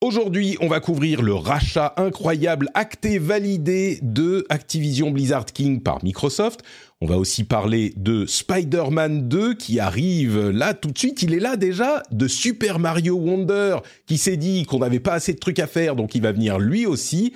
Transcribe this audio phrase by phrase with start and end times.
[0.00, 6.62] Aujourd'hui, on va couvrir le rachat incroyable, acté, validé de Activision Blizzard King par Microsoft.
[7.00, 11.22] On va aussi parler de Spider-Man 2 qui arrive là tout de suite.
[11.24, 15.34] Il est là déjà, de Super Mario Wonder qui s'est dit qu'on n'avait pas assez
[15.34, 17.32] de trucs à faire, donc il va venir lui aussi.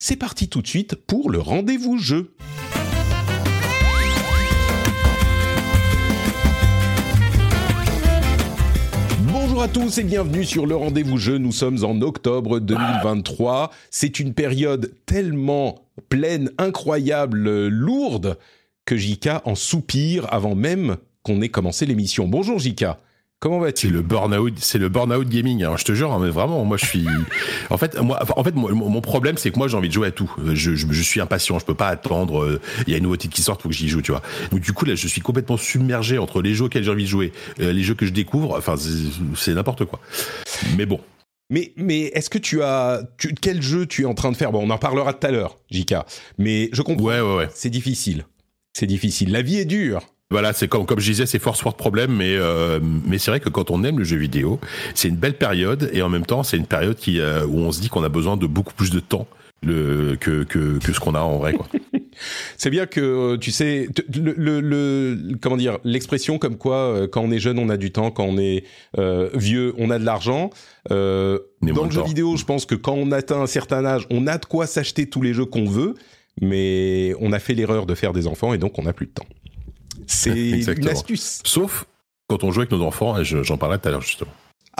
[0.00, 2.34] C'est parti tout de suite pour le rendez-vous jeu.
[9.60, 11.36] Bonjour à tous et bienvenue sur le rendez-vous jeu.
[11.36, 13.70] Nous sommes en octobre 2023.
[13.90, 18.38] C'est une période tellement pleine, incroyable, lourde
[18.86, 22.26] que Jika en soupire avant même qu'on ait commencé l'émission.
[22.26, 23.00] Bonjour Jika.
[23.40, 25.64] Comment vas-tu C'est le burn-out, c'est le burn-out gaming.
[25.64, 27.06] Hein, je te jure, hein, mais vraiment, moi je suis.
[27.70, 30.08] en fait, moi, en fait, moi, mon problème, c'est que moi j'ai envie de jouer
[30.08, 30.30] à tout.
[30.52, 31.58] Je, je, je suis impatient.
[31.58, 32.42] Je peux pas attendre.
[32.44, 34.20] euh, Il y a une nouveau titre qui sort pour que j'y joue, tu vois.
[34.52, 37.08] Donc du coup là, je suis complètement submergé entre les jeux auxquels j'ai envie de
[37.08, 38.58] jouer, euh, les jeux que je découvre.
[38.58, 40.00] Enfin, c'est- n'importe quoi.
[40.76, 41.00] Mais bon.
[41.48, 43.00] Mais, mais est-ce que tu as...
[43.18, 44.52] Tu, quel jeu tu es en train de faire?
[44.52, 46.04] Bon, on en parlera tout à l'heure, Jika.
[46.38, 47.04] Mais je comprends.
[47.06, 47.48] Ouais, ouais, ouais.
[47.54, 48.24] C'est difficile.
[48.74, 49.32] C'est difficile.
[49.32, 50.02] La vie est dure.
[50.30, 53.40] Voilà, c'est comme comme je disais, c'est force force problème, mais euh, mais c'est vrai
[53.40, 54.60] que quand on aime le jeu vidéo,
[54.94, 57.72] c'est une belle période et en même temps, c'est une période qui euh, où on
[57.72, 59.26] se dit qu'on a besoin de beaucoup plus de temps
[59.62, 61.66] le que que que ce qu'on a en vrai, quoi.
[62.58, 67.08] C'est bien que euh, tu sais le, le, le- comment dire l'expression comme quoi euh,
[67.08, 68.64] quand on est jeune on a du temps, quand on est
[68.98, 70.50] euh, vieux on a de l'argent.
[70.92, 71.38] Euh,
[71.74, 74.38] dans le jeu vidéo, je pense que quand on atteint un certain âge, on a
[74.38, 75.94] de quoi s'acheter tous les jeux qu'on veut,
[76.40, 79.12] mais on a fait l'erreur de faire des enfants et donc on n'a plus de
[79.12, 79.26] temps.
[80.06, 80.90] C'est une Exactement.
[80.90, 81.40] astuce.
[81.44, 81.84] Sauf
[82.28, 84.30] quand on joue avec nos enfants, et je- j'en parlais tout à l'heure justement.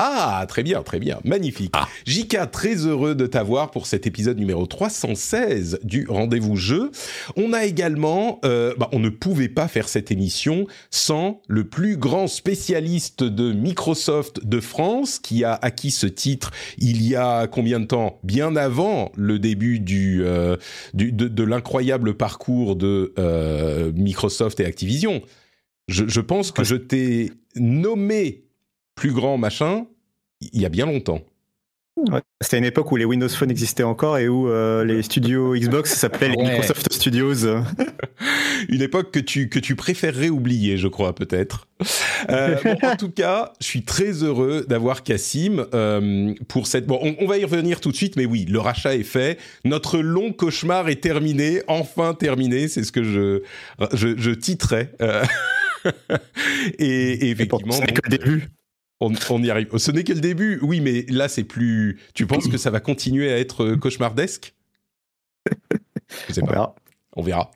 [0.02, 1.72] Ah, très bien, très bien, magnifique.
[1.74, 1.86] Ah.
[2.06, 6.90] Jika, très heureux de t'avoir pour cet épisode numéro 316 du Rendez-vous Jeu.
[7.36, 11.98] On a également, euh, bah, on ne pouvait pas faire cette émission sans le plus
[11.98, 17.78] grand spécialiste de Microsoft de France, qui a acquis ce titre il y a combien
[17.78, 18.20] de temps?
[18.24, 20.56] Bien avant le début du, euh,
[20.94, 25.20] du- de, de l'incroyable parcours de euh, Microsoft et Activision.
[25.88, 28.44] Je, je pense que je t'ai nommé
[29.00, 29.86] plus grand machin
[30.42, 31.20] il y a bien longtemps.
[31.96, 32.20] Ouais.
[32.42, 35.94] C'était une époque où les Windows Phone existaient encore et où euh, les studios Xbox
[35.98, 36.50] s'appelaient les Ouais.
[36.50, 37.34] Microsoft Studios.
[38.68, 41.66] Une époque que tu, que tu préférerais oublier, je crois, peut-être.
[42.28, 46.86] Euh, bon, en tout cas, je suis très heureux d'avoir Cassim euh, pour cette...
[46.86, 49.38] Bon, on, on va y revenir tout de suite, mais oui, le rachat est fait.
[49.64, 53.42] Notre long cauchemar est terminé, enfin terminé, c'est ce que je,
[53.94, 54.92] je, je titrais.
[56.78, 57.72] et, et Et effectivement...
[57.72, 58.48] ce n'est donc, que le début.
[59.00, 59.76] On, on y arrive.
[59.78, 61.98] Ce n'est que le début, oui, mais là, c'est plus...
[62.14, 64.54] Tu penses que ça va continuer à être euh, cauchemardesque?
[66.28, 66.52] Je sais On pas.
[66.52, 66.74] verra.
[67.16, 67.50] On verra.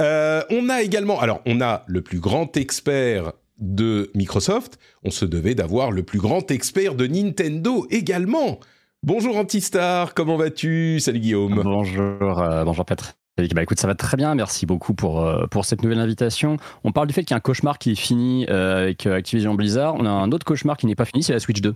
[0.00, 4.78] Euh, on a également, alors on a le plus grand expert de Microsoft.
[5.04, 8.60] On se devait d'avoir le plus grand expert de Nintendo également.
[9.02, 11.00] Bonjour Antistar, comment vas-tu?
[11.00, 11.60] Salut Guillaume.
[11.62, 13.14] Bonjour, euh, bonjour Patrick.
[13.54, 14.34] Bah écoute, ça va très bien.
[14.34, 16.56] Merci beaucoup pour, euh, pour cette nouvelle invitation.
[16.84, 19.14] On parle du fait qu'il y a un cauchemar qui est fini euh, avec euh,
[19.16, 19.94] Activision Blizzard.
[19.94, 21.74] On a un autre cauchemar qui n'est pas fini, c'est la Switch 2.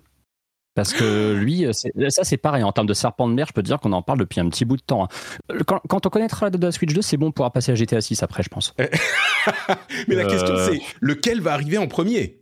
[0.74, 1.66] Parce que lui,
[2.08, 4.00] ça c'est pareil, en termes de serpent de mer, je peux te dire qu'on en
[4.00, 5.04] parle depuis un petit bout de temps.
[5.04, 5.54] hein.
[5.66, 7.72] Quand, quand on connaîtra la date de la Switch 2, c'est bon pour pouvoir passer
[7.72, 8.74] à GTA 6 après, je pense.
[10.08, 12.38] Mais la Euh, question c'est lequel va arriver en premier?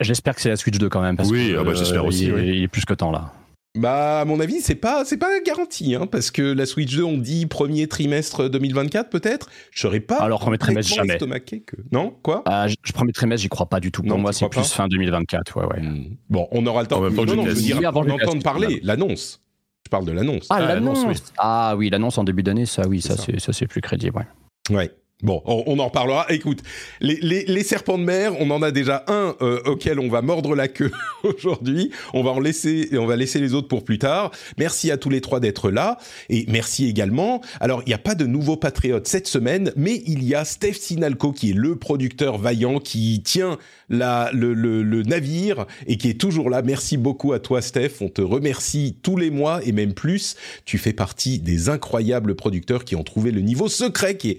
[0.00, 1.16] J'espère que c'est la Switch 2 quand même.
[1.18, 2.42] Parce Oui, que, ah bah, j'espère euh, aussi, Il, oui.
[2.56, 3.30] il est plus que temps là.
[3.76, 7.02] Bah à mon avis c'est pas c'est pas garanti hein, parce que la Switch 2
[7.04, 9.48] on dit premier trimestre 2024 peut-être.
[9.70, 11.14] Je serais pas Alors, premier trimestre, jamais.
[11.14, 12.14] estomaqué que non?
[12.22, 12.42] Quoi?
[12.46, 14.02] Ah, je, je premier trimestre, j'y crois pas du tout.
[14.02, 14.64] Pour Non, moi, c'est plus pas?
[14.64, 15.56] fin 2024.
[15.58, 15.80] Ouais, ouais.
[15.82, 16.16] Hmm.
[16.30, 17.00] Bon, on aura le temps.
[17.00, 19.42] Non, non, je veux dire, on entend parler, l'annonce.
[19.84, 20.46] Je parle de l'annonce.
[20.50, 21.14] Ah, Ah, l'annonce oui.
[21.38, 24.26] Ah oui, l'annonce en début d'année, ça, oui, C'est ça, ça, c'est plus crédible.
[24.70, 24.76] Ouais.
[24.76, 24.90] Ouais.
[25.22, 26.26] Bon, on, en reparlera.
[26.28, 26.60] Écoute,
[27.00, 30.20] les, les, les serpents de mer, on en a déjà un euh, auquel on va
[30.20, 30.92] mordre la queue
[31.22, 31.90] aujourd'hui.
[32.12, 34.30] On va en laisser, on va laisser les autres pour plus tard.
[34.58, 35.96] Merci à tous les trois d'être là
[36.28, 37.40] et merci également.
[37.60, 40.74] Alors, il n'y a pas de nouveaux patriotes cette semaine, mais il y a Steph
[40.74, 43.56] Sinalco qui est le producteur vaillant qui tient
[43.88, 46.60] la, le, le, le navire et qui est toujours là.
[46.60, 48.02] Merci beaucoup à toi, Steph.
[48.02, 50.36] On te remercie tous les mois et même plus.
[50.66, 54.38] Tu fais partie des incroyables producteurs qui ont trouvé le niveau secret qui est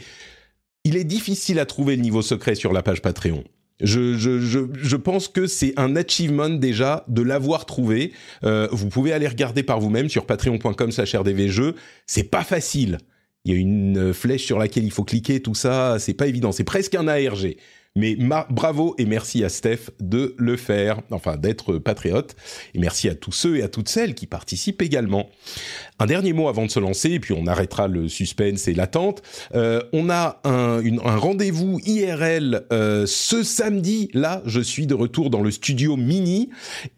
[0.87, 3.43] il est difficile à trouver le niveau secret sur la page Patreon.
[3.81, 8.13] Je, pense que c'est un achievement déjà de l'avoir trouvé.
[8.45, 11.75] Euh, vous pouvez aller regarder par vous-même sur patreon.com slash rdvjeux.
[12.05, 12.99] C'est pas facile.
[13.43, 16.53] Il y a une flèche sur laquelle il faut cliquer, tout ça, c'est pas évident.
[16.53, 17.57] C'est presque un ARG.
[17.97, 18.15] Mais
[18.51, 22.35] bravo et merci à Steph de le faire, enfin d'être patriote.
[22.75, 25.29] Et merci à tous ceux et à toutes celles qui participent également.
[25.99, 29.23] Un dernier mot avant de se lancer, et puis on arrêtera le suspense et l'attente.
[29.55, 30.81] Euh, on a un,
[31.17, 34.09] rendez-vous IRL euh, ce samedi.
[34.13, 36.49] Là, je suis de retour dans le studio Mini,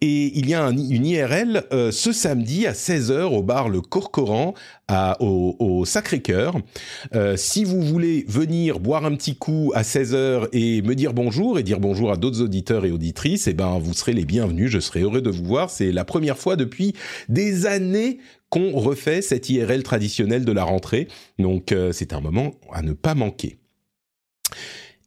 [0.01, 3.81] et il y a un, une IRL euh, ce samedi à 16h au bar Le
[3.81, 4.54] Corcoran
[4.90, 6.56] à, au, au Sacré-Cœur.
[7.16, 11.60] Euh, si vous voulez venir boire un petit coup à 16h et me dire bonjour
[11.60, 14.69] et dire bonjour à d'autres auditeurs et auditrices, eh ben vous serez les bienvenus.
[14.69, 15.69] Je serai heureux de vous voir.
[15.69, 16.94] C'est la première fois depuis
[17.30, 18.18] des années
[18.50, 21.07] qu'on refait cette IRL traditionnelle de la rentrée.
[21.38, 23.57] Donc euh, c'est un moment à ne pas manquer.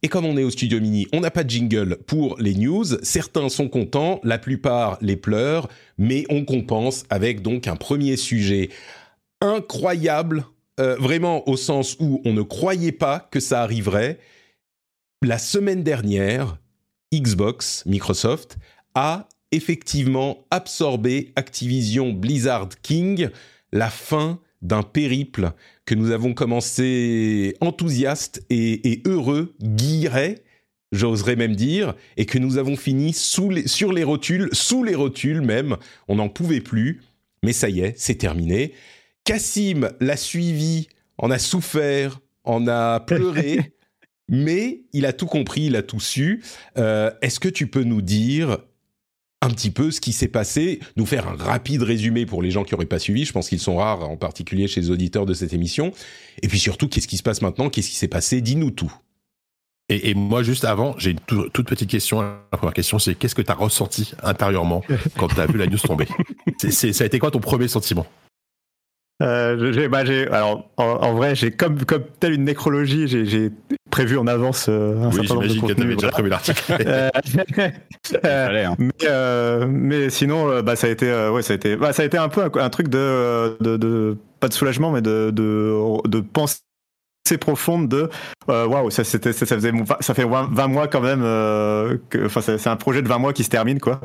[0.01, 2.83] Et comme on est au studio mini, on n'a pas de jingle pour les news.
[3.03, 8.69] Certains sont contents, la plupart les pleurent, mais on compense avec donc un premier sujet
[9.39, 10.45] incroyable,
[10.79, 14.19] euh, vraiment au sens où on ne croyait pas que ça arriverait.
[15.21, 16.57] La semaine dernière,
[17.13, 18.57] Xbox, Microsoft,
[18.95, 23.29] a effectivement absorber Activision Blizzard King,
[23.71, 25.51] la fin d'un périple
[25.85, 30.43] que nous avons commencé enthousiaste et, heureux, guiret,
[30.91, 34.95] j'oserais même dire, et que nous avons fini sous les, sur les rotules, sous les
[34.95, 35.77] rotules même,
[36.07, 37.01] on n'en pouvait plus,
[37.43, 38.73] mais ça y est, c'est terminé.
[39.25, 43.73] Cassim l'a suivi, en a souffert, en a pleuré,
[44.29, 46.43] mais il a tout compris, il a tout su.
[46.77, 48.59] Euh, est-ce que tu peux nous dire
[49.43, 52.63] un petit peu ce qui s'est passé, nous faire un rapide résumé pour les gens
[52.63, 55.33] qui n'auraient pas suivi, je pense qu'ils sont rares, en particulier chez les auditeurs de
[55.33, 55.91] cette émission,
[56.41, 58.91] et puis surtout, qu'est-ce qui se passe maintenant, qu'est-ce qui s'est passé, dis-nous tout.
[59.89, 62.21] Et, moi, juste avant, j'ai une toute petite question.
[62.21, 64.81] La première question, c'est qu'est-ce que tu as ressenti intérieurement
[65.17, 66.07] quand tu as vu la news tomber?
[66.69, 68.07] Ça a été quoi ton premier sentiment?
[69.23, 73.51] Euh, bah, alors, en, vrai, j'ai comme, comme telle une nécrologie, j'ai
[73.89, 75.87] prévu en avance euh, un certain nombre de contenus.
[75.87, 76.77] Oui, déjà prévu l'article.
[76.85, 77.09] Euh,
[78.25, 78.75] euh, hein.
[78.79, 82.17] mais, mais, sinon, bah, ça a été, ouais, ça a été, bah, ça a été
[82.17, 86.57] un peu un, truc de, de, de, pas de soulagement, mais de, de, de pensée
[87.39, 88.09] profonde de
[88.47, 89.71] waouh ça c'était ça, faisait
[90.01, 91.23] ça fait 20 mois quand même
[92.25, 94.01] enfin c'est un projet de 20 mois qui se termine quoi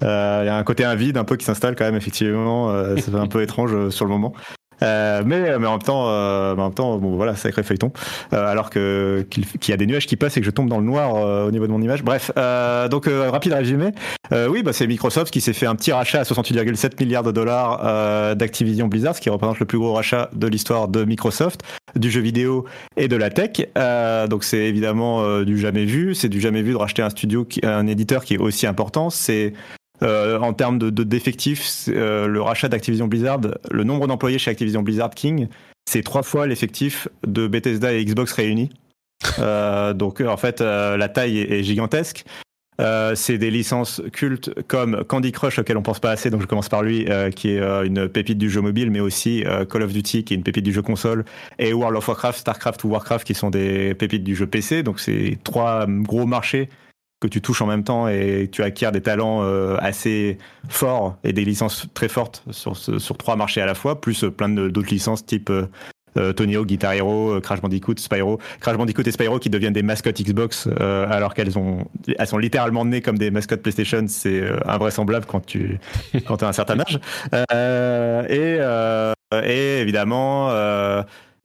[0.00, 0.08] il y
[0.48, 3.42] a un côté un vide un peu qui s'installe quand même effectivement c'est un peu
[3.42, 4.32] étrange sur le moment
[4.82, 7.92] euh, mais, mais en même temps, euh, en même temps, bon voilà, sacré feuilleton.
[8.32, 10.78] Euh, alors que qu'il y a des nuages qui passent et que je tombe dans
[10.78, 11.14] le noir
[11.46, 12.02] au niveau de mon image.
[12.02, 12.30] Bref,
[12.90, 13.92] donc rapide résumé.
[14.32, 18.36] oui, bah c'est Microsoft qui s'est fait un petit rachat à 68,7 milliards de dollars
[18.36, 21.60] d'Activision Blizzard, ce qui représente le plus gros rachat de l'histoire de Microsoft,
[21.96, 22.64] du jeu vidéo
[22.96, 23.66] et de la tech.
[24.28, 26.14] donc c'est évidemment du jamais vu.
[26.14, 29.10] C'est du jamais vu de racheter un studio, qui, un éditeur qui est aussi important.
[29.10, 29.52] C'est
[30.02, 34.82] euh, en termes de d'effectifs, euh, le rachat d'Activision Blizzard, le nombre d'employés chez Activision
[34.82, 35.48] Blizzard King,
[35.88, 38.70] c'est trois fois l'effectif de Bethesda et Xbox réunis.
[39.38, 42.24] Euh, donc en fait, la taille est, gigantesque.
[43.14, 46.70] c'est des licences cultes comme Candy Crush auquel on pense pas assez, donc je commence
[46.70, 47.06] par lui,
[47.36, 50.42] qui est une pépite du jeu mobile, mais aussi Call of Duty qui est une
[50.42, 51.24] pépite du jeu console,
[51.58, 54.82] et World of Warcraft, Starcraft ou Warcraft qui sont des pépites du jeu PC.
[54.82, 56.70] Donc c'est trois gros marchés
[57.20, 60.38] que tu touches en même temps et tu acquiers des talents euh, assez
[60.68, 64.48] forts et des licences très fortes sur, sur trois marchés à la fois, plus plein
[64.48, 65.50] d'autres licences type
[66.16, 68.40] euh, Tony Hawk, Guitar Hero, euh, Crash Bandicoot, Spyro.
[68.60, 71.84] Crash Bandicoot et Spyro qui deviennent des mascottes Xbox alors qu'elles ont,
[72.18, 74.04] elles sont littéralement nées comme des mascottes PlayStation.
[74.08, 75.78] C'est invraisemblable quand tu
[76.26, 76.98] quand as un certain âge.
[78.30, 78.58] et,
[79.44, 80.50] et évidemment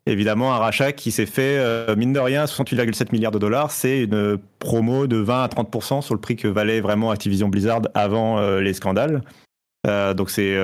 [0.05, 3.71] évidemment un rachat qui s'est fait, euh, mine de rien, 68,7 milliards de dollars.
[3.71, 7.81] C'est une promo de 20 à 30% sur le prix que valait vraiment Activision Blizzard
[7.93, 9.21] avant euh, les scandales.
[9.87, 10.57] Euh, donc c'est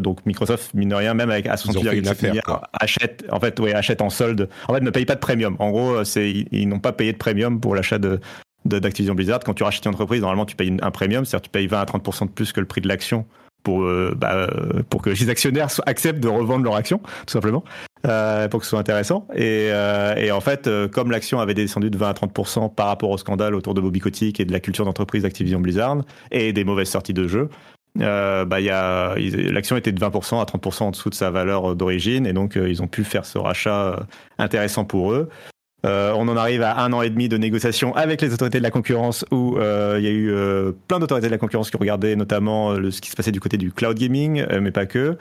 [0.00, 4.00] donc Microsoft mine de rien même avec à 68,7 milliards achète en fait ouais achète
[4.00, 4.48] en solde.
[4.68, 5.56] En fait ne paye pas de premium.
[5.58, 8.20] En gros c'est ils, n'ont pas payé de premium pour l'achat de
[8.64, 9.40] d'Activision Blizzard.
[9.40, 11.84] Quand tu rachètes une entreprise normalement tu payes un premium c'est-à-dire tu payes 20 à
[11.86, 13.26] 30% de plus que le prix de l'action
[13.64, 14.46] pour, bah,
[14.88, 17.64] pour que les actionnaires acceptent de revendre leur action, tout simplement,
[18.06, 19.26] euh, pour que ce soit intéressant.
[19.34, 19.68] Et,
[20.16, 23.54] et en fait, comme l'action avait descendu de 20 à 30% par rapport au scandale
[23.54, 25.98] autour de Bobby Kotick et de la culture d'entreprise Activision Blizzard
[26.30, 27.48] et des mauvaises sorties de jeux,
[28.00, 32.32] euh, bah, l'action était de 20% à 30% en dessous de sa valeur d'origine et
[32.32, 34.06] donc ils ont pu faire ce rachat
[34.38, 35.28] intéressant pour eux.
[35.86, 38.64] Euh, on en arrive à un an et demi de négociations avec les autorités de
[38.64, 41.76] la concurrence où euh, il y a eu euh, plein d'autorités de la concurrence qui
[41.76, 45.16] regardaient notamment ce qui se passait du côté du cloud gaming, mais pas que.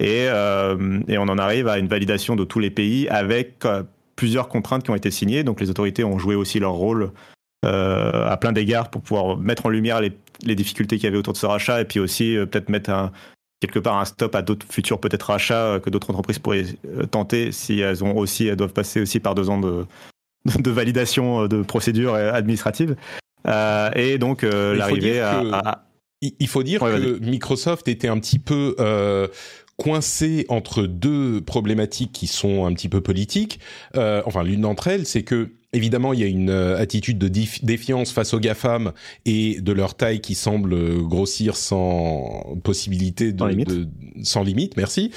[0.00, 3.64] Et, et, on en arrive à une validation de tous les pays avec
[4.16, 5.44] plusieurs contraintes qui ont été signées.
[5.44, 7.12] Donc les autorités ont joué aussi leur rôle
[7.64, 11.34] à plein d'égards pour pouvoir mettre en lumière les, les difficultés qu'il y avait autour
[11.34, 13.12] de ce rachat et puis aussi peut-être mettre un,
[13.60, 16.66] quelque part un stop à d'autres futurs peut-être rachats que d'autres entreprises pourraient
[17.10, 19.86] tenter si elles ont aussi elles doivent passer aussi par deux ans de,
[20.58, 22.96] de validation de procédures administratives.
[23.94, 25.84] et donc l'arrivée à,
[26.20, 28.74] Il faut dire que Microsoft était un petit peu
[29.76, 33.58] coincé entre deux problématiques qui sont un petit peu politiques.
[33.96, 37.28] Euh, enfin, l'une d'entre elles, c'est que évidemment, il y a une euh, attitude de
[37.62, 38.92] défiance face aux GAFAM
[39.24, 43.88] et de leur taille qui semble grossir sans possibilité de, sans limite, de,
[44.22, 45.10] sans limite merci.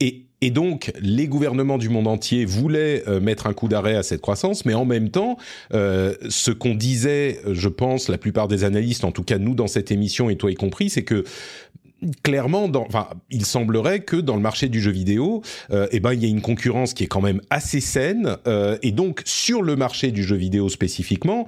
[0.00, 4.02] Et, et donc, les gouvernements du monde entier voulaient euh, mettre un coup d'arrêt à
[4.02, 5.36] cette croissance, mais en même temps,
[5.72, 9.68] euh, ce qu'on disait, je pense, la plupart des analystes, en tout cas nous dans
[9.68, 11.24] cette émission et toi y compris, c'est que
[12.22, 16.12] clairement, dans, enfin, il semblerait que dans le marché du jeu vidéo, euh, eh ben,
[16.12, 19.62] il y a une concurrence qui est quand même assez saine, euh, et donc sur
[19.62, 21.46] le marché du jeu vidéo spécifiquement,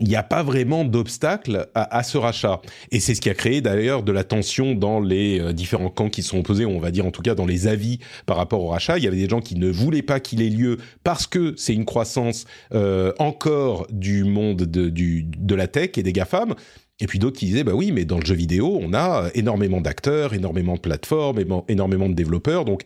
[0.00, 2.60] il n'y a pas vraiment d'obstacle à, ce rachat.
[2.90, 6.08] Et c'est ce qui a créé d'ailleurs de la tension dans les euh, différents camps
[6.08, 8.68] qui sont opposés, on va dire en tout cas dans les avis par rapport au
[8.68, 8.96] rachat.
[8.96, 11.74] Il y avait des gens qui ne voulaient pas qu'il ait lieu parce que c'est
[11.74, 16.54] une croissance euh, encore du monde de, du, de la tech et des GAFAM.
[17.00, 19.80] Et puis d'autres qui disaient, bah oui, mais dans le jeu vidéo, on a énormément
[19.80, 22.64] d'acteurs, énormément de plateformes, énormément de développeurs.
[22.64, 22.82] Donc,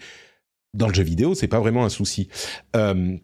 [0.72, 2.28] dans le jeu vidéo, c'est pas vraiment un souci.
[2.76, 3.16] Euh,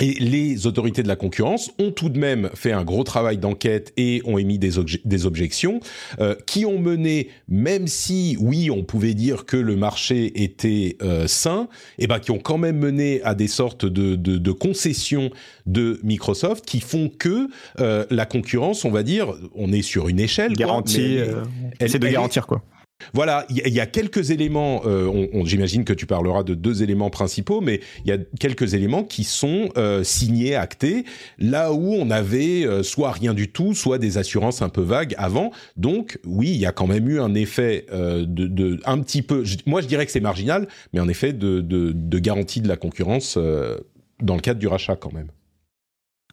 [0.00, 3.92] et les autorités de la concurrence ont tout de même fait un gros travail d'enquête
[3.96, 4.72] et ont émis des,
[5.04, 5.80] des objections
[6.18, 11.26] euh, qui ont mené, même si oui, on pouvait dire que le marché était euh,
[11.26, 11.68] sain,
[11.98, 15.30] et eh ben qui ont quand même mené à des sortes de, de, de concessions
[15.66, 20.20] de Microsoft qui font que euh, la concurrence, on va dire, on est sur une
[20.20, 21.42] échelle garantie, euh,
[21.80, 22.62] c'est de garantir quoi.
[23.14, 27.60] Voilà, il y, a quelques éléments, euh, j'imagine que tu parleras de deux éléments principaux,
[27.60, 31.04] mais il y a quelques éléments qui sont euh, signés, actés,
[31.38, 35.14] là où on avait euh, soit rien du tout, soit des assurances un peu vagues
[35.18, 35.50] avant.
[35.76, 39.80] Donc oui, il y a quand même eu un effet de, un petit peu, moi
[39.80, 43.38] je dirais que c'est marginal, mais en effet de, de, de garantie de la concurrence
[44.20, 45.28] dans le cadre du rachat quand même.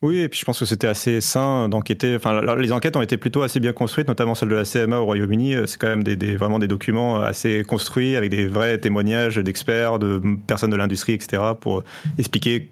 [0.01, 2.15] Oui, et puis je pense que c'était assez sain d'enquêter.
[2.15, 5.05] Enfin, les enquêtes ont été plutôt assez bien construites, notamment celle de la CMA au
[5.05, 5.55] Royaume-Uni.
[5.65, 10.21] C'est quand même des, vraiment des documents assez construits avec des vrais témoignages d'experts, de
[10.47, 11.83] personnes de l'industrie, etc., pour
[12.17, 12.69] expliquer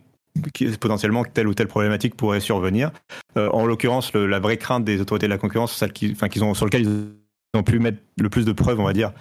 [0.79, 2.91] potentiellement telle ou telle problématique pourrait survenir.
[3.38, 6.65] Euh, en l'occurrence, la vraie crainte des autorités de la concurrence, celle qu'ils ont, sur
[6.65, 9.12] lequel ils ont pu mettre le plus de preuves, on va dire,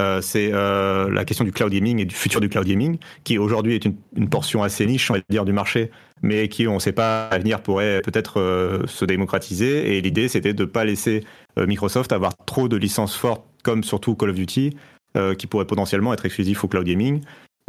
[0.00, 3.38] euh, c'est euh, la question du cloud gaming et du futur du cloud gaming, qui
[3.38, 5.90] aujourd'hui est une, portion assez niche, on va dire, du marché,
[6.22, 9.96] mais qui, on ne sait pas, à venir pourrait peut-être euh, se démocratiser.
[9.96, 11.24] Et l'idée, c'était de ne pas laisser
[11.56, 14.76] Microsoft avoir trop de licences fortes, comme surtout Call of Duty,
[15.38, 17.20] qui pourraient potentiellement être exclusifs au cloud gaming.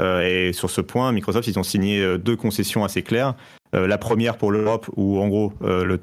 [0.02, 3.36] et sur ce point, Microsoft, ils ont signé deux concessions assez claires.
[3.74, 5.98] la première pour l'Europe, où en gros, le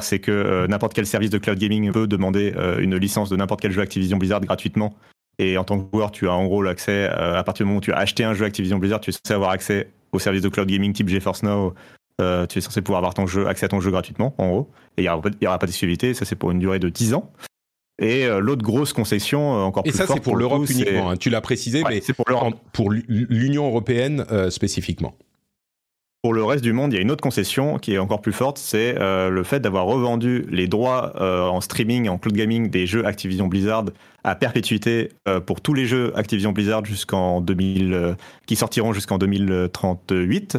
[0.00, 3.70] C'est que n'importe quel service de cloud gaming peut demander une licence de n'importe quel
[3.70, 4.94] jeu Activision Blizzard gratuitement
[5.38, 7.82] et en tant que joueur, tu as en gros l'accès, à partir du moment où
[7.82, 10.48] tu as acheté un jeu Activision Blizzard, tu es censé avoir accès au service de
[10.48, 11.74] cloud gaming type GeForce Now,
[12.20, 14.70] euh, tu es censé pouvoir avoir ton jeu, accès à ton jeu gratuitement, en gros.
[14.96, 17.32] Et il n'y aura, aura, pas d'exclusivité, ça c'est pour une durée de 10 ans.
[18.00, 20.04] Et euh, l'autre grosse concession, euh, encore plus forte.
[20.04, 21.16] Et ça, c'est pour, l'Europe uniquement, hein.
[21.16, 22.24] tu l'as précisé, ouais, mais c'est pour,
[22.72, 25.14] pour l'Union européenne euh, spécifiquement.
[26.28, 28.34] Pour le reste du monde, il y a une autre concession qui est encore plus
[28.34, 32.68] forte, c'est euh, le fait d'avoir revendu les droits euh, en streaming, en cloud gaming
[32.68, 33.86] des jeux Activision Blizzard
[34.24, 39.16] à perpétuité euh, pour tous les jeux Activision Blizzard jusqu'en 2000, euh, qui sortiront jusqu'en
[39.16, 40.58] 2038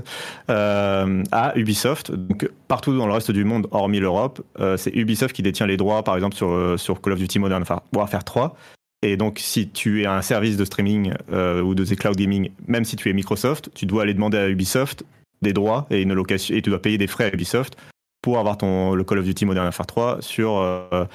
[0.50, 2.14] euh, à Ubisoft.
[2.16, 4.42] Donc partout dans le reste du monde, hormis l'Europe,
[4.76, 7.64] c'est Ubisoft qui détient les droits, par exemple sur sur Call of Duty Modern
[7.96, 8.56] Warfare 3.
[9.04, 12.96] Et donc, si tu es un service de streaming ou de cloud gaming, même si
[12.96, 15.06] tu es Microsoft, tu dois aller demander à Ubisoft
[15.42, 17.76] des droits et une location et tu dois payer des frais à Ubisoft
[18.22, 21.06] pour avoir ton le Call of Duty Modern Warfare 3 sur euh,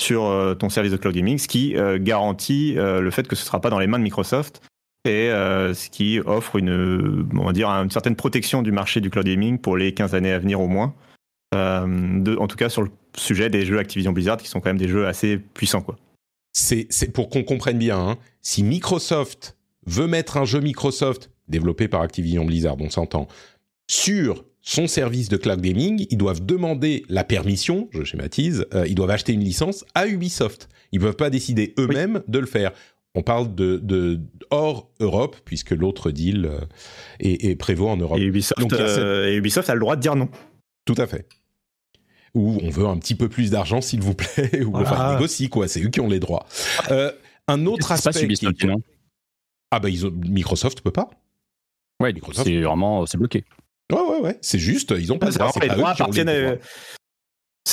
[0.00, 3.42] sur euh, ton service de cloud gaming, ce qui euh, garantit le fait que ce
[3.42, 4.62] ne sera pas dans les mains de Microsoft
[5.06, 9.26] et ce qui offre une on va dire une certaine protection du marché du cloud
[9.26, 10.94] gaming pour les 15 années à venir au moins.
[11.54, 14.88] En tout cas sur le sujet des jeux Activision Blizzard qui sont quand même des
[14.88, 15.96] jeux assez puissants quoi.
[16.52, 19.56] C'est pour qu'on comprenne bien hein, si Microsoft
[19.86, 23.28] veut mettre un jeu Microsoft développé par Activision Blizzard, on s'entend,
[23.90, 28.94] sur son service de cloud gaming, ils doivent demander la permission, je schématise, euh, ils
[28.94, 30.68] doivent acheter une licence à Ubisoft.
[30.92, 32.22] Ils ne peuvent pas décider eux-mêmes oui.
[32.28, 32.70] de le faire.
[33.16, 34.20] On parle de, de
[34.50, 36.60] hors Europe, puisque l'autre deal euh,
[37.18, 38.20] est, est, prévaut en Europe.
[38.20, 40.28] Et Ubisoft, Donc, euh, et Ubisoft a le droit de dire non.
[40.84, 41.26] Tout à fait.
[42.34, 44.92] Ou on veut un petit peu plus d'argent, s'il vous plaît, ou voilà.
[44.92, 45.66] enfin négocie, quoi.
[45.66, 46.46] C'est eux qui ont les droits.
[46.92, 47.10] Euh,
[47.48, 48.12] un autre aspect.
[48.12, 48.66] Pas Ubisoft, qui...
[48.68, 48.80] non
[49.72, 50.12] ah, bah, ils ont...
[50.12, 51.10] Microsoft peut pas.
[52.00, 52.46] Ouais, Microsoft.
[52.46, 53.44] c'est vraiment c'est bloqué.
[53.92, 54.38] Ouais, ouais, ouais.
[54.40, 55.50] C'est juste, ils ont pas ça.
[55.60, 56.56] Les droits appartiennent à...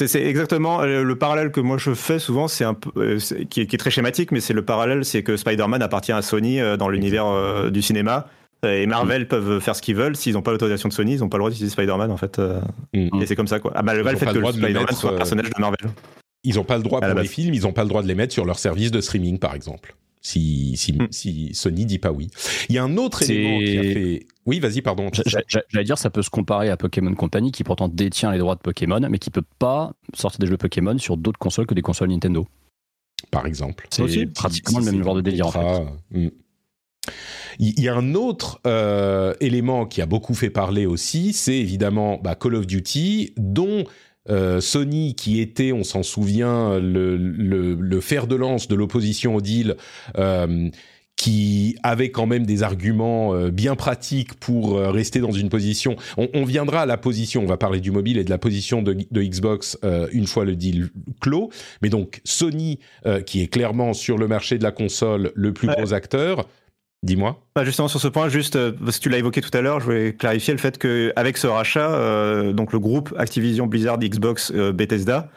[0.06, 3.20] C'est exactement euh, le parallèle que moi je fais souvent, c'est un peu, euh,
[3.50, 6.78] qui, est, très schématique, mais c'est le parallèle, c'est que Spider-Man appartient à Sony euh,
[6.78, 8.28] dans l'univers du cinéma.
[8.64, 9.28] Et Marvel mm.
[9.28, 10.16] peuvent faire ce qu'ils veulent.
[10.16, 12.40] S'ils n'ont pas l'autorisation de Sony, ils n'ont pas le droit d'utiliser Spider-man en fait.
[12.94, 13.22] Mm.
[13.22, 13.72] Et c'est comme ça quoi.
[13.76, 15.90] Ah, malgré le fait que Spider-Man soit un personnage de Marvel.
[16.44, 18.16] Ils n'ont pas le droit pour les films, ils n'ont pas le droit de les
[18.16, 19.96] mettre sur leur service de streaming par exemple
[20.28, 21.08] si, si, mm.
[21.12, 22.30] si Sony dit pas oui.
[22.68, 24.28] Il y a un autre élément qui a fait.
[24.46, 25.10] Oui, vas-y, pardon.
[25.14, 28.62] J'allais dire, ça peut se comparer à Pokémon Company, qui pourtant détient les droits de
[28.62, 32.10] Pokémon, mais qui peut pas sortir des jeux Pokémon sur d'autres consoles que des consoles
[32.10, 32.46] Nintendo.
[33.32, 33.88] Par exemple.
[33.90, 35.48] C'est pratiquement le même genre de délire.
[35.48, 35.86] En fait.
[36.12, 36.30] Mm.
[37.60, 42.20] Il y a un autre euh, élément qui a beaucoup fait parler aussi, c'est évidemment
[42.22, 43.86] bah, Call of Duty, dont
[44.30, 49.76] euh, Sony, qui était, on s'en souvient, le, fer de lance de l'opposition au deal,
[50.18, 50.70] euh,
[51.16, 55.96] qui avait quand même des arguments euh, bien pratiques pour rester dans une position.
[56.18, 58.94] On, viendra à la position, on va parler du mobile et de la position de,
[58.94, 59.78] Xbox
[60.12, 61.50] une fois le deal clos.
[61.82, 62.80] Mais donc Sony,
[63.26, 66.48] qui est clairement sur le marché de la console le plus gros acteur,
[67.08, 67.42] Dis-moi.
[67.56, 69.80] Bah, justement sur ce point, juste euh, parce que tu l'as évoqué tout à l'heure,
[69.80, 74.52] je voulais clarifier le fait qu'avec ce rachat, euh, donc le groupe Activision Blizzard Xbox
[74.54, 75.30] euh, Bethesda,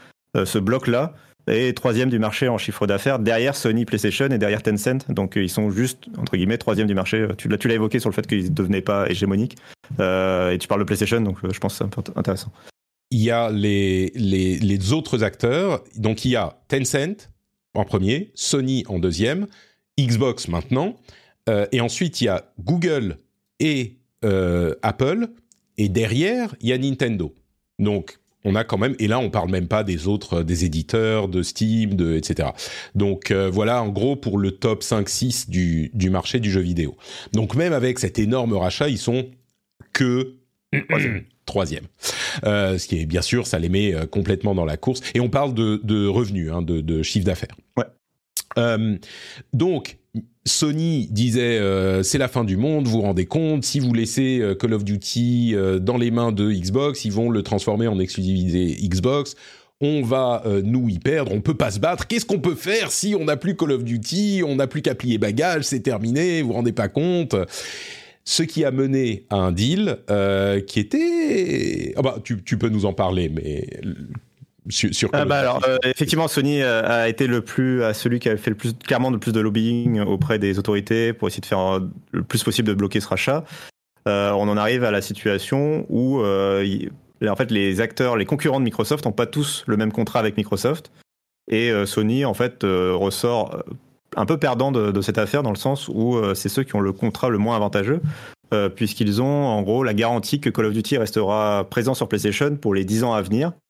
[0.44, 1.14] ce bloc-là
[1.48, 5.08] est troisième du marché en chiffre d'affaires derrière Sony PlayStation et derrière Tencent.
[5.08, 7.26] Donc ils sont juste entre guillemets troisième du marché.
[7.38, 9.56] Tu l'as, tu l'as évoqué sur le fait qu'ils ne devenaient pas hégémoniques.
[9.98, 12.52] et tu parles de PlayStation, donc je pense que c'est intéressant.
[13.10, 15.82] Il y a les, les, les autres acteurs.
[15.96, 17.28] Donc il y a Tencent
[17.74, 19.46] en premier, Sony en deuxième,
[19.98, 20.96] Xbox maintenant.
[21.48, 23.16] Euh, et ensuite, il y a Google
[23.58, 25.28] et euh, Apple.
[25.78, 27.34] Et derrière, il y a Nintendo.
[27.78, 31.28] Donc, on a quand même, et là on parle même pas des autres, des éditeurs,
[31.28, 32.48] de Steam, de, etc.
[32.94, 36.96] Donc euh, voilà en gros pour le top 5-6 du, du marché du jeu vidéo.
[37.34, 39.28] Donc même avec cet énorme rachat, ils sont
[39.92, 40.36] que
[41.44, 41.84] troisième.
[42.44, 45.00] Euh, ce qui est bien sûr, ça les met complètement dans la course.
[45.14, 47.56] Et on parle de, de revenus, hein, de, de chiffre d'affaires.
[47.76, 47.84] Ouais.
[48.58, 48.96] Euh,
[49.52, 49.98] donc
[50.46, 54.40] Sony disait euh, c'est la fin du monde, vous vous rendez compte, si vous laissez
[54.40, 57.98] euh, Call of Duty euh, dans les mains de Xbox, ils vont le transformer en
[57.98, 59.34] exclusivité Xbox.
[59.82, 62.06] On va nous y perdre, on peut pas se battre.
[62.06, 64.94] Qu'est-ce qu'on peut faire si on n'a plus Call of Duty, on n'a plus qu'à
[64.94, 67.34] plier bagages, c'est terminé, vous vous rendez pas compte?
[68.26, 69.96] Ce qui a mené à un deal
[70.66, 71.94] qui était...
[71.96, 73.80] Ah bah, tu, tu, peux nous en parler, mais
[75.12, 78.36] ah bah alors, euh, effectivement, Sony euh, a été le plus, à celui qui a
[78.36, 81.58] fait le plus, clairement le plus de lobbying auprès des autorités pour essayer de faire
[81.60, 81.80] euh,
[82.12, 83.44] le plus possible de bloquer ce rachat.
[84.06, 89.04] on en arrive à la situation où, en fait, les acteurs, les concurrents de Microsoft
[89.04, 90.90] n'ont pas tous le même contrat avec Microsoft.
[91.50, 93.62] Et Sony, en fait, ressort
[94.16, 96.80] un peu perdant de, de, cette affaire dans le sens où c'est ceux qui ont
[96.80, 98.00] le contrat le moins avantageux.
[98.74, 102.74] puisqu'ils ont en gros la garantie que Call of Duty restera présent sur PlayStation pour
[102.74, 103.69] les 10 ans à venir, euh,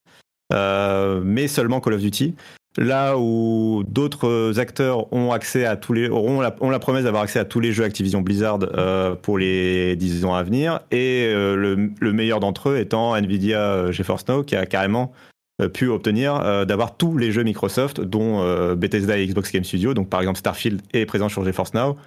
[0.50, 2.34] mais seulement Call of Duty.
[2.78, 7.40] Là où d'autres acteurs ont accès à tous les auront la, la promesse d'avoir accès
[7.40, 11.56] à tous les jeux Activision Blizzard euh, pour les 10 ans à venir, et euh,
[11.56, 15.12] le, le, meilleur d'entre eux étant Nvidia GeForce Now qui a carrément
[15.74, 18.42] pu obtenir d'avoir tous les jeux Microsoft, dont
[18.76, 19.92] Bethesda et Xbox Game Studio.
[19.92, 21.98] Donc par exemple Starfield est présent sur GeForce Now.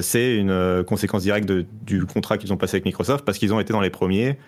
[0.00, 1.52] c'est une conséquence directe
[1.84, 4.38] du contrat qu'ils ont passé avec Microsoft parce qu'ils ont été dans les premiers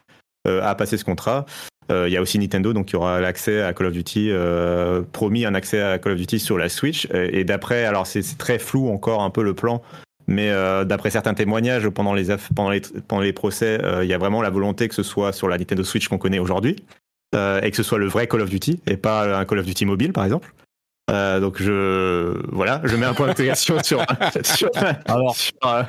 [0.49, 1.45] à passer ce contrat.
[1.91, 4.29] Euh, il y a aussi Nintendo, donc il y aura l'accès à Call of Duty,
[4.31, 7.09] euh, promis un accès à Call of Duty sur la Switch.
[7.13, 9.83] Et, d'après, alors c'est très flou encore un peu le plan,
[10.27, 14.19] mais euh, d'après certains témoignages pendant les, pendant les, pendant les procès, il y a
[14.19, 16.77] vraiment la volonté que ce soit sur la Nintendo Switch qu'on connaît aujourd'hui,
[17.35, 19.87] et que ce soit le vrai Call of Duty, et pas un Call of Duty
[19.87, 20.53] mobile par exemple.
[21.11, 24.05] Euh, donc je voilà, je mets un point d'interrogation sur,
[25.07, 25.83] Alors, euh,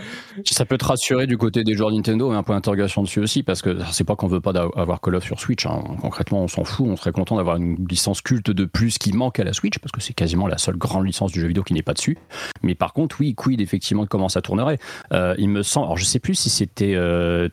[0.46, 3.44] ça peut te rassurer du côté des joueurs Nintendo, mais un point d'interrogation dessus aussi
[3.44, 5.66] parce que c'est pas qu'on veut pas avoir Call of sur Switch.
[5.66, 5.84] Hein.
[6.02, 6.88] Concrètement, on s'en fout.
[6.90, 9.92] On serait content d'avoir une licence culte de plus qui manque à la Switch parce
[9.92, 12.18] que c'est quasiment la seule grande licence du jeu vidéo qui n'est pas dessus.
[12.64, 14.80] Mais par contre, oui, quid effectivement de comment ça tournerait.
[15.14, 16.98] Euh, il me semble, alors je sais plus si c'était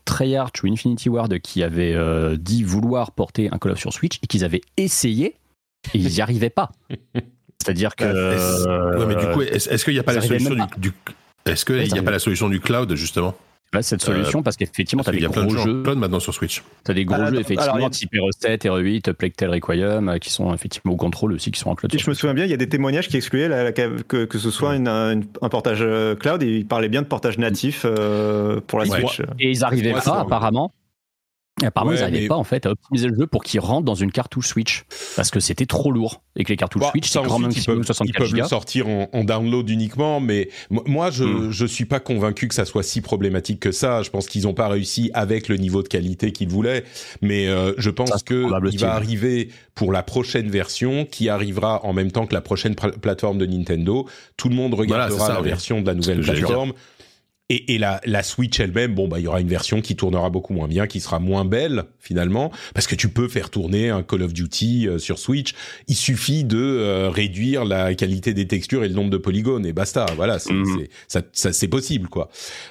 [0.04, 1.96] Treyarch ou Infinity Ward qui avait
[2.38, 5.36] dit vouloir porter un Call of sur Switch et qu'ils avaient essayé
[5.94, 6.70] et ils n'y arrivaient pas.
[7.62, 8.04] C'est-à-dire que.
[8.98, 10.92] Ouais, mais du coup, est-ce qu'il n'y a pas la solution du,
[11.46, 13.34] Est-ce qu'il n'y a pas la solution du cloud justement?
[13.74, 15.82] Là, cette solution, parce qu'effectivement, tu as des gros plein jeux.
[15.82, 16.62] Cloud maintenant sur Switch.
[16.84, 20.54] Tu as des gros ah, jeux, effectivement, type RE7, RE8, Plague Tale Requiem, qui sont
[20.54, 21.92] effectivement au contrôle aussi, qui sont en cloud.
[21.94, 24.74] je me souviens bien, il y a des témoignages qui excluaient que, que, ce soit
[24.74, 28.86] une, un portage euh, cloud, et ils parlaient bien de portage natif euh, pour la
[28.86, 29.20] Switch.
[29.38, 30.72] Et ils arrivaient pas, apparemment.
[31.66, 33.84] Apparemment, Ouais, ils n'arrivaient mais- pas en fait à optimiser le jeu pour qu'il rentre
[33.84, 34.84] dans une cartouche Switch
[35.16, 37.64] parce que c'était trop lourd et que les cartouches Bah, Switch c'est grand ensuite, ils
[37.66, 41.66] peuvent, ils 64 peuvent le sortir en, en download uniquement, mais mo- moi, je je
[41.66, 44.02] suis pas convaincu que ça soit si problématique que ça.
[44.02, 46.84] Je pense qu'ils n'ont pas réussi avec le niveau de qualité qu'ils voulaient,
[47.22, 48.92] mais euh, je pense Ça, que il va ouais.
[48.92, 53.38] arriver pour la prochaine version, qui arrivera en même temps que la prochaine pla- plateforme
[53.38, 54.06] de Nintendo.
[54.36, 55.48] Tout le monde regardera Voilà, c'est ça, la oui.
[55.48, 56.72] version de la nouvelle plateforme.
[57.50, 60.28] Et, et la, la Switch elle-même, bon bah il y aura une version qui tournera
[60.28, 64.02] beaucoup moins bien, qui sera moins belle finalement, parce que tu peux faire tourner un
[64.02, 65.54] Call of Duty euh, sur Switch.
[65.86, 69.72] Il suffit de euh, réduire la qualité des textures et le nombre de polygones et
[69.72, 70.04] basta.
[70.16, 70.86] Voilà, c'est Mhm.
[71.06, 72.28] ça, ça c'est possible quoi.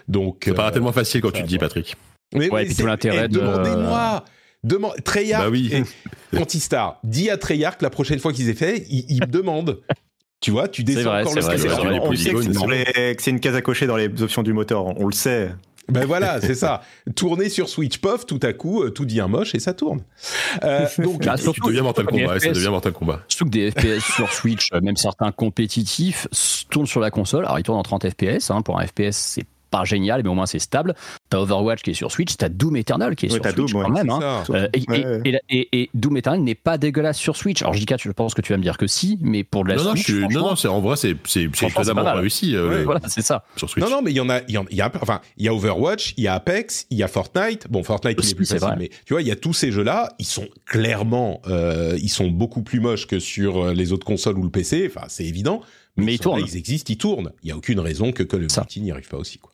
[0.07, 1.57] Donc C'est pas euh, tellement facile quand ça tu le dis.
[1.57, 1.95] Patrick.
[2.35, 4.25] mais, Ouais, mais c'est- l'intérêt de- Demandez-moi.
[4.63, 5.71] Demande Treyarch Bah oui.
[6.33, 6.99] et Antistar.
[7.03, 9.79] Dis à Treyarch que la prochaine fois qu'ils aient fait, ils, ils me demandent.
[10.39, 11.99] Tu vois, tu descends vrai, encore c'est le vrai, vrai.
[12.01, 14.21] on sait que c'est c'est sur les- que c'est une case à cocher dans les
[14.21, 15.51] options du moteur, on le sait.
[15.89, 16.81] Ben voilà, c'est ça.
[17.15, 20.01] Tourner sur Switch, pof, tout à coup, euh, tout devient moche et ça tourne.
[20.63, 23.21] Euh, donc, Bah, Tu surtout- deviens Mortal Kombat, ouais, ça FPS, devient Mortal Kombat.
[23.29, 26.27] Surtout que des FPS sur Switch, euh, même certains compétitifs,
[26.69, 27.45] tournent sur la console.
[27.45, 28.51] Alors ils tournent en 30 FPS.
[28.51, 28.61] hein.
[28.61, 30.95] Pour un FPS, c'est pas génial, mais au moins c'est stable.
[31.29, 33.83] T'as Overwatch qui est sur Switch, t'as Doom Eternal qui est Ouais, sur Switch Doom,
[33.83, 34.09] quand ouais, même.
[34.09, 34.43] hein.
[34.49, 35.21] Euh, et, Ouais, et- ouais.
[35.25, 37.61] et la- et- et Doom Eternal n'est pas dégueulasse sur Switch.
[37.61, 39.75] Alors JK, je pense que tu vas me dire que si, mais pour de la
[39.75, 43.43] Non, non, je non, c'est en vrai, c'est extrêmement réussi euh, voilà, c'est ça.
[43.55, 43.83] sur Switch.
[43.83, 45.45] Non, non, mais il y en a, il y en il y a, enfin, il
[45.45, 47.67] y a Overwatch, il y a Apex, il y a Fortnite.
[47.69, 48.75] Bon, Fortnite, il Aussi, est plus facile, vrai.
[48.79, 52.27] mais tu vois, il y a tous ces jeux-là, ils sont clairement, euh, ils sont
[52.27, 54.89] beaucoup plus moches que sur euh, les autres consoles ou le PC.
[54.93, 55.61] Enfin, c'est évident.
[55.95, 56.41] Mais ils là, tournent.
[56.45, 57.31] Ils existent, ils tournent.
[57.43, 58.51] Il y a aucune raison que Call of.
[58.59, 59.51] Duty n'y arrive pas aussi, quoi.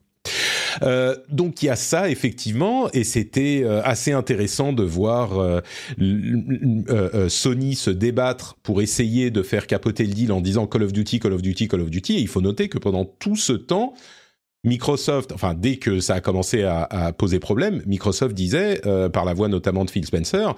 [0.82, 7.30] Euh, donc il y a ça effectivement et c'était euh, assez intéressant de voir euh,
[7.30, 11.20] Sony se débattre pour essayer de faire capoter le deal en disant Call of Duty,
[11.20, 12.16] Call of Duty, Call of Duty.
[12.16, 13.94] Et il faut noter que pendant tout ce temps,
[14.64, 18.82] Microsoft, enfin dès que ça a commencé à, poser problème, Microsoft disait,
[19.12, 20.56] par la voix notamment de Phil Spencer,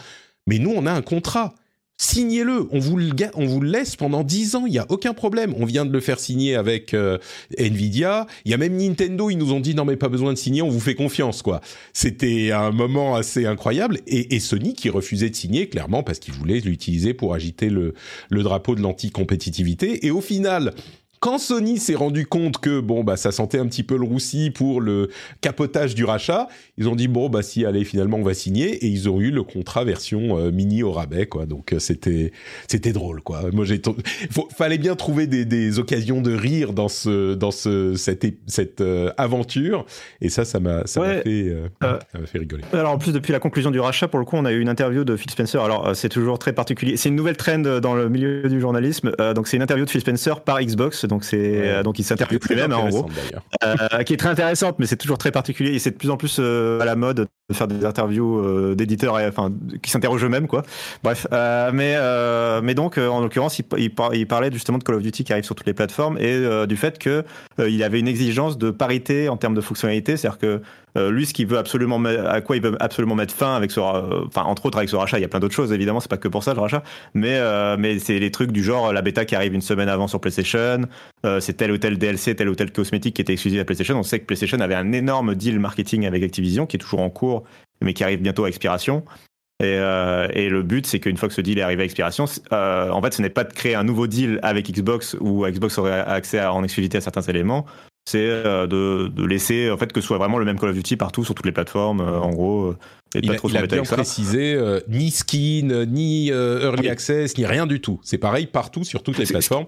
[0.47, 1.55] mais nous on a un contrat.
[1.97, 5.13] Signez-le, on vous le, on vous le laisse pendant 10 ans, il n'y a aucun
[5.13, 5.53] problème.
[5.57, 7.17] On vient de le faire signer avec euh,
[7.57, 8.27] Nvidia.
[8.43, 10.61] Il y a même Nintendo, ils nous ont dit non mais pas besoin de signer,
[10.61, 11.61] on vous fait confiance quoi.
[11.93, 16.33] C'était un moment assez incroyable et, et Sony qui refusait de signer clairement parce qu'il
[16.33, 17.93] voulait l'utiliser pour agiter le,
[18.29, 20.05] le drapeau de l'anti-compétitivité.
[20.05, 20.73] Et au final,
[21.25, 24.51] quand Sony s'est rendu compte que bon bah ça sentait un petit peu le roussi
[24.51, 25.09] pour le
[25.41, 28.85] capotage du rachat, ils ont dit bon bah si allez finalement on va signer et
[28.85, 31.47] ils ont eu le contrat version euh, mini au rabais quoi.
[31.47, 32.31] Donc euh, c'était
[32.67, 33.41] c'était drôle quoi.
[33.51, 33.81] Moi j'ai
[34.55, 39.11] fallait bien trouver des, des occasions de rire dans ce dans ce cette cette euh,
[39.17, 39.87] aventure
[40.21, 42.65] et ça ça m'a ça m'a fait ça m'a fait rigoler.
[42.71, 44.69] Alors en plus depuis la conclusion du rachat, pour le coup, on a eu une
[44.69, 45.59] interview de Phil Spencer.
[45.63, 46.97] Alors c'est toujours très particulier.
[46.97, 49.11] C'est une nouvelle trend dans le milieu du journalisme.
[49.33, 51.05] Donc c'est une interview de Phil Spencer par Xbox.
[51.05, 51.67] Donc c'est Ouais.
[51.69, 53.07] euh, donc il s'interviewe lui-même en gros.
[53.63, 56.17] Euh, qui est très intéressante, mais c'est toujours très particulier et c'est de plus en
[56.17, 59.51] plus euh, à la mode de faire des interviews euh, d'éditeurs, enfin
[59.83, 60.63] qui s'interrogent eux-mêmes quoi.
[61.03, 64.79] Bref, euh, mais euh, mais donc euh, en l'occurrence, il, il, par- il parlait justement
[64.79, 67.23] de Call of Duty qui arrive sur toutes les plateformes et du fait que
[67.59, 70.61] il avait une exigence de parité en termes de fonctionnalité, c'est-à-dire que
[71.09, 73.81] lui, ce qu'il veut absolument, me- à quoi il veut absolument mettre fin avec ce,
[73.81, 76.29] entre autres avec ce rachat, il y a plein d'autres choses évidemment, c'est pas que
[76.29, 77.37] pour ça le rachat, mais
[77.77, 80.81] mais c'est les trucs du genre la bêta qui arrive une semaine avant sur PlayStation,
[81.39, 83.97] c'est tel ou tel DLC, tel ou tel cosmétique qui était exclusif à PlayStation.
[83.99, 87.09] On sait que PlayStation avait un énorme deal marketing avec Activision qui est toujours en
[87.09, 87.34] cours,
[87.81, 89.03] mais qui arrive bientôt à expiration.
[89.61, 92.25] Et, euh, et le but, c'est qu'une fois que ce deal est arrivé à expiration,
[92.51, 95.77] euh, en fait, ce n'est pas de créer un nouveau deal avec Xbox où Xbox
[95.77, 97.65] aurait accès à, en exclusivité à certains éléments.
[98.05, 100.75] C'est euh, de, de laisser en fait que ce soit vraiment le même Call of
[100.75, 102.75] Duty partout sur toutes les plateformes, en gros,
[103.15, 106.81] et de Il pas a, trop il a bien avec précisé ni skin, ni early
[106.81, 106.89] Oui.
[106.89, 107.99] access, ni rien du tout.
[108.03, 109.67] C'est pareil partout sur toutes les plateformes.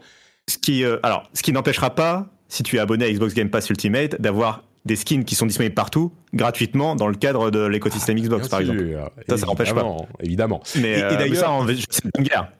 [0.49, 3.69] Ce qui, alors, ce qui n'empêchera pas, si tu es abonné à Xbox Game Pass
[3.69, 8.41] Ultimate, d'avoir des skins qui sont disponibles partout, gratuitement, dans le cadre de l'écosystème Xbox,
[8.43, 8.97] Bien par exemple.
[9.29, 9.85] Ça, ça n'empêche pas.
[10.23, 10.63] évidemment.
[10.77, 12.51] Mais, Et- et euh, d'ailleurs- ça, en- c'est une guerre.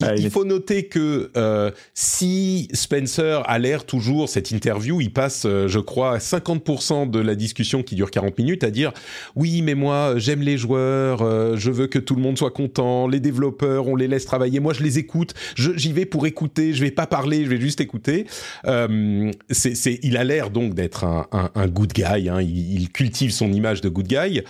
[0.00, 5.10] Il- Ouais, il faut noter que euh, si Spencer a l'air toujours cette interview, il
[5.10, 8.92] passe, euh, je crois, 50% de la discussion qui dure 40 minutes à dire
[9.36, 13.08] oui, mais moi j'aime les joueurs, euh, je veux que tout le monde soit content,
[13.08, 16.82] les développeurs, on les laisse travailler, moi je les écoute, j'y vais pour écouter, je
[16.82, 18.26] vais pas parler, je vais juste écouter.
[18.66, 22.80] Euh, c'est, c'est, il a l'air donc d'être un, un, un good guy, hein, il,
[22.82, 24.42] il cultive son image de good guy.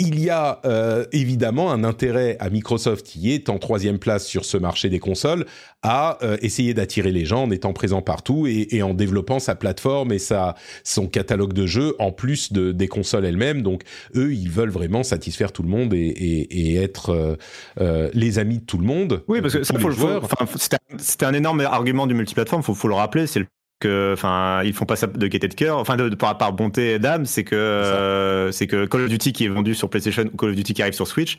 [0.00, 4.44] Il y a euh, évidemment un intérêt à Microsoft qui est en troisième place sur
[4.44, 5.44] ce marché des consoles
[5.82, 9.56] à euh, essayer d'attirer les gens en étant présent partout et, et en développant sa
[9.56, 13.62] plateforme et sa, son catalogue de jeux en plus de, des consoles elles-mêmes.
[13.62, 13.82] Donc
[14.14, 17.34] eux, ils veulent vraiment satisfaire tout le monde et, et, et être euh,
[17.80, 19.24] euh, les amis de tout le monde.
[19.26, 22.62] Oui, parce que ça, faut, le- enfin, c'était un- c'était un énorme argument du multiplateforme,
[22.62, 23.46] faut, faut le rappeler, c'est le
[23.80, 25.78] que enfin ils font pas ça de gaieté de cœur.
[25.78, 29.48] Enfin de, par, par bonté d'âme c'est que c'est que Call of Duty qui est
[29.48, 31.38] vendu sur PlayStation ou Call of Duty qui arrive sur Switch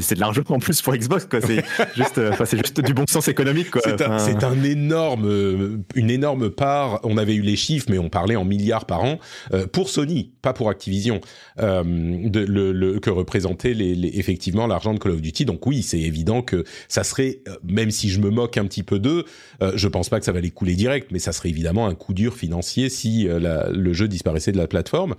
[0.00, 1.40] c'est de l'argent en plus pour Xbox quoi.
[1.40, 1.64] C'est
[1.96, 3.82] juste euh, c'est juste du bon sens économique quoi.
[3.84, 7.00] C'est un, un, énorme euh, une énorme part.
[7.04, 9.18] On avait eu les chiffres mais on parlait en milliards par an
[9.52, 11.20] euh, pour Sony pas pour Activision.
[11.60, 15.44] Euh, de, le, le, que représentait les, les, effectivement l'argent de Call of Duty.
[15.44, 18.98] Donc oui c'est évident que ça serait même si je me moque un petit peu
[18.98, 19.24] d'eux
[19.62, 21.94] euh, je pense pas que ça va les couler direct mais ça serait évidemment un
[21.94, 25.14] coup dur financier si la, le jeu disparaissait de la plateforme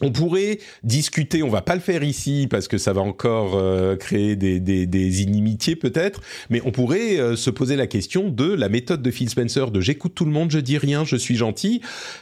[0.00, 3.96] on pourrait discuter, on va pas le faire ici parce que ça va encore euh,
[3.96, 8.52] créer des, des, des inimitiés peut-être, mais on pourrait euh, se poser la question de
[8.52, 11.36] la méthode de Phil Spencer de j'écoute tout le monde, je dis rien, je suis
[11.36, 11.80] gentil.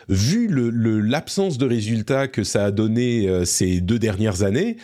[0.09, 0.49] Vu
[1.03, 4.77] l'absence le, de résultats que ça a donné euh, ces deux dernières années,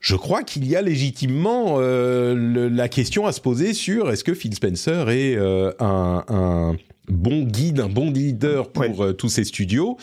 [0.00, 4.32] je crois qu'il y a légitimement le, la question à se poser sur est-ce que
[4.32, 6.76] Phil Spencer est un, un,
[7.08, 9.96] bon guide, un bon leader pour tous ces studios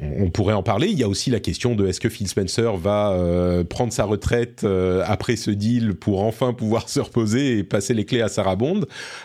[0.00, 0.88] on pourrait en parler.
[0.88, 4.04] Il y a aussi la question de est-ce que Phil Spencer va euh, prendre sa
[4.04, 8.28] retraite euh, après ce deal pour enfin pouvoir se reposer et passer les clés à
[8.28, 8.82] Sarah Bond.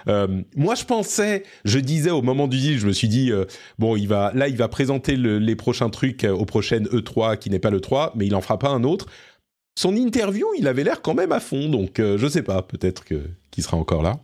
[0.07, 3.31] Euh, moi, je pensais, je disais au moment du deal, je me suis dit
[3.77, 7.59] bon, il va là, il va présenter les prochains trucs aux prochaines E3 qui n'est
[7.59, 9.07] pas le 3, mais il en fera pas un autre.
[9.77, 13.63] Son interview, il avait l'air quand même à fond, donc je sais pas, peut-être qu'il
[13.63, 14.19] sera encore là.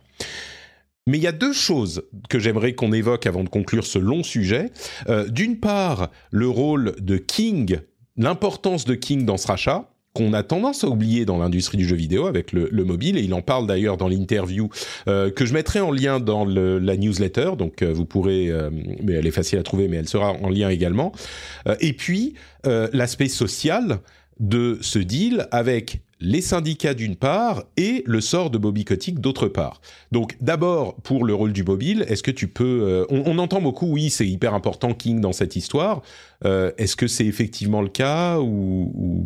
[1.08, 4.24] Mais il y a deux choses que j'aimerais qu'on évoque avant de conclure ce long
[4.24, 4.70] sujet.
[5.08, 7.78] Euh, D'une part, le rôle de King,
[8.16, 11.94] l'importance de King dans ce rachat qu'on a tendance à oublier dans l'industrie du jeu
[11.94, 14.70] vidéo avec le, le, mobile, et il en parle d'ailleurs dans l'interview
[15.08, 18.50] euh, que je mettrai en lien dans la newsletter, donc euh, vous pourrez,
[19.02, 21.12] mais elle est facile à trouver, mais elle sera en lien également.
[21.80, 22.32] Et puis,
[22.64, 23.98] l'aspect social
[24.40, 29.48] de ce deal avec les syndicats d'une part et le sort de Bobby Kotick d'autre
[29.48, 29.80] part.
[30.12, 33.86] Donc d'abord pour le rôle du mobile, est-ce que tu peux euh, on, entend beaucoup
[33.86, 36.02] oui c'est hyper important King dans cette histoire.
[36.44, 39.24] Euh, est-ce que c'est effectivement le cas ou,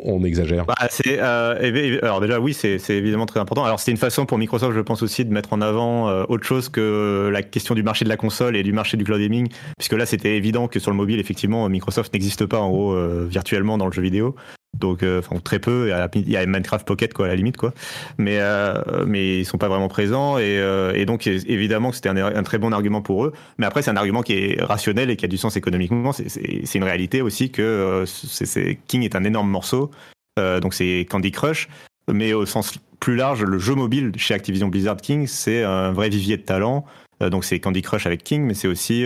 [0.00, 0.64] on exagère?
[0.64, 0.74] Bah,
[1.06, 3.64] euh, Alors déjà oui c'est, évidemment très important.
[3.64, 6.44] Alors c'est une façon pour Microsoft je pense aussi de mettre en avant euh, autre
[6.44, 9.48] chose que la question du marché de la console et du marché du cloud gaming
[9.76, 13.76] puisque là c'était évident que sur le mobile effectivement Microsoft n'existe pas en gros virtuellement
[13.76, 14.34] dans le jeu vidéo
[14.80, 15.90] donc euh, très peu.
[16.14, 17.72] Il y a Minecraft Pocket quoi à la limite quoi.
[18.18, 20.38] Mais euh, mais ils sont pas vraiment présents.
[20.38, 23.32] Et, euh, donc évidemment que c'était un, très bon argument pour eux.
[23.58, 26.12] Mais après c'est un argument qui est rationnel et qui a du sens économiquement.
[26.12, 28.04] C'est une réalité aussi que
[28.86, 29.90] King est un énorme morceau.
[30.36, 31.68] Donc c'est Candy Crush.
[32.12, 36.08] Mais au sens plus large le jeu mobile chez Activision Blizzard King c'est un vrai
[36.08, 36.84] vivier de talent.
[37.20, 39.04] Donc c'est Candy Crush avec King mais c'est aussi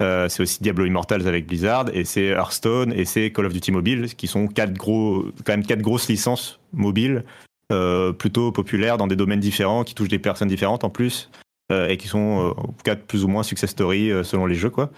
[0.00, 4.14] c'est aussi Diablo Immortals avec Blizzard et c'est Hearthstone et c'est Call of Duty Mobile
[4.14, 7.24] qui sont quatre gros, quand même quatre grosses licences mobiles
[7.72, 11.30] euh, plutôt populaires dans des domaines différents qui touchent des personnes différentes en plus
[11.72, 12.54] euh, et qui sont
[12.84, 14.90] quatre plus ou moins success story selon les jeux quoi.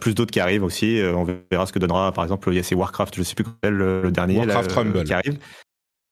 [0.00, 1.00] plus d'autres qui arrivent aussi.
[1.14, 3.44] on verra ce que donnera par exemple il y a ces Warcraft, je sais plus
[3.62, 5.38] quel le, le dernier Warcraft là, Rumble qui arrive.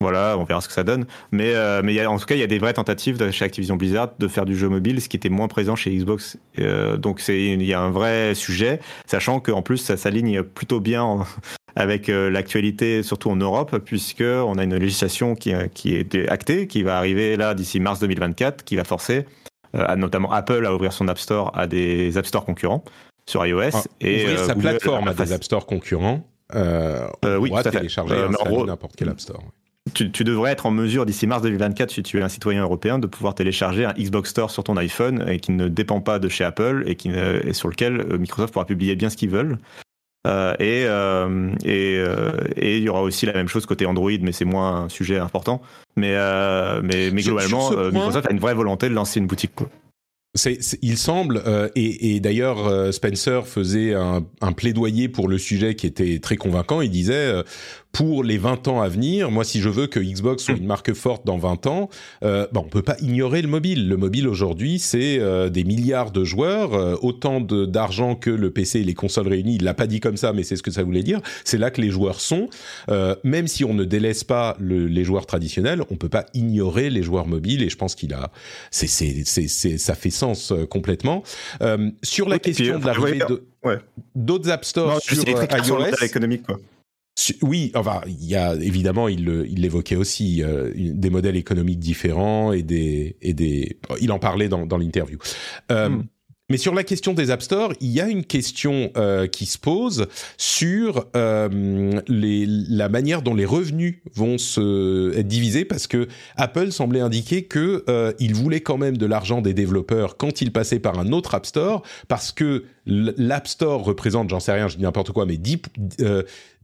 [0.02, 1.06] Voilà, on verra ce que ça donne.
[1.30, 3.30] Mais, euh, mais y a, en tout cas, il y a des vraies tentatives de,
[3.30, 6.38] chez Activision Blizzard de faire du jeu mobile, ce qui était moins présent chez Xbox.
[6.58, 11.04] Euh, donc il y a un vrai sujet, sachant qu'en plus, ça s'aligne plutôt bien
[11.04, 11.24] en,
[11.76, 16.66] avec euh, l'actualité, surtout en Europe, puisque on a une législation qui, qui est actée,
[16.66, 19.24] qui va arriver là d'ici mars 2024, qui va forcer
[19.96, 22.84] notamment Apple à ouvrir son App Store à des App Store concurrents
[23.24, 23.70] sur iOS.
[23.72, 26.26] Ah, et ouvrir sa Google plateforme à des App Store concurrents.
[26.52, 28.16] On oui, pourra télécharger
[28.66, 29.42] n'importe quel App Store.
[29.94, 33.00] Tu, tu, devrais être en mesure d'ici mars 2024, si tu es un citoyen européen,
[33.00, 36.28] de pouvoir télécharger un Xbox Store sur ton iPhone et qui ne dépend pas de
[36.28, 39.30] chez Apple et, qui ne, et sur lequel euh, Microsoft pourra publier bien ce qu'ils
[39.30, 39.58] veulent.
[40.24, 44.12] Euh, et euh, et, euh, et il y aura aussi la même chose côté Android,
[44.20, 45.60] mais c'est moins un sujet important.
[45.96, 49.54] Mais, euh, mais, mais globalement, point, Microsoft a une vraie volonté de lancer une boutique.
[49.56, 49.68] Quoi.
[50.80, 55.74] Il semble, euh, et, et d'ailleurs euh, Spencer faisait un, un, plaidoyer pour le sujet
[55.74, 56.80] qui était très convaincant.
[56.80, 57.42] Il disait, euh,
[57.92, 60.92] pour les 20 ans à venir, moi si je veux que Xbox soit une marque
[60.94, 61.90] forte dans 20 ans,
[62.24, 63.88] euh, bah, on peut pas ignorer le mobile.
[63.88, 68.80] Le mobile aujourd'hui, c'est euh, des milliards de joueurs, euh, autant d'argent que le PC
[68.80, 69.56] et les consoles réunies.
[69.56, 71.20] Il l'a pas dit comme ça, mais c'est ce que ça voulait dire.
[71.44, 72.48] C'est là que les joueurs sont.
[72.88, 76.90] Euh, même si on ne délaisse pas le, les joueurs traditionnels, on peut pas ignorer
[76.90, 77.62] les joueurs mobiles.
[77.62, 78.30] Et je pense qu'il a,
[78.70, 81.22] c'est, ça fait sens euh, complètement.
[81.62, 83.22] Euh, sur la oui, question de l'arrivée
[83.64, 83.78] ouais.
[84.14, 86.58] d'autres App Store non, sur iOS, économique quoi.
[87.42, 89.24] Oui, enfin, il y a évidemment, il
[89.56, 93.78] l'évoquait aussi, euh, des modèles économiques différents et des et des.
[94.00, 95.18] Il en parlait dans, dans l'interview.
[95.70, 96.06] Euh, mm.
[96.48, 99.58] mais sur la question des App Store, il y a une question euh, qui se
[99.58, 100.06] pose
[100.38, 106.72] sur euh, les, la manière dont les revenus vont se être divisés, parce que Apple
[106.72, 110.80] semblait indiquer que euh, il voulait quand même de l'argent des développeurs quand ils passaient
[110.80, 114.82] par un autre App Store, parce que l'App Store représente, j'en sais rien, je dis
[114.82, 115.58] n'importe quoi, mais 10,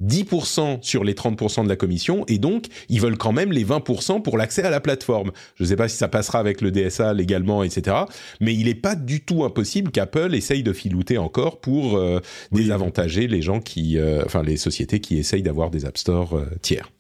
[0.02, 4.22] 10% sur les 30% de la commission, et donc ils veulent quand même les 20%
[4.22, 5.31] pour l'accès à la plateforme.
[5.57, 7.96] Je ne sais pas si ça passera avec le DSA légalement, etc.
[8.40, 12.20] Mais il n'est pas du tout impossible qu'Apple essaye de filouter encore pour euh,
[12.52, 16.46] désavantager les gens qui, euh, enfin les sociétés qui essayent d'avoir des App Store euh,
[16.62, 16.90] tiers.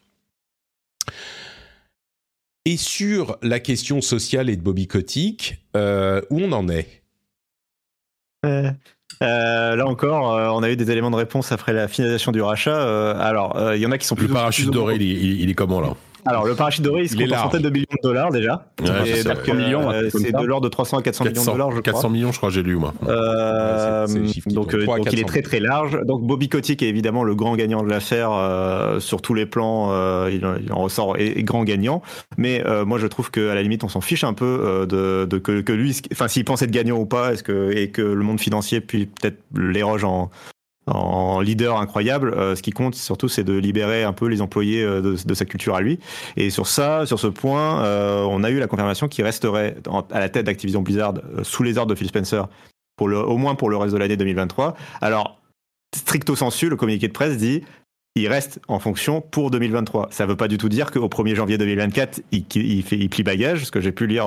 [2.64, 7.02] Et sur la question sociale et de Bobby Kotick, où on en est?
[9.22, 12.40] Euh, là encore, euh, on a eu des éléments de réponse après la finalisation du
[12.40, 12.76] rachat.
[12.76, 14.28] Euh, alors, il y en a qui sont plus.
[14.28, 15.94] Le parachute doré, il, est comment là?
[16.28, 18.66] Alors, le parachute doré, il se compte en centaines de millions de dollars déjà.
[18.80, 21.92] Ouais, c'est c'est de l'ordre de 300 à 400 millions de dollars, je crois.
[21.92, 22.92] 400 millions, je crois, j'ai lu, moi.
[23.08, 24.06] Euh,
[24.46, 25.98] donc, donc il est très très large.
[26.04, 29.92] Donc, Bobby Kotick est évidemment le grand gagnant de l'affaire euh, sur tous les plans.
[29.92, 32.02] Euh, il, en ressort et, grand gagnant.
[32.36, 35.60] Mais moi, je trouve qu'à la limite, on s'en fiche un peu de, de que,
[35.60, 38.40] que, lui, enfin, s'il pense être gagnant ou pas, est-ce que et que le monde
[38.40, 40.30] financier puis peut-être l'éroge en
[40.90, 42.34] en leader incroyable.
[42.34, 45.44] Euh, ce qui compte surtout, c'est de libérer un peu les employés euh, de, sa
[45.44, 45.98] culture à lui.
[46.36, 49.76] Et sur ça, sur ce point, euh, on a eu la confirmation qu'il resterait
[50.10, 52.48] à la tête d'Activision Blizzard sous les ordres de Phil Spencer,
[53.00, 54.74] au moins pour le reste de l'année 2023.
[55.00, 55.40] Alors,
[55.96, 57.62] stricto sensu, le communiqué de presse dit
[58.14, 60.08] il reste en fonction pour 2023.
[60.10, 63.66] Ça ne veut pas du tout dire qu'au 1er janvier 2024, il, fait, plie bagage,
[63.66, 64.26] ce que j'ai pu lire,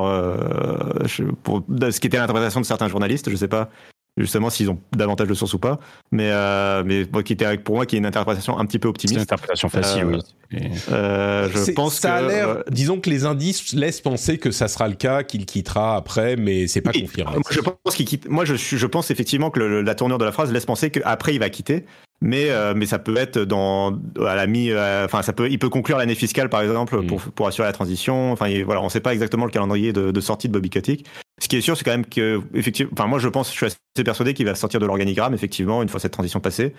[1.43, 3.69] pour, ce qui était l'interprétation de certains journalistes, je ne sais pas
[4.17, 5.79] justement s'ils ont davantage de sources ou pas.
[6.11, 9.13] Mais, euh, mais qui était pour moi qui est une interprétation un petit peu optimiste.
[9.13, 10.19] C'est une interprétation facile, oui.
[10.53, 10.57] Euh,
[10.91, 12.63] euh, je pense ça a l'air.
[12.69, 16.67] disons que les indices laissent penser que ça sera le cas, qu'il quittera après, mais
[16.67, 17.35] c'est pas confirmé.
[17.35, 18.29] Moi, je pense qu'il quitte.
[18.29, 21.39] Moi, je, je pense effectivement que la tournure de la phrase laisse penser qu'après il
[21.39, 21.85] va quitter
[22.21, 25.57] mais euh, mais ça peut être dans à la mi euh, enfin ça peut il
[25.57, 27.07] peut conclure l'année fiscale par exemple mm.
[27.07, 30.21] pour pour assurer la transition enfin voilà on sait pas exactement le calendrier de, de
[30.21, 31.07] sortie de Bobby Kotick
[31.41, 33.65] ce qui est sûr c'est quand même que effectivement enfin moi je pense je suis
[33.65, 36.73] assez persuadé qu'il va sortir de l'organigramme effectivement une fois cette transition passée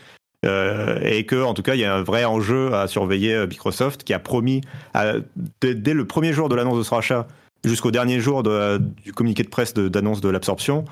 [0.45, 3.47] euh, et que en tout cas il y a un vrai enjeu à surveiller euh,
[3.47, 4.61] Microsoft qui a promis
[5.61, 7.29] dès, le premier jour de l'annonce de ce rachat
[7.65, 10.85] jusqu'au dernier jour du communiqué de presse d'annonce de, l'absorption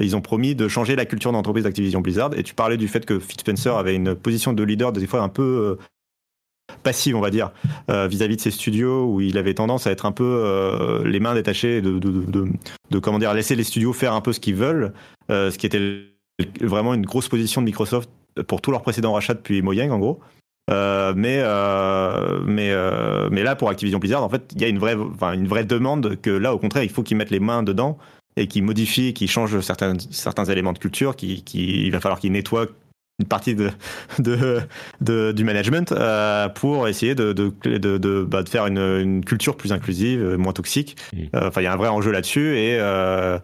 [0.00, 2.30] ils ont promis de changer la culture d'entreprise d'Activision Blizzard.
[2.36, 3.38] Et tu parlais du fait que Phil
[3.70, 7.50] avait une position de leader des fois un peu euh, passive, on va dire,
[7.88, 11.80] vis-à-vis de ses studios, où il avait tendance à être un peu les mains détachées,
[11.80, 14.92] de, de, comment dire, laisser les studios faire un peu ce qu'ils veulent,
[15.30, 16.04] ce qui était
[16.60, 18.08] vraiment une grosse position de Microsoft
[18.46, 20.20] pour tous leurs précédents rachats depuis Mojang, en gros.
[20.68, 21.42] mais
[22.46, 22.72] mais
[23.30, 24.96] mais là pour Activision Blizzard en fait il y a une vraie
[25.34, 27.98] une vraie demande que là au contraire il faut qu'ils mettent les mains dedans
[28.38, 32.20] et qui modifie, qui change certains, certains éléments de culture, qui, qui il va falloir
[32.20, 32.66] qu'il nettoie
[33.20, 33.70] une partie de,
[34.20, 34.60] de,
[35.00, 39.56] de du management euh, pour essayer de, de, de, bah, de faire une, une, culture
[39.56, 40.96] plus inclusive, euh, moins toxique.
[41.34, 43.38] Euh, enfin, il y a un vrai enjeu là-dessus et euh,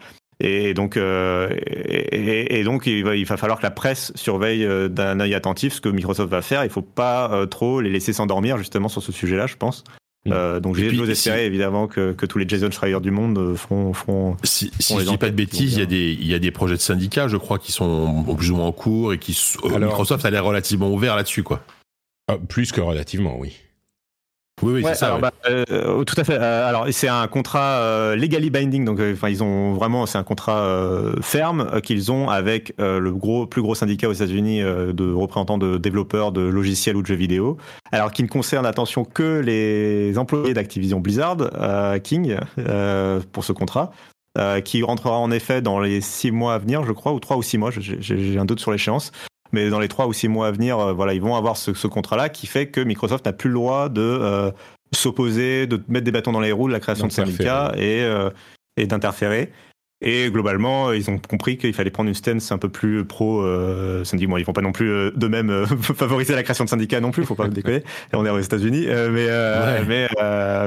[0.47, 4.67] et donc, euh, et, et, donc, il va, il va, falloir que la presse surveille
[4.91, 6.65] d'un œil attentif ce que Microsoft va faire.
[6.65, 9.85] Il faut pas trop les laisser s'endormir justement sur ce sujet-là, je pense.
[10.27, 10.33] Mm.
[10.33, 13.57] Euh, donc j'ai j'ose espérer évidemment que, que, tous les Jason Schreier du monde euh,
[13.57, 13.93] feront.
[13.93, 16.39] feront si, si je dis pas de bêtises, il y, a des, il y a
[16.39, 19.39] des projets de syndicats, je crois, qui sont plus ou moins en cours et qui.
[19.65, 21.63] Alors, Microsoft a l'air relativement ouvert là-dessus, quoi.
[22.29, 23.55] Ah, plus que relativement, oui.
[24.63, 25.19] Oui, oui, c'est ça.
[25.19, 26.39] Bah, euh, tout à fait.
[26.41, 30.23] Euh, alors, c'est un contrat euh, legally binding, donc enfin, ils ont vraiment, c'est un
[30.23, 30.65] contrat
[31.21, 36.33] ferme qu'ils ont avec le gros, plus gros syndicat aux États-Unis de représentants de développeurs
[36.33, 37.57] de logiciels ou de jeux vidéo.
[37.93, 41.37] Alors, qui ne concerne, attention, que les employés d'Activision Blizzard,
[42.03, 42.37] King,
[43.33, 43.91] pour ce contrat.
[44.65, 47.43] qui rentrera en effet dans les six mois à venir, je crois, ou trois ou
[47.43, 49.13] six mois, j'ai un doute sur l'échéance
[49.55, 51.73] mais dans les trois ou six mois à venir, euh, voilà, ils vont avoir ce,
[51.73, 54.51] ce contrat-là qui fait que Microsoft n'a plus le droit de euh,
[54.93, 58.31] s'opposer, de mettre des bâtons dans les roues de la création de syndicats et, euh,
[58.77, 59.53] et d'interférer.
[60.07, 64.05] Et globalement, ils ont compris qu'il fallait prendre une stance un peu plus pro euh,
[64.05, 64.29] syndicat.
[64.29, 67.11] Bon, ils vont pas non plus euh, de même favoriser la création de syndicats non
[67.11, 67.83] plus, faut pas déconner.
[68.13, 69.29] on est aux États-Unis, mais
[69.87, 70.09] mais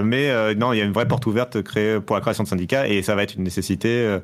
[0.03, 2.87] mais non, il y a une vraie porte ouverte créée pour la création de syndicats
[2.87, 4.17] et ça va être une nécessité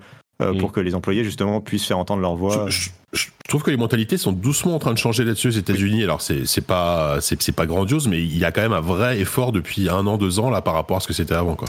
[0.43, 0.71] euh, pour mm.
[0.73, 2.67] que les employés justement puissent faire entendre leur voix.
[2.69, 2.89] Je,
[3.47, 6.03] trouve que les mentalités sont doucement en train de changer là-dessus aux États-Unis.
[6.03, 9.19] Alors c'est c'est pas c'est pas grandiose, mais il y a quand même un vrai
[9.19, 11.67] effort depuis un an deux ans là par rapport à ce que c'était avant quoi.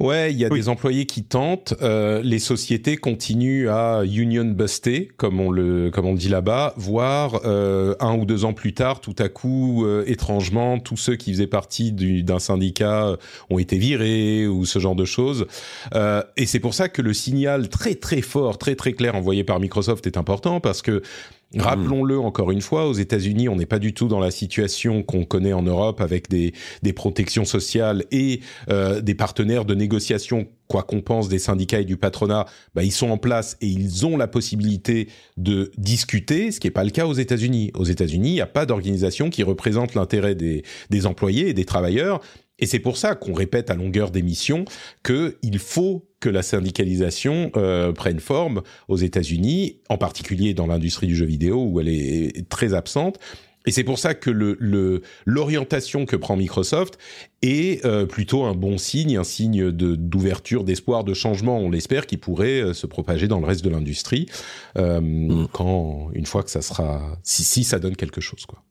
[0.00, 1.74] Ouais, il y a des employés qui tentent.
[1.82, 7.40] Euh, les sociétés continuent à union buster, comme on le comme on dit là-bas, voire
[7.44, 11.32] euh, un ou deux ans plus tard, tout à coup, euh, étrangement, tous ceux qui
[11.32, 13.16] faisaient partie d'un syndicat
[13.50, 15.46] ont été virés ou ce genre de choses.
[16.36, 19.60] et c'est pour ça que le signal très très fort, très très clair envoyé par
[19.60, 21.02] Microsoft est important parce que
[21.56, 25.24] Rappelons-le encore une fois, aux États-Unis, on n'est pas du tout dans la situation qu'on
[25.24, 26.52] connaît en Europe avec des,
[26.82, 28.40] des protections sociales et
[28.70, 32.92] euh, des partenaires de négociation, quoi qu'on pense des syndicats et du patronat, bah, ils
[32.92, 36.90] sont en place et ils ont la possibilité de discuter, ce qui n'est pas le
[36.90, 37.70] cas aux États-Unis.
[37.74, 41.64] Aux États-Unis, il n'y a pas d'organisation qui représente l'intérêt des, des employés et des
[41.64, 42.20] travailleurs.
[42.58, 44.64] Et c'est pour ça qu'on répète à longueur d'émission
[45.04, 51.14] qu'il faut que la syndicalisation euh, prenne forme aux États-Unis, en particulier dans l'industrie du
[51.14, 53.18] jeu vidéo où elle est très absente.
[53.66, 56.98] Et c'est pour ça que le, l'orientation que prend Microsoft
[57.42, 62.06] est euh, plutôt un bon signe, un signe de, d'ouverture, d'espoir, de changement, on l'espère,
[62.06, 64.26] qui pourrait euh, se propager dans le reste de l'industrie
[64.74, 65.48] mm.
[65.52, 68.62] quand une fois que ça sera, si, si ça donne quelque chose, quoi.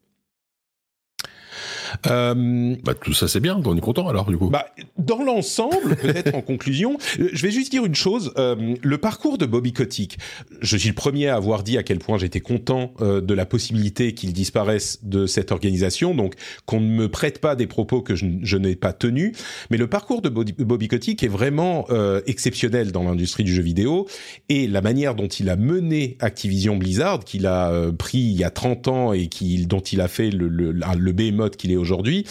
[2.07, 4.49] Euh, bah, tout ça c'est bien, on est content alors du coup.
[4.49, 4.65] Bah,
[4.97, 8.33] dans l'ensemble, peut-être en conclusion, euh, je vais juste dire une chose.
[8.37, 10.17] Euh, le parcours de Bobby Kotick,
[10.61, 13.45] je suis le premier à avoir dit à quel point j'étais content euh, de la
[13.45, 16.35] possibilité qu'il disparaisse de cette organisation, donc
[16.65, 19.33] qu'on ne me prête pas des propos que je, je n'ai pas tenus.
[19.69, 21.87] Mais le parcours de Bobby, Bobby Kotick est vraiment
[22.25, 24.07] exceptionnel dans l'industrie du jeu vidéo
[24.49, 28.49] et la manière dont il a mené Activision Blizzard, qu'il a pris il y a
[28.49, 32.25] 30 ans et qui, dont il a fait le, le, le behemoth qu'il est aujourd'hui,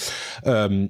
[0.46, 0.88] euh,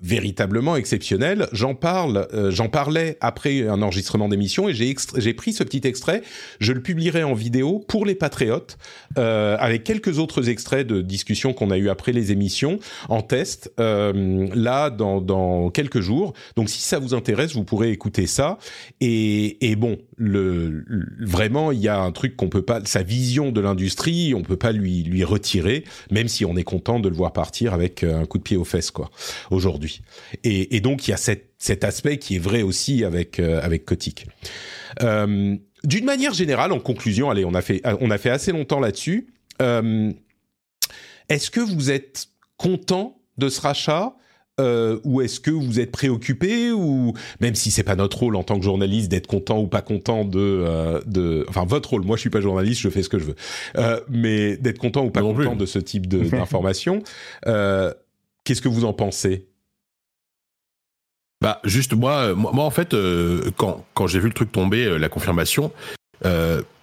[0.00, 1.48] véritablement exceptionnel.
[1.52, 5.86] J'en parle, euh, j'en parlais après un enregistrement d'émission et j'ai j'ai pris ce petit
[5.86, 6.22] extrait.
[6.60, 8.78] Je le publierai en vidéo pour les patriotes
[9.18, 12.78] euh, avec quelques autres extraits de discussions qu'on a eu après les émissions
[13.08, 16.32] en test euh, là dans, dans quelques jours.
[16.56, 18.58] Donc si ça vous intéresse, vous pourrez écouter ça.
[19.00, 20.84] Et, et bon, le,
[21.20, 24.56] vraiment il y a un truc qu'on peut pas, sa vision de l'industrie, on peut
[24.56, 28.26] pas lui lui retirer, même si on est content de le voir partir avec un
[28.26, 29.10] coup de pied aux fesses quoi
[29.50, 29.87] aujourd'hui.
[30.44, 34.26] Et, donc il y a cet aspect qui est vrai aussi avec euh, avec Kotick.
[35.02, 38.80] Euh, d'une manière générale, en conclusion, allez, on a fait on a fait assez longtemps
[38.80, 39.28] là-dessus.
[39.62, 40.12] Euh,
[41.28, 44.14] est-ce que vous êtes content de ce rachat?
[45.04, 46.72] Ou est-ce que vous êtes préoccupé?
[46.72, 49.82] Ou même si c'est pas notre rôle en tant que journaliste d'être content ou pas
[49.82, 52.02] content de de enfin votre rôle.
[52.02, 53.36] Moi je suis pas journaliste je fais ce que je veux.
[54.08, 57.04] Mais d'être content ou pas content de ce type d'information
[58.48, 59.47] qu'est-ce que vous en pensez?
[61.40, 64.84] Bah juste moi, euh, moi, en fait, euh, quand, quand j'ai vu le truc tomber,
[64.84, 65.72] euh, la confirmation,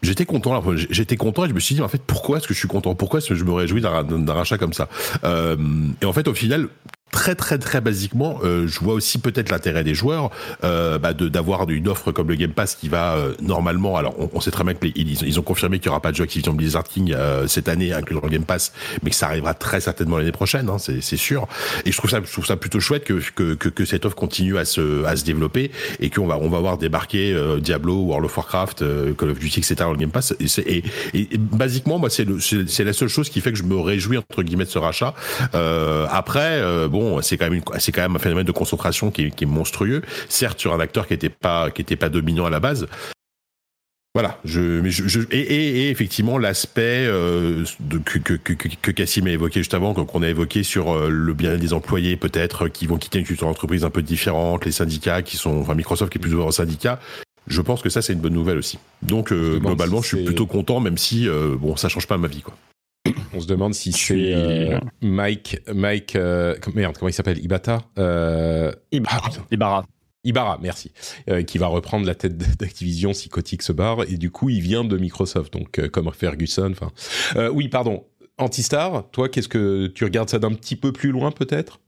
[0.02, 0.64] j'étais content.
[0.90, 2.96] J'étais content et je me suis dit en fait pourquoi est-ce que je suis content?
[2.96, 4.88] Pourquoi est-ce que je me réjouis d'un rachat comme ça?
[5.24, 6.70] Et en fait au final
[7.12, 10.32] très très très basiquement, euh, je vois aussi peut-être l'intérêt des joueurs
[10.64, 13.96] euh, bah de d'avoir une offre comme le Game Pass qui va euh, normalement.
[13.96, 16.24] Alors on, sait très bien que ils, ont confirmé qu'il y aura pas de jeu
[16.24, 19.54] Activision Blizzard King euh, cette année inclus dans le Game Pass, mais que ça arrivera
[19.54, 21.48] très certainement l'année prochaine, hein, c'est sûr.
[21.86, 24.16] Et je trouve ça je trouve ça plutôt chouette que que, que, que cette offre
[24.16, 28.02] continue à se à se développer et qu'on va on va voir débarquer euh, Diablo,
[28.02, 28.84] World of Warcraft,
[29.16, 29.76] Call of Duty, etc.
[29.80, 30.34] dans le Game Pass.
[30.40, 30.84] Et, et,
[31.14, 34.44] et, basiquement moi c'est c'est la seule chose qui fait que je me réjouis entre
[34.44, 35.14] guillemets de ce rachat.
[36.12, 36.62] après
[36.96, 40.02] bon, c'est quand même c'est quand même un phénomène de concentration qui est, monstrueux.
[40.30, 42.88] Certes, sur un acteur qui était pas qui était pas dominant à la base.
[44.14, 47.66] Voilà, je, mais je, et, effectivement l'aspect euh,
[48.06, 51.34] que, que, que, que Cassim a évoqué juste avant, qu'on a évoqué sur euh, le
[51.34, 55.22] bien des employés peut-être qui vont quitter une culture d'entreprise un peu différente, les syndicats
[55.22, 57.02] qui sont, enfin Microsoft qui est plus ouvert aux syndicats.
[57.48, 58.80] Je pense que ça c'est une bonne nouvelle aussi.
[59.02, 61.28] Donc euh, globalement, je suis plutôt content, même si
[61.60, 62.56] bon, ça change pas ma vie quoi.
[63.34, 67.44] On se demande si c'est euh, Mike, Mike, euh, merde, comment il s'appelle?
[67.44, 67.84] Ibata?
[68.00, 68.72] Euh,
[69.08, 69.86] ah, Ibarra.
[70.24, 70.92] Ibarra, merci,
[71.30, 74.04] euh, qui va reprendre la tête d'Activision si Kotick se barre.
[74.10, 76.72] Et du coup il vient de Microsoft, donc comme Ferguson.
[76.72, 76.92] Enfin,
[77.52, 78.06] oui, pardon.
[78.38, 81.80] Antistar, toi, qu'est-ce que tu regardes ça d'un petit peu plus loin peut-être?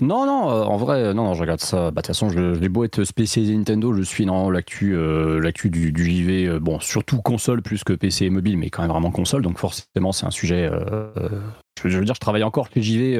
[0.00, 1.90] Non, non, euh, en vrai, non, non, je regarde ça.
[1.90, 5.52] Bah, de toute façon, je, je beau être spécialisé Nintendo, je suis dans l'actu euh,
[5.64, 9.10] du, JV, euh, bon, surtout console plus que PC et mobile, mais quand même vraiment
[9.10, 10.70] console, donc forcément, c'est un sujet.
[11.84, 13.16] Je, veux dire, je travaille encore chez JV,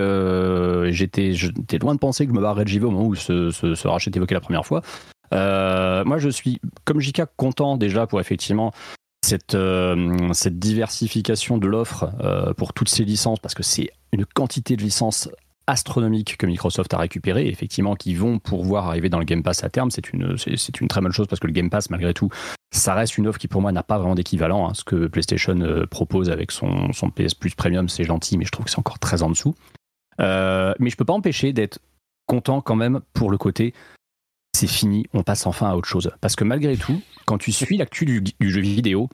[0.92, 4.08] j'étais loin de penser que je me barrerais de JV au moment où ce, ce,
[4.08, 4.80] est évoqué la première fois.
[5.30, 8.72] moi, je suis, comme JK, content déjà pour effectivement
[9.22, 9.56] cette,
[10.32, 12.10] cette diversification de l'offre
[12.56, 15.28] pour toutes ces licences, parce que c'est une quantité de licences
[15.66, 19.70] astronomiques que Microsoft a récupéré, effectivement, qui vont pouvoir arriver dans le Game Pass à
[19.70, 19.90] terme.
[19.90, 20.36] C'est une,
[20.88, 22.30] très bonne chose parce que le Game Pass, malgré tout,
[22.72, 24.72] ça reste une offre qui pour moi n'a pas vraiment d'équivalent.
[24.74, 28.50] Ce que PlayStation euh, propose avec son, son PS Plus Premium, c'est gentil, mais je
[28.50, 29.54] trouve que c'est encore très en dessous.
[30.20, 31.78] Euh, mais je peux pas empêcher d'être
[32.26, 33.74] content quand même pour le côté
[34.54, 36.10] c'est fini, on passe enfin à autre chose.
[36.20, 39.08] Parce que malgré tout, quand tu suis l'actu du, jeu vidéo,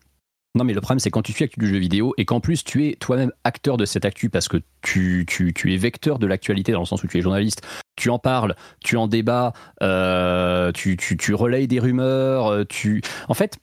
[0.59, 2.64] non, mais le problème, c'est quand tu suis l'actu du jeu vidéo et qu'en plus
[2.64, 6.72] tu es toi-même acteur de cette actu parce que tu, tu, es vecteur de l'actualité
[6.72, 7.62] dans le sens où tu es journaliste,
[7.96, 9.52] tu en parles, tu en débats,
[9.82, 13.02] euh, tu, tu, tu relayes des rumeurs, euh, tu.
[13.28, 13.59] En fait,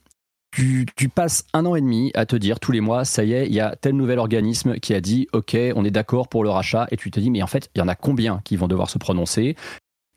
[0.51, 3.33] tu, tu, passes un an et demi à te dire tous les mois, ça y
[3.33, 6.45] est, il y a tel nouvel organisme qui a dit, ok, on est d'accord pour
[6.45, 8.55] le rachat, et tu te dis, mais en fait, il y en a combien qui
[8.55, 9.57] vont devoir se prononcer?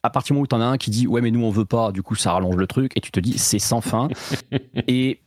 [0.04, 1.50] À partir du moment où tu en as un qui dit ouais mais nous on
[1.50, 4.08] veut pas, du coup ça rallonge le truc et tu te dis c'est sans fin.
[4.86, 5.18] et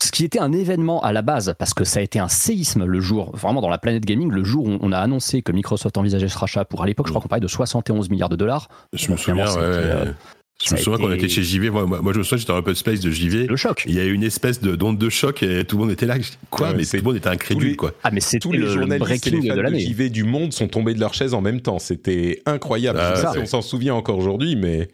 [0.00, 2.84] ce qui était un événement à la base, parce que ça a été un séisme
[2.84, 5.96] le jour, vraiment dans la planète gaming, le jour où on a annoncé que Microsoft
[5.96, 8.68] envisageait ce rachat pour, à l'époque, je crois qu'on parlait de 71 milliards de dollars.
[8.92, 9.54] Je me souviens, ouais.
[9.58, 10.12] Euh,
[10.64, 11.70] je me souviens qu'on était chez JV.
[11.70, 13.46] Moi, moi, je me souviens, j'étais un peu de space de JV.
[13.46, 13.84] Le choc.
[13.86, 16.06] Il y a eu une espèce de d'onde de choc et tout le monde était
[16.06, 16.16] là.
[16.50, 16.72] Quoi?
[16.72, 17.92] Mais tout le monde était incrédule, quoi.
[18.02, 20.68] Ah, mais c'est tous les journalistes et les fans de, de, JV du monde sont
[20.68, 21.78] tombés de leur chaise en même temps.
[21.78, 22.98] C'était incroyable.
[23.00, 24.88] Ah, on s'en souvient encore aujourd'hui, mais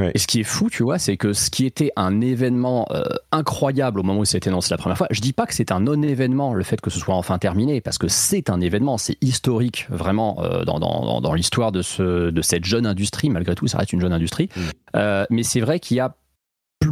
[0.00, 3.04] et ce qui est fou, tu vois, c'est que ce qui était un événement euh,
[3.30, 5.80] incroyable au moment où c'était annoncé la première fois, je dis pas que c'est un
[5.80, 9.86] non-événement le fait que ce soit enfin terminé, parce que c'est un événement, c'est historique
[9.90, 13.78] vraiment euh, dans, dans, dans l'histoire de, ce, de cette jeune industrie, malgré tout, ça
[13.78, 14.48] reste une jeune industrie.
[14.56, 14.60] Mm.
[14.96, 16.14] Euh, mais c'est vrai qu'il y a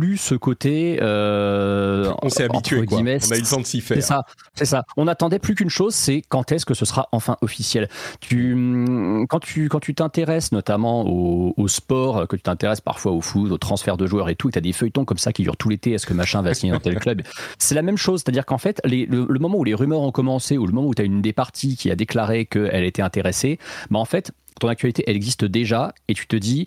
[0.00, 0.98] plus ce côté.
[1.02, 3.00] Euh, on s'est habitué, quoi.
[3.00, 3.98] On a eu le temps de s'y faire.
[3.98, 4.22] C'est ça,
[4.54, 4.84] c'est ça.
[4.96, 7.88] On n'attendait plus qu'une chose, c'est quand est-ce que ce sera enfin officiel.
[8.20, 13.20] Tu, hum, quand tu, quand tu t'intéresses notamment au, sport, que tu t'intéresses parfois au
[13.20, 15.58] foot, au transfert de joueurs et tout, tu as des feuilletons comme ça qui durent
[15.58, 15.92] tout l'été.
[15.92, 17.20] Est-ce que machin va signer dans tel club?
[17.58, 20.66] C'est la même chose, c'est-à-dire qu'en fait, le, moment où les rumeurs ont commencé, ou
[20.66, 23.58] le moment où tu as une des parties qui a déclaré qu'elle était intéressée,
[23.90, 26.66] bah en fait, ton actualité, elle existe déjà, et tu te dis,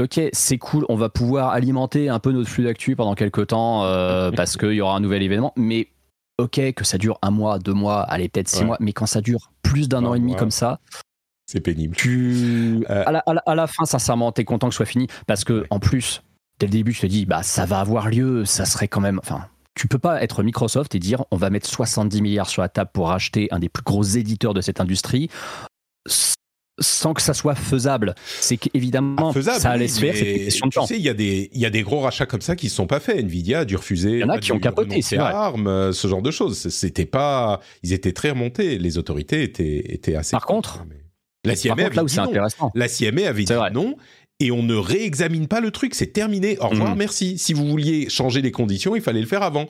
[0.00, 3.84] ok, c'est cool, on va pouvoir alimenter un peu notre flux d'actu pendant quelques temps
[3.84, 5.88] euh, parce qu'il y aura un nouvel événement, mais
[6.38, 9.20] ok, que ça dure un mois, deux mois, allez, peut-être six mois, mais quand ça
[9.20, 10.80] dure plus d'un an et demi comme ça,
[11.50, 11.96] c'est pénible.
[11.96, 12.84] Tu...
[12.90, 13.02] Euh.
[13.06, 15.80] À, la, à, la, fin, sincèrement, t'es content que ce soit fini parce que, en
[15.80, 16.22] plus,
[16.60, 19.18] dès le début, je te dis, bah, ça va avoir lieu, ça serait quand même.
[19.18, 22.68] Enfin, tu peux pas être Microsoft et dire on va mettre 70 milliards sur la
[22.68, 25.28] table pour acheter un des plus gros éditeurs de cette industrie
[26.80, 28.14] sans que ça soit faisable.
[28.40, 30.86] C'est qu'évidemment, ah, ça allait se faire, c'était question de temps.
[30.86, 32.70] Tu sais, il y, a des, y a des gros rachats comme ça qui ne
[32.70, 33.18] sont pas faits.
[33.18, 34.12] Nvidia a dû refuser.
[34.12, 35.18] Il y en a qui ont capoté, c'est.
[35.18, 36.68] Armes, euh, ce genre de choses.
[36.68, 38.78] C'était pas, ils étaient très remontés.
[38.78, 40.32] Les autorités étaient, étaient assez.
[40.32, 40.84] Par contre,
[41.44, 42.32] la CMA avait dit non.
[42.74, 43.96] La CMA avait dit non.
[44.42, 46.58] Et on ne réexamine pas le truc, c'est terminé.
[46.60, 46.98] Au revoir, mmh.
[46.98, 47.38] merci.
[47.38, 49.66] Si vous vouliez changer les conditions, il fallait le faire avant.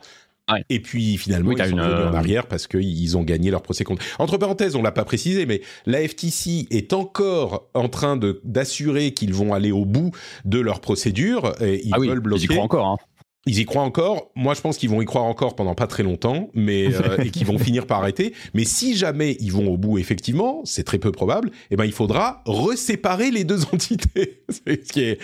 [0.68, 3.84] Et puis finalement, ils sont revenus en euh, arrière parce qu'ils ont gagné leur procès
[3.84, 4.04] contre.
[4.18, 9.12] Entre parenthèses, on l'a pas précisé, mais la FTC est encore en train de d'assurer
[9.12, 10.10] qu'ils vont aller au bout
[10.44, 11.54] de leur procédure.
[11.60, 12.44] Et ils ah veulent bloquer.
[12.44, 12.86] Ils y croient encore.
[12.86, 12.96] Hein.
[13.46, 14.30] Ils y croient encore.
[14.36, 17.30] Moi, je pense qu'ils vont y croire encore pendant pas très longtemps, mais euh, et
[17.30, 18.34] qu'ils vont finir par arrêter.
[18.52, 21.50] Mais si jamais ils vont au bout, effectivement, c'est très peu probable.
[21.70, 24.42] Eh ben, il faudra reséparer les deux entités.
[24.50, 25.18] ce qui est.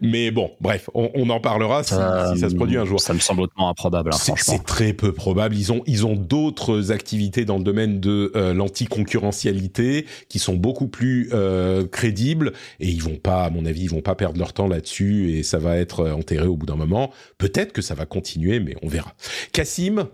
[0.00, 3.00] Mais bon, bref, on, en parlera si, ça, se produit un jour.
[3.00, 4.10] Ça me semble hautement improbable.
[4.14, 5.56] Hein, c'est très peu probable.
[5.56, 10.86] Ils ont ils ont d'autres activités dans le domaine de euh, l'anticoncurrentialité qui sont beaucoup
[10.86, 14.52] plus euh, crédibles et ils vont pas, à mon avis, ils vont pas perdre leur
[14.52, 17.10] temps là-dessus et ça va être enterré au bout d'un moment
[17.40, 19.14] Peut-être que ça va continuer, mais on verra.
[19.52, 20.06] Cassim,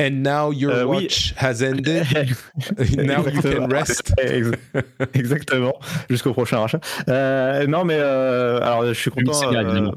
[0.00, 2.04] and now your euh, watch has ended.
[2.96, 4.12] now you can rest.
[5.14, 5.74] Exactement.
[6.10, 6.80] Jusqu'au prochain rachat.
[7.08, 9.40] Euh, non, mais euh, alors je suis content.
[9.54, 9.92] Euh,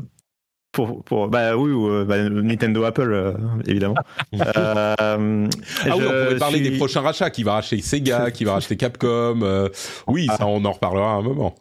[0.71, 3.35] pour, pour, bah oui, ou, bah, Nintendo Apple,
[3.65, 3.95] évidemment.
[4.39, 5.49] ah oui,
[5.87, 9.69] on pourrait parler des prochains rachats, qui va racheter Sega, qui va racheter Capcom.
[10.05, 11.55] oui, ça, on en reparlera à un moment.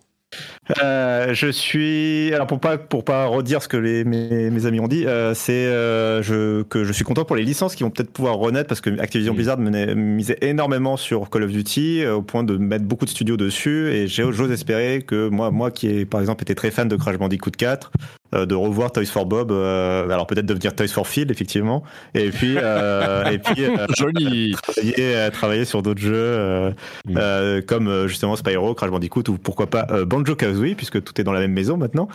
[0.80, 4.80] Euh, je suis alors pour pas pour pas redire ce que les, mes, mes amis
[4.80, 7.90] ont dit, euh, c'est euh, je, que je suis content pour les licences qui vont
[7.90, 9.36] peut-être pouvoir renaître parce que Activision mm.
[9.36, 13.90] Blizzard misait énormément sur Call of Duty au point de mettre beaucoup de studios dessus
[13.92, 17.18] et j'ose espérer que moi moi qui ai par exemple été très fan de Crash
[17.18, 17.90] Bandicoot 4
[18.32, 21.82] de revoir Toys for Bob alors peut-être devenir Toys for Phil effectivement
[22.14, 23.64] et puis et puis
[23.96, 26.72] joli travailler, travailler sur d'autres jeux
[27.06, 27.62] mm.
[27.66, 31.40] comme justement Spyro Crash Bandicoot ou pourquoi pas Banjo Kazooie puisque tout est dans la
[31.40, 32.08] même maison maintenant.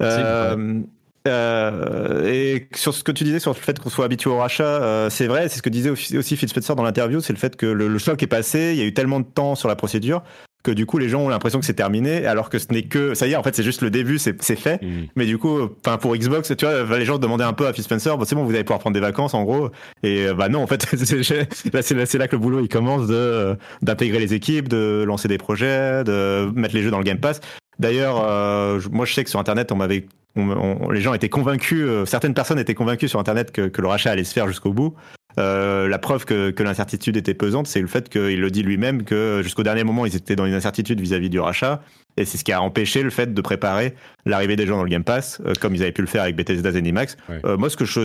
[0.00, 0.80] Euh,
[1.28, 4.64] euh, et sur ce que tu disais sur le fait qu'on soit habitué au rachat,
[4.64, 7.38] euh, c'est vrai, c'est ce que disait aussi, aussi Phil Spencer dans l'interview, c'est le
[7.38, 9.76] fait que le, choc est passé, il y a eu tellement de temps sur la
[9.76, 10.22] procédure
[10.62, 13.14] que du coup les gens ont l'impression que c'est terminé alors que ce n'est que
[13.14, 15.06] ça y est en fait c'est juste le début c'est fait mm.
[15.16, 17.84] mais du coup enfin pour Xbox tu vois les gens demandaient un peu à Phil
[17.84, 19.70] Spencer bon c'est bon vous allez pouvoir prendre des vacances en gros
[20.02, 20.86] et bah non en fait
[21.72, 25.38] là c'est là que le boulot il commence de d'intégrer les équipes de lancer des
[25.38, 27.40] projets de mettre les jeux dans le Game Pass
[27.78, 30.06] D'ailleurs, euh, moi je sais que sur Internet, on m'avait,
[30.36, 34.24] les gens étaient convaincus, euh, certaines personnes étaient convaincues sur Internet que, le rachat allait
[34.24, 34.94] se faire jusqu'au bout.
[35.36, 39.40] La preuve que, que l'incertitude était pesante, c'est le fait qu'il le dit lui-même que
[39.42, 41.82] jusqu'au dernier moment, ils étaient dans une incertitude vis-à-vis du rachat.
[42.18, 43.94] Et c'est ce qui a empêché le fait de préparer
[44.26, 46.72] l'arrivée des gens dans le Game Pass, comme ils avaient pu le faire avec Bethesda
[46.72, 47.16] Zenimax.
[47.44, 48.00] moi, ce que je,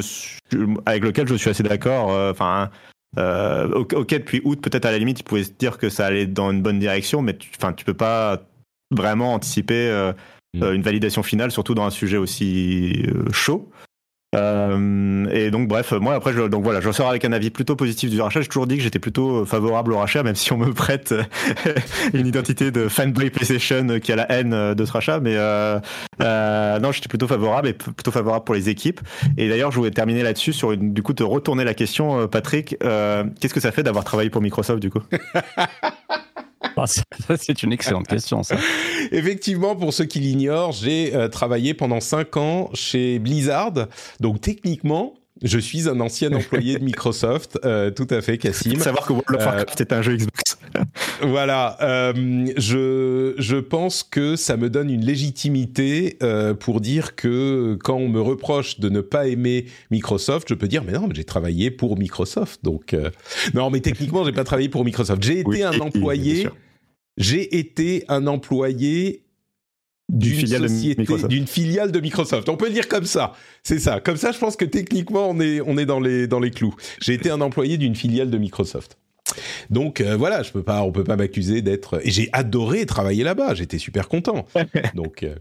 [0.86, 2.70] avec lequel je suis assez d'accord, enfin,
[3.18, 6.28] euh, ok, depuis août, peut-être à la limite, ils pouvaient se dire que ça allait
[6.28, 8.44] dans une bonne direction, mais tu, tu peux pas
[8.92, 10.14] vraiment anticiper euh,
[10.54, 10.64] mm.
[10.64, 13.72] euh, une validation finale, surtout dans un sujet aussi chaud.
[14.36, 17.76] Euh, et donc bref, moi après, je, donc voilà, je ressors avec un avis plutôt
[17.76, 18.42] positif du rachat.
[18.42, 21.14] J'ai toujours dit que j'étais plutôt favorable au rachat, même si on me prête
[22.14, 25.20] une identité de fanboy PlayStation qui a la haine de ce rachat.
[25.20, 25.80] Mais euh,
[26.22, 29.00] euh, non, j'étais plutôt favorable et plutôt favorable pour les équipes.
[29.38, 32.76] Et d'ailleurs, je voulais terminer là-dessus sur une, du coup te retourner la question, Patrick.
[32.80, 35.02] Qu'est-ce que ça fait d'avoir travaillé pour Microsoft du coup?
[37.40, 38.56] c'est une excellente question, ça.
[39.12, 43.88] Effectivement, pour ceux qui l'ignorent, j'ai euh, travaillé pendant 5 ans chez Blizzard.
[44.20, 48.80] Donc, techniquement, je suis un ancien employé de Microsoft, euh, tout à fait, Cassim.
[48.80, 50.58] savoir que World of Warcraft est un jeu Xbox.
[51.22, 57.78] voilà, euh, je je pense que ça me donne une légitimité euh, pour dire que
[57.84, 61.16] quand on me reproche de ne pas aimer Microsoft, je peux dire mais non, mais
[61.16, 62.96] j'ai travaillé pour Microsoft, donc
[63.54, 65.24] non, mais techniquement j'ai pas travaillé pour Microsoft.
[65.24, 66.50] J'ai été un employé.
[67.18, 69.24] J'ai été un employé
[70.09, 70.68] d'une filiale
[71.28, 72.47] d'une filiale de Microsoft.
[72.49, 73.34] On peut le dire comme ça.
[73.63, 73.99] C'est ça.
[73.99, 76.76] Comme ça, je pense que techniquement, on est, on est dans les, dans les clous.
[77.01, 78.97] J'ai été un employé d'une filiale de Microsoft.
[79.70, 81.99] Donc euh, voilà, je peux pas, on peut pas m'accuser d'être.
[82.05, 83.53] Et j'ai adoré travailler là-bas.
[83.53, 84.45] J'étais super content.
[84.95, 85.36] Donc euh,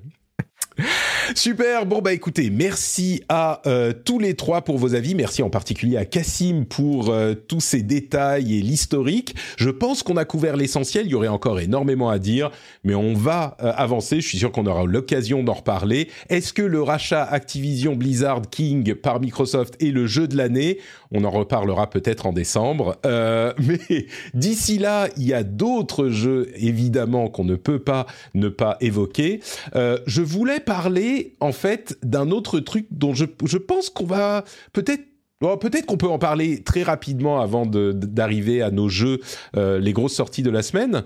[1.35, 1.87] Super.
[1.87, 5.15] Bon bah écoutez, merci à euh, tous les trois pour vos avis.
[5.15, 9.35] Merci en particulier à Cassim pour euh, tous ces détails et l'historique.
[9.57, 11.07] Je pense qu'on a couvert l'essentiel.
[11.07, 12.51] Il y aurait encore énormément à dire,
[12.85, 14.21] mais on va euh, avancer.
[14.21, 16.09] Je suis sûr qu'on aura l'occasion d'en reparler.
[16.29, 20.79] Est-ce que le rachat Activision Blizzard King par Microsoft est le jeu de l'année?
[21.11, 22.97] On en reparlera peut-être en décembre.
[23.05, 28.77] mais d'ici là, il y a d'autres jeux évidemment qu'on ne peut pas ne pas
[28.81, 29.41] évoquer.
[29.75, 35.03] je voulais parler en fait d'un autre truc dont je, je pense qu'on va peut-être
[35.39, 39.21] Peut-être qu'on peut en parler très rapidement avant d'arriver à nos jeux,
[39.55, 41.05] euh, les grosses sorties de la semaine.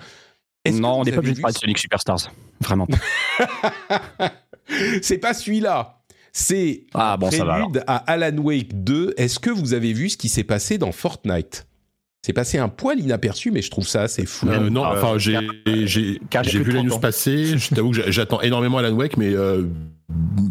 [0.71, 2.31] Non, on n'est pas obligé de parler de Sonic Superstars.
[2.61, 2.87] Vraiment
[5.03, 6.01] c'est pas celui-là.
[6.33, 9.15] C'est ah, bon, prélude à Alan Wake 2.
[9.17, 11.67] Est-ce que vous avez vu ce qui s'est passé dans Fortnite?
[12.23, 14.49] C'est passé un poil inaperçu, mais je trouve ça assez fou.
[14.49, 17.59] Euh, non, enfin, j'ai vu la news passer.
[17.59, 19.65] Je t'avoue que j'attends énormément Alan Wake, mais euh,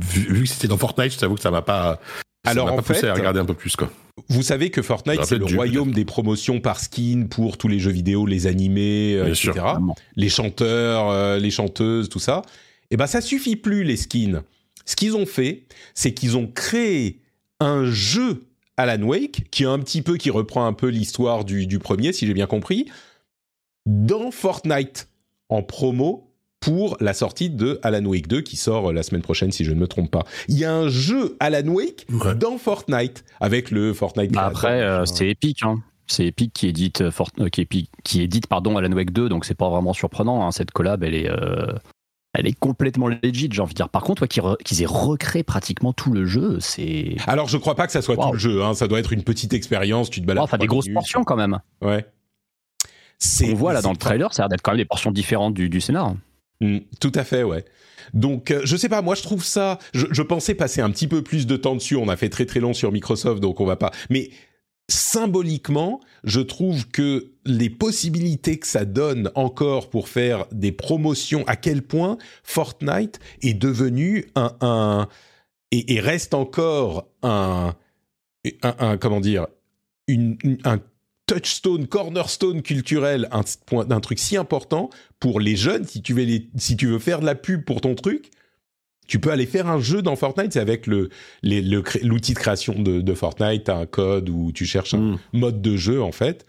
[0.02, 2.00] vu, que c'était dans Fortnite, je t'avoue que ça m'a pas.
[2.46, 3.92] Alors en fait, à regarder un peu plus quoi.
[4.28, 7.92] Vous savez que Fortnite c'est le royaume des promotions par skin pour tous les jeux
[7.92, 9.54] vidéo, les animés, euh, etc.
[10.16, 12.42] Les chanteurs, les chanteuses, tout ça.
[12.92, 14.42] Et eh ben ça suffit plus les skins.
[14.86, 17.20] Ce qu'ils ont fait, c'est qu'ils ont créé
[17.60, 18.49] un jeu
[18.80, 22.34] Alan Wake, qui un petit peu, qui reprend un peu l'histoire du, premier, si j'ai
[22.34, 22.86] bien compris,
[23.86, 25.10] dans Fortnite,
[25.50, 29.66] en promo pour la sortie de Alan Wake 2 qui sort la semaine prochaine si
[29.66, 30.24] je ne me trompe pas.
[30.48, 32.06] Il y a un jeu Alan Wake
[32.38, 34.32] dans Fortnite avec le Fortnite.
[34.32, 35.82] Bah, après euh, c'est épique hein.
[36.06, 39.56] C'est Epic qui édite, euh, euh, qui, qui édite pardon, Alan Wake 2, donc c'est
[39.56, 40.46] pas vraiment surprenant.
[40.46, 40.52] Hein.
[40.52, 41.30] Cette collab, elle est,
[42.34, 43.90] elle est complètement legit, j'ai envie de dire.
[43.90, 47.16] Par contre, qu'ils aient recréé pratiquement tout le jeu, c'est.
[47.28, 48.64] Alors, je crois pas que ça soit tout le jeu.
[48.64, 48.74] Hein.
[48.74, 50.10] Ça doit être une petite expérience.
[50.10, 50.44] Tu te balades.
[50.44, 51.60] Enfin, des grosses portions quand même.
[51.82, 52.06] Ouais.
[53.44, 55.54] On voit là dans le trailer, ça a l'air d'être quand même des portions différentes
[55.54, 56.14] du, du scénar.
[56.62, 57.66] Hmm, tout à fait, ouais.
[58.14, 59.78] Donc, euh, je sais pas, moi je trouve ça.
[59.94, 61.96] Je, je, pensais passer un petit peu plus de temps dessus.
[61.96, 63.92] On a fait très très long sur Microsoft, donc on va pas.
[64.10, 64.30] Mais
[64.90, 71.56] symboliquement, je trouve que les possibilités que ça donne encore pour faire des promotions, à
[71.56, 75.08] quel point Fortnite est devenu un,
[75.72, 77.76] et, reste encore un,
[79.00, 79.48] comment dire,
[80.10, 80.80] un
[81.28, 86.26] touchstone, cornerstone culturel, un, un truc si important pour les jeunes, si tu veux,
[86.58, 88.32] si tu veux faire de la pub pour ton truc,
[89.10, 91.10] tu peux aller faire un jeu dans Fortnite, c'est avec le
[91.42, 95.20] l'outil de création de, de Fortnite, as un code où tu cherches un mm.
[95.34, 96.46] mode de jeu en fait.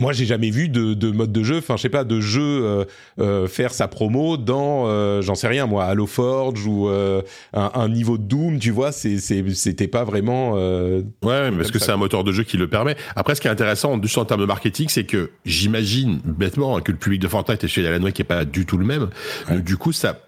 [0.00, 2.40] Moi, j'ai jamais vu de, de, mode de jeu, enfin, je sais pas, de jeu
[2.42, 2.84] euh,
[3.20, 7.22] euh, faire sa promo dans, euh, j'en sais rien, moi, Halo Forge ou un,
[7.52, 10.54] un, niveau de Doom, tu vois, c'était pas vraiment.
[10.54, 12.96] ouais, mais parce que c'est un moteur de jeu qui le permet?
[13.14, 16.92] Après, ce qui est intéressant, juste en termes de marketing, c'est que j'imagine bêtement que
[16.92, 19.10] le public de Fortnite et celui d'Alan Wake est pas du tout le même.
[19.50, 20.18] Donc, du coup, ça,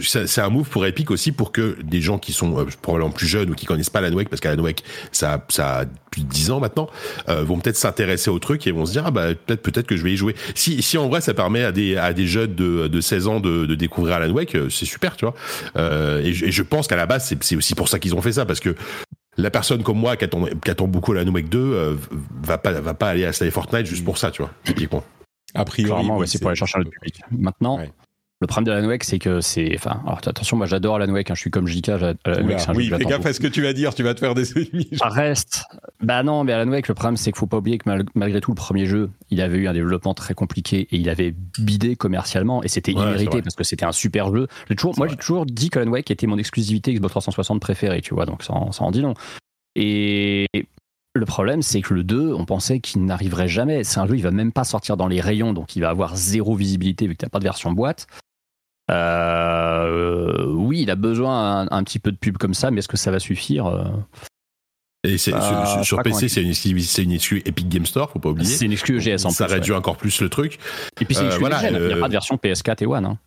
[0.00, 3.26] ça c'est un move pour Epic aussi pour que des gens qui sont probablement plus
[3.26, 6.28] jeunes ou qui connaissent pas Alan Wake, parce qu'Alan Wake, ça, ça a plus de
[6.28, 6.88] 10 ans maintenant,
[7.26, 10.02] vont peut-être s'intéresser au truc et vont se dire, ah, bah, peut-être peut-être que je
[10.02, 10.34] vais y jouer.
[10.54, 13.40] Si, si en vrai ça permet à des, à des jeunes de, de 16 ans
[13.40, 15.34] de, de découvrir Alan Wake, euh, c'est super, tu vois.
[15.76, 18.44] Euh, et, je, pense qu'à la base c'est aussi pour ça qu'ils ont fait ça
[18.44, 18.74] parce que
[19.36, 21.96] la personne comme moi qui attend, qui attend beaucoup la Wake 2 euh,
[22.42, 25.04] va pas va pas aller à Fortnite juste pour ça, tu vois, typiquement.
[25.54, 27.20] A priori, ouais, c'est pour aller chercher un autre public.
[27.30, 27.80] Maintenant,
[28.40, 29.74] le problème de Alan Wake, c'est que c'est.
[29.74, 31.88] Enfin, alors attention, moi j'adore Alan Wake, hein, je suis comme JK.
[31.88, 34.34] Alan Wake, oui, fais gaffe à ce que tu vas dire, tu vas te faire
[34.36, 34.88] des ennemis.
[34.92, 35.64] Ça reste.
[36.00, 38.52] Bah non, mais Alan Wake, le problème, c'est qu'il faut pas oublier que malgré tout,
[38.52, 42.62] le premier jeu, il avait eu un développement très compliqué et il avait bidé commercialement
[42.62, 44.46] et c'était immérité parce que c'était un super jeu.
[44.76, 48.24] Toujours, moi, j'ai toujours dit qu'Alan Wake était mon exclusivité Xbox 360 préférée, tu vois,
[48.24, 49.14] donc ça, ça en dit long.
[49.74, 50.46] Et
[51.14, 53.82] le problème, c'est que le 2, on pensait qu'il n'arriverait jamais.
[53.82, 56.16] C'est un jeu, il va même pas sortir dans les rayons, donc il va avoir
[56.16, 58.06] zéro visibilité vu que tu n'as pas de version boîte.
[58.90, 62.96] Euh, oui, il a besoin un, petit peu de pub comme ça, mais est-ce que
[62.96, 63.84] ça va suffire euh?
[65.04, 65.32] Et c'est,
[65.84, 68.48] sur, PC, c'est une, c'est une excuse Epic Game Store, faut pas oublier.
[68.48, 70.58] C'est une excuse GS en Ça réduit encore plus le truc.
[71.00, 73.04] Et puis c'est une euh, voilà, il n'y a pas de version PS4 et One.
[73.04, 73.18] Hein.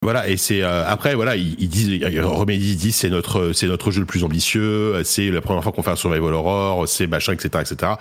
[0.00, 4.06] Voilà, et c'est après voilà, ils, disent Remedy dit c'est notre c'est notre jeu le
[4.06, 7.92] plus ambitieux, c'est la première fois qu'on fait un survival horror, c'est machin etc etc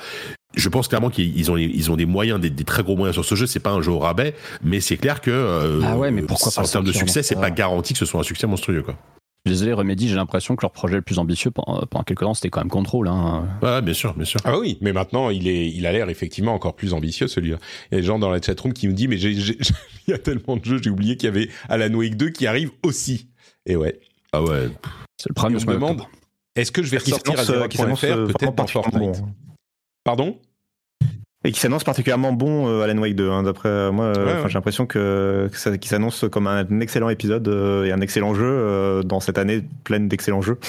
[0.56, 3.36] je pense clairement qu'ils ont ils ont des moyens des, très gros moyens sur ce
[3.36, 4.34] jeu c'est pas un jeu au rabais
[4.64, 7.52] mais c'est clair que euh, ah ouais mais pourquoi en termes de succès c'est pas
[7.52, 8.95] garanti que ce soit un succès monstrueux quoi
[9.45, 12.60] Désolé, Remedy, j'ai l'impression que leur projet le plus ambitieux pendant, quelques temps, c'était quand
[12.60, 13.08] même Control.
[13.08, 13.48] Hein.
[13.62, 14.41] Ouais, bien sûr, bien sûr.
[14.43, 17.58] Ah oui, mais maintenant, il, est, il a l'air effectivement encore plus ambitieux, celui-là.
[17.89, 19.56] Il y a des gens dans la chatroom qui me disent, mais il
[20.08, 22.72] y a tellement de jeux, j'ai oublié qu'il y avait Alan Wake 2 qui arrive
[22.84, 23.30] aussi.
[23.66, 24.00] Et ouais.
[24.34, 24.68] Ah ouais.
[25.18, 25.56] C'est le premier.
[25.56, 26.02] On se demande,
[26.56, 29.24] est-ce que je vais ressortir à 0.fr, euh, peut-être dans Fortnite
[30.08, 30.38] Pardon?
[31.43, 33.30] Et qui s'annonce particulièrement bon euh, Alan Wake 2.
[33.30, 37.45] Hein, d'après euh, moi, euh, j'ai l'impression que, s'annonce comme un, excellent épisode
[37.86, 40.60] et un excellent jeu dans cette année pleine d'excellents jeux.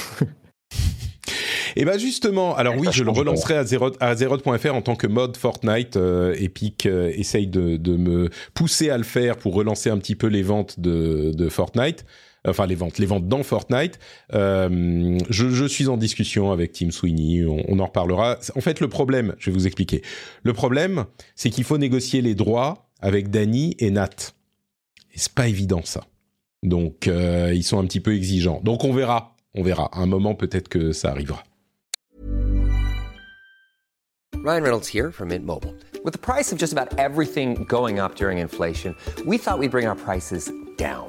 [1.77, 5.07] Et bien justement, alors oui, je le relancerai à Zeroth, à Zeroth.fr en tant que
[5.07, 5.97] mode Fortnite.
[6.35, 10.43] Epic essaye de, de, me pousser à le faire pour relancer un petit peu les
[10.43, 12.05] ventes de, de Fortnite
[12.49, 13.99] enfin les ventes, les ventes dans Fortnite.
[14.35, 18.39] Euh, je, suis en discussion avec Tim Sweeney, on, en reparlera.
[18.55, 20.03] En fait, le problème, je vais vous expliquer.
[20.43, 24.33] Le problème, c'est qu'il faut négocier les droits avec Danny et Nat.
[25.15, 26.05] Et c'est pas évident ça.
[26.63, 28.61] Donc euh, ils sont un petit peu exigeants.
[28.63, 29.91] Donc on verra, on verra.
[29.93, 31.45] À un moment peut-être que ça arrivera.
[34.45, 35.75] Ryan Reynolds here from Mint Mobile.
[36.05, 38.95] With the price of just about everything going up during inflation,
[39.27, 41.09] we thought we'd bring our prices down.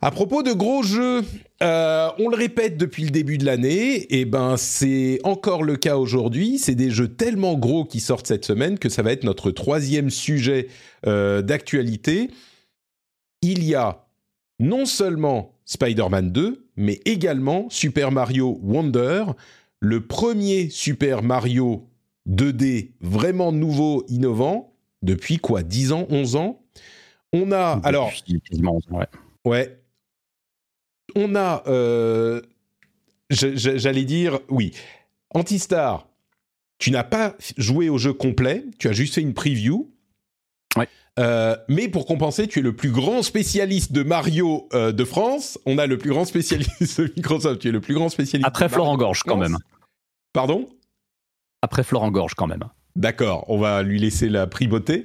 [0.00, 1.24] À propos de gros jeux,
[1.60, 5.96] euh, on le répète depuis le début de l'année, et ben c'est encore le cas
[5.96, 6.58] aujourd'hui.
[6.58, 10.10] C'est des jeux tellement gros qui sortent cette semaine que ça va être notre troisième
[10.10, 10.68] sujet
[11.04, 12.30] euh, d'actualité.
[13.42, 14.06] Il y a
[14.60, 19.24] non seulement Spider-Man 2, mais également Super Mario Wonder,
[19.80, 21.88] le premier Super Mario
[22.28, 26.62] 2D vraiment nouveau, innovant, depuis quoi 10 ans, 11 ans?
[27.32, 27.80] On a...
[27.82, 28.12] alors...
[28.92, 29.06] ouais.
[29.44, 29.77] Ouais,
[31.14, 32.40] on a, euh,
[33.30, 34.72] j'allais dire, oui,
[35.34, 36.06] Antistar,
[36.78, 39.90] tu n'as pas joué au jeu complet, tu as juste fait une preview.
[41.18, 45.58] Euh, mais pour compenser, tu es le plus grand spécialiste de Mario euh, de France.
[45.66, 47.60] On a le plus grand spécialiste de Microsoft.
[47.60, 48.46] Tu es le plus grand spécialiste.
[48.46, 49.58] Après Florent Gorge, quand même.
[50.32, 50.68] Pardon?
[51.60, 52.62] Après Florent Gorge, quand même.
[52.94, 55.04] D'accord, on va lui laisser la primauté.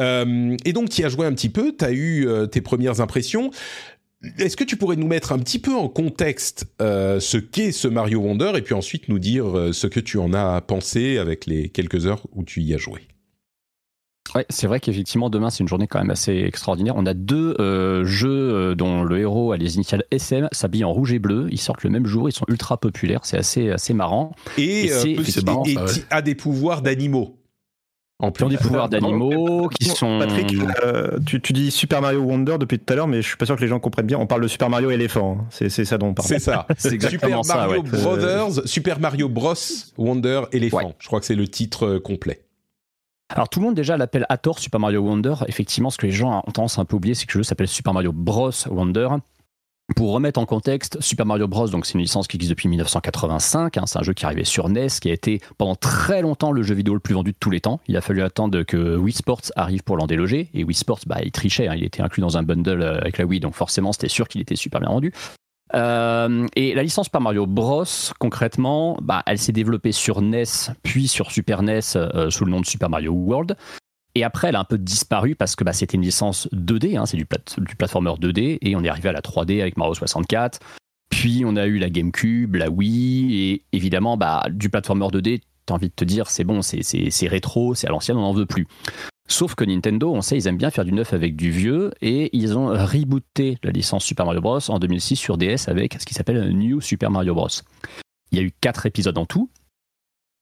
[0.00, 0.24] Ah
[0.64, 3.52] et donc, tu as joué un petit peu, tu as eu tes premières impressions.
[4.38, 7.88] Est-ce que tu pourrais nous mettre un petit peu en contexte euh, ce qu'est ce
[7.88, 11.46] Mario Wonder et puis ensuite nous dire euh, ce que tu en as pensé avec
[11.46, 13.08] les quelques heures où tu y as joué?
[14.36, 16.94] Ouais, c'est vrai qu'effectivement demain c'est une journée quand même assez extraordinaire.
[16.96, 21.12] On a deux euh, jeux dont le héros a les initiales SM, s'habille en rouge
[21.12, 21.48] et bleu.
[21.50, 24.36] Ils sortent le même jour, ils sont ultra populaires, c'est assez assez marrant.
[24.56, 24.90] Et,
[26.10, 27.41] a des pouvoirs d'animaux.
[28.22, 30.20] En plus, des pouvoirs d'animaux qui sont.
[30.20, 30.54] Patrick,
[30.84, 33.56] euh, tu, dis Super Mario Wonder depuis tout à l'heure, mais je suis pas sûr
[33.56, 34.16] que les gens comprennent bien.
[34.16, 35.38] On parle de Super Mario éléphant.
[35.40, 35.46] Hein.
[35.50, 36.28] C'est ça dont on parle.
[36.28, 36.68] C'est ça.
[36.78, 39.54] c'est exactement Super Mario Brothers, Super Mario Bros.
[39.98, 40.94] Wonder éléphant.
[41.00, 42.44] Je crois que c'est le titre euh, complet.
[43.28, 45.34] Alors tout le monde déjà l'appelle à tort Super Mario Wonder.
[45.48, 47.48] Effectivement, ce que les gens ont tendance à un peu oublier, c'est que le jeu
[47.48, 49.08] s'appelle Super Mario Bros Wonder.
[49.96, 53.76] Pour remettre en contexte, Super Mario Bros, donc c'est une licence qui existe depuis 1985.
[53.76, 56.62] Hein, c'est un jeu qui arrivait sur NES, qui a été pendant très longtemps le
[56.62, 57.80] jeu vidéo le plus vendu de tous les temps.
[57.88, 60.48] Il a fallu attendre que Wii Sports arrive pour l'en déloger.
[60.54, 61.68] Et Wii Sports, bah, il trichait.
[61.68, 64.28] Hein, il était inclus dans un bundle euh, avec la Wii, donc forcément, c'était sûr
[64.28, 65.12] qu'il était super bien vendu.
[65.74, 67.84] Euh, et la licence Super Mario Bros,
[68.18, 70.44] concrètement, bah, elle s'est développée sur NES,
[70.82, 73.56] puis sur Super NES euh, sous le nom de Super Mario World.
[74.14, 77.06] Et après, elle a un peu disparu parce que bah, c'était une licence 2D, hein,
[77.06, 77.26] c'est du,
[77.58, 80.60] du platformer 2D, et on est arrivé à la 3D avec Mario 64.
[81.10, 85.74] Puis on a eu la GameCube, la Wii, et évidemment, bah, du platformer 2D, t'as
[85.74, 88.66] envie de te dire, c'est bon, c'est rétro, c'est à l'ancienne, on n'en veut plus.
[89.28, 92.36] Sauf que Nintendo, on sait, ils aiment bien faire du neuf avec du vieux, et
[92.36, 94.58] ils ont rebooté la licence Super Mario Bros.
[94.68, 97.48] en 2006 sur DS avec ce qui s'appelle New Super Mario Bros.
[98.30, 99.48] Il y a eu quatre épisodes en tout,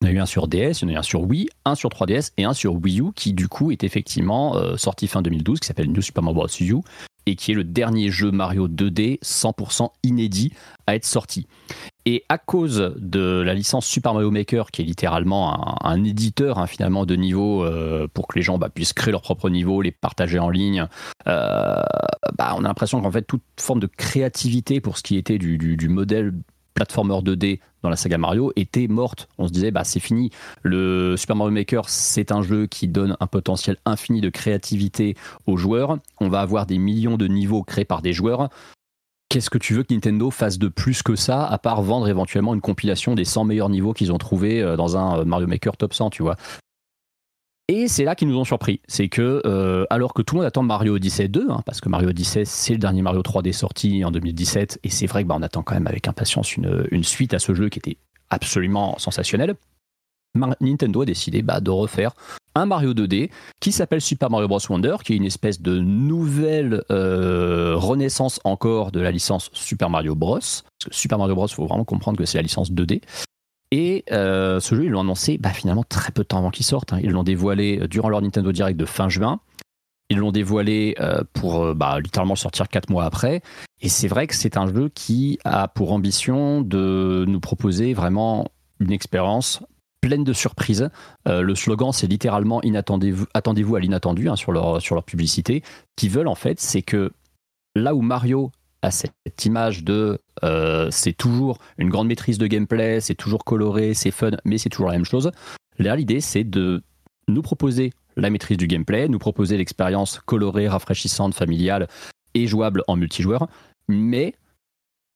[0.03, 1.23] il y en a eu un sur DS, il y en a eu un sur
[1.23, 4.77] Wii, un sur 3DS et un sur Wii U qui du coup est effectivement euh,
[4.77, 6.49] sorti fin 2012, qui s'appelle New Super Mario Bros.
[6.61, 6.81] U
[7.27, 10.53] et qui est le dernier jeu Mario 2D 100% inédit
[10.87, 11.47] à être sorti.
[12.07, 16.67] Et à cause de la licence Super Mario Maker, qui est littéralement un, éditeur hein,
[16.67, 19.93] finalement de niveau euh, pour que les gens bah, puissent créer leur propre niveau, les
[19.93, 20.87] partager en ligne,
[21.29, 21.83] euh,
[22.39, 25.59] bah, on a l'impression qu'en fait toute forme de créativité pour ce qui était du,
[25.59, 26.33] du modèle
[26.75, 29.29] platformer 2D dans la saga Mario était morte.
[29.39, 30.31] On se disait, bah, c'est fini.
[30.63, 35.17] Le Super Mario Maker, c'est un jeu qui donne un potentiel infini de créativité
[35.47, 35.99] aux joueurs.
[36.21, 38.51] On va avoir des millions de niveaux créés par des joueurs.
[39.29, 42.53] Qu'est-ce que tu veux que Nintendo fasse de plus que ça, à part vendre éventuellement
[42.53, 45.77] une compilation des 100 meilleurs niveaux qu'ils ont trouvés euh, dans un euh, Mario Maker
[45.77, 46.37] top 100, tu vois?
[47.71, 48.81] Et c'est là qu'ils nous ont surpris.
[48.89, 51.89] C'est que, euh, alors que tout le monde attend Mario Odyssey 2, hein, parce que
[51.89, 55.47] Mario Odyssey, c'est le dernier Mario 3D sorti en 2017, et c'est vrai qu'on bah,
[55.47, 57.97] attend quand même avec impatience une, suite à ce jeu qui était
[58.29, 59.55] absolument sensationnel.
[60.61, 62.13] Nintendo a décidé bah, de refaire
[62.57, 64.59] un Mario 2D qui s'appelle Super Mario Bros.
[64.69, 70.17] Wonder, qui est une espèce de nouvelle euh, renaissance encore de la licence Super Mario
[70.17, 70.39] Bros.
[70.39, 73.03] Parce que Super Mario Bros, il faut vraiment comprendre que c'est la licence 2D.
[73.71, 76.67] Et euh, ce jeu, ils l'ont annoncé bah, finalement très peu de temps avant qu'il
[76.67, 76.93] sorte.
[76.93, 77.01] Hein.
[77.03, 79.41] Ils l'ont dévoilé euh, durant leur Nintendo Direct de fin juin.
[80.09, 83.43] Ils l'ont dévoilé euh, pour bah, littéralement sortir quatre mois après.
[83.81, 88.49] Et c'est vrai que c'est un jeu qui a pour ambition de nous proposer vraiment
[88.81, 89.63] une expérience
[90.01, 90.89] pleine de surprises.
[91.27, 92.63] le slogan, c'est littéralement
[93.35, 95.63] attendez-vous à l'inattendu hein, sur, leur, sur leur publicité.
[95.65, 97.13] Ce qu'ils veulent en fait, c'est que
[97.77, 98.51] là où Mario
[98.83, 103.95] à cette image de euh, c'est toujours une grande maîtrise de gameplay, c'est toujours coloré,
[103.95, 105.31] c'est fun, mais c'est toujours la même chose.
[105.79, 106.83] Là, l'idée, c'est de
[107.29, 111.89] nous proposer la maîtrise du gameplay, nous proposer l'expérience colorée, rafraîchissante, familiale
[112.35, 113.49] et jouable en multijoueur,
[113.89, 114.35] mais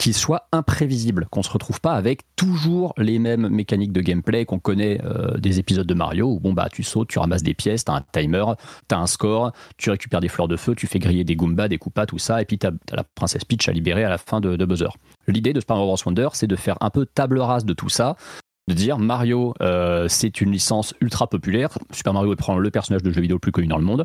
[0.04, 4.58] qu'il soit imprévisible, qu'on se retrouve pas avec toujours les mêmes mécaniques de gameplay qu'on
[4.58, 7.86] connaît euh, des épisodes de Mario où bon bah tu sautes, tu ramasses des pièces,
[7.86, 8.44] tu as un timer,
[8.86, 11.68] tu as un score, tu récupères des fleurs de feu, tu fais griller des Goombas,
[11.68, 14.18] des Koopas, tout ça, et puis tu as, la princesse Peach à libérer à la
[14.18, 14.90] fin de, Buzzer.
[15.26, 15.96] L'idée de Super Mario Bros.
[16.04, 18.16] Wonder, c'est de faire un peu table rase de tout ça,
[18.68, 23.10] de dire Mario, euh, c'est une licence ultra populaire, Super Mario prend le personnage de
[23.10, 24.04] jeu vidéo le plus connu dans le monde,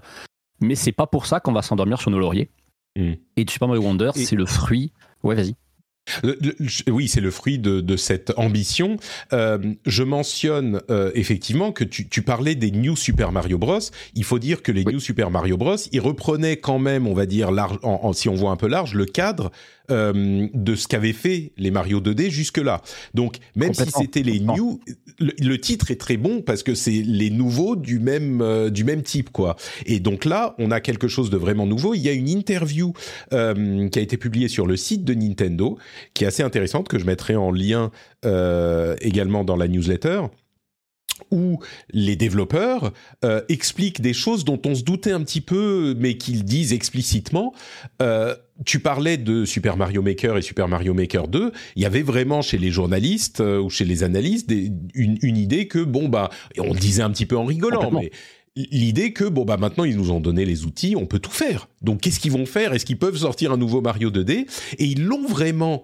[0.62, 2.52] mais c'est pas pour ça qu'on va s'endormir sur nos lauriers.
[2.96, 3.16] Mm.
[3.36, 4.94] Et Super Mario Wonder, c'est le fruit.
[5.24, 5.56] Ouais, vas-y.
[6.90, 8.98] Oui, c'est le fruit de, cette ambition.
[9.34, 13.80] Euh, je mentionne euh, effectivement que tu, parlais des New Super Mario Bros.
[14.16, 15.76] Il faut dire que les New Super Mario Bros.
[15.92, 17.80] ils reprenaient quand même, on va dire, large,
[18.14, 19.52] si on voit un peu large, le cadre
[19.92, 22.82] euh, de ce qu'avaient fait les Mario 2D jusque-là.
[23.16, 24.80] Donc, même si c'était les new,
[25.20, 29.02] le, titre est très bon parce que c'est les nouveaux du même euh, du même
[29.02, 29.56] type, quoi.
[29.88, 31.96] Et donc là, on a quelque chose de vraiment nouveau.
[31.96, 32.94] Il y a une interview
[33.34, 35.78] euh, qui a été publiée sur le site de Nintendo,
[36.14, 37.92] qui est assez intéressante que je mettrai en lien
[39.02, 40.22] également dans la newsletter
[41.32, 41.60] où
[41.92, 42.92] les développeurs
[43.24, 47.54] euh, expliquent des choses dont on se doutait un petit peu, mais qu'ils disent explicitement.
[48.02, 48.36] Euh,
[48.66, 51.52] tu parlais de Super Mario Maker et Super Mario Maker 2.
[51.76, 54.52] Il y avait vraiment chez les journalistes euh, ou chez les analystes
[54.94, 58.12] une, idée que bon bah, on le disait un petit peu en rigolant, mais
[58.56, 61.68] l'idée que bon bah maintenant ils nous ont donné les outils, on peut tout faire.
[61.82, 62.74] Donc qu'est-ce qu'ils vont faire?
[62.74, 64.48] Est-ce qu'ils peuvent sortir un nouveau Mario 2D
[64.78, 65.84] Et ils l'ont vraiment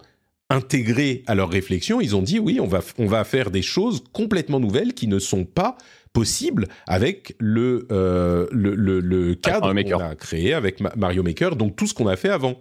[0.50, 4.04] intégré à leur réflexion, ils ont dit oui, on va, on va faire des choses
[4.14, 5.78] complètement nouvelles qui ne sont pas
[6.14, 11.88] possibles avec le, euh, le, le, cadre qu'on a créé avec Mario Maker, donc tout
[11.88, 12.58] ce qu'on a fait avant.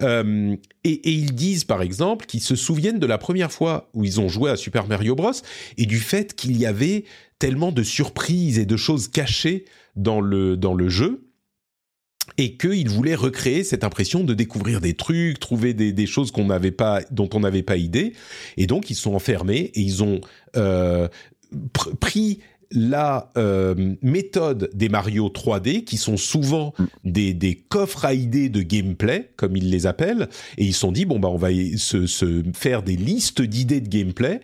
[0.00, 4.04] Euh, et, et, ils disent par exemple qu'ils se souviennent de la première fois où
[4.04, 5.32] ils ont joué à Super Mario Bros.
[5.76, 7.04] et du fait qu'il y avait
[7.44, 9.66] tellement de surprises et de choses cachées
[9.96, 11.28] dans le, dans le jeu
[12.38, 16.70] et qu'il voulait recréer cette impression de découvrir des trucs, trouver des, choses qu'on n'avait
[16.70, 18.14] pas, dont on n'avait pas idée,
[18.56, 20.22] et donc ils sont enfermés et ils ont
[20.56, 21.06] euh,
[22.00, 22.40] pris
[22.70, 26.84] la euh, méthode des Mario 3D, qui sont souvent mm.
[27.04, 30.92] des, des, coffres à idées de gameplay, comme ils les appellent, et ils se sont
[30.92, 34.40] dit, bon, bah, on va se, se faire des listes d'idées de gameplay,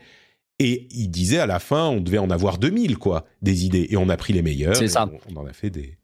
[0.61, 3.97] et ils disaient à la fin, on devait en avoir 2000, quoi, des idées, et
[3.97, 5.11] on a pris les meilleures, C'est ça.
[5.31, 5.97] On, on en a fait des...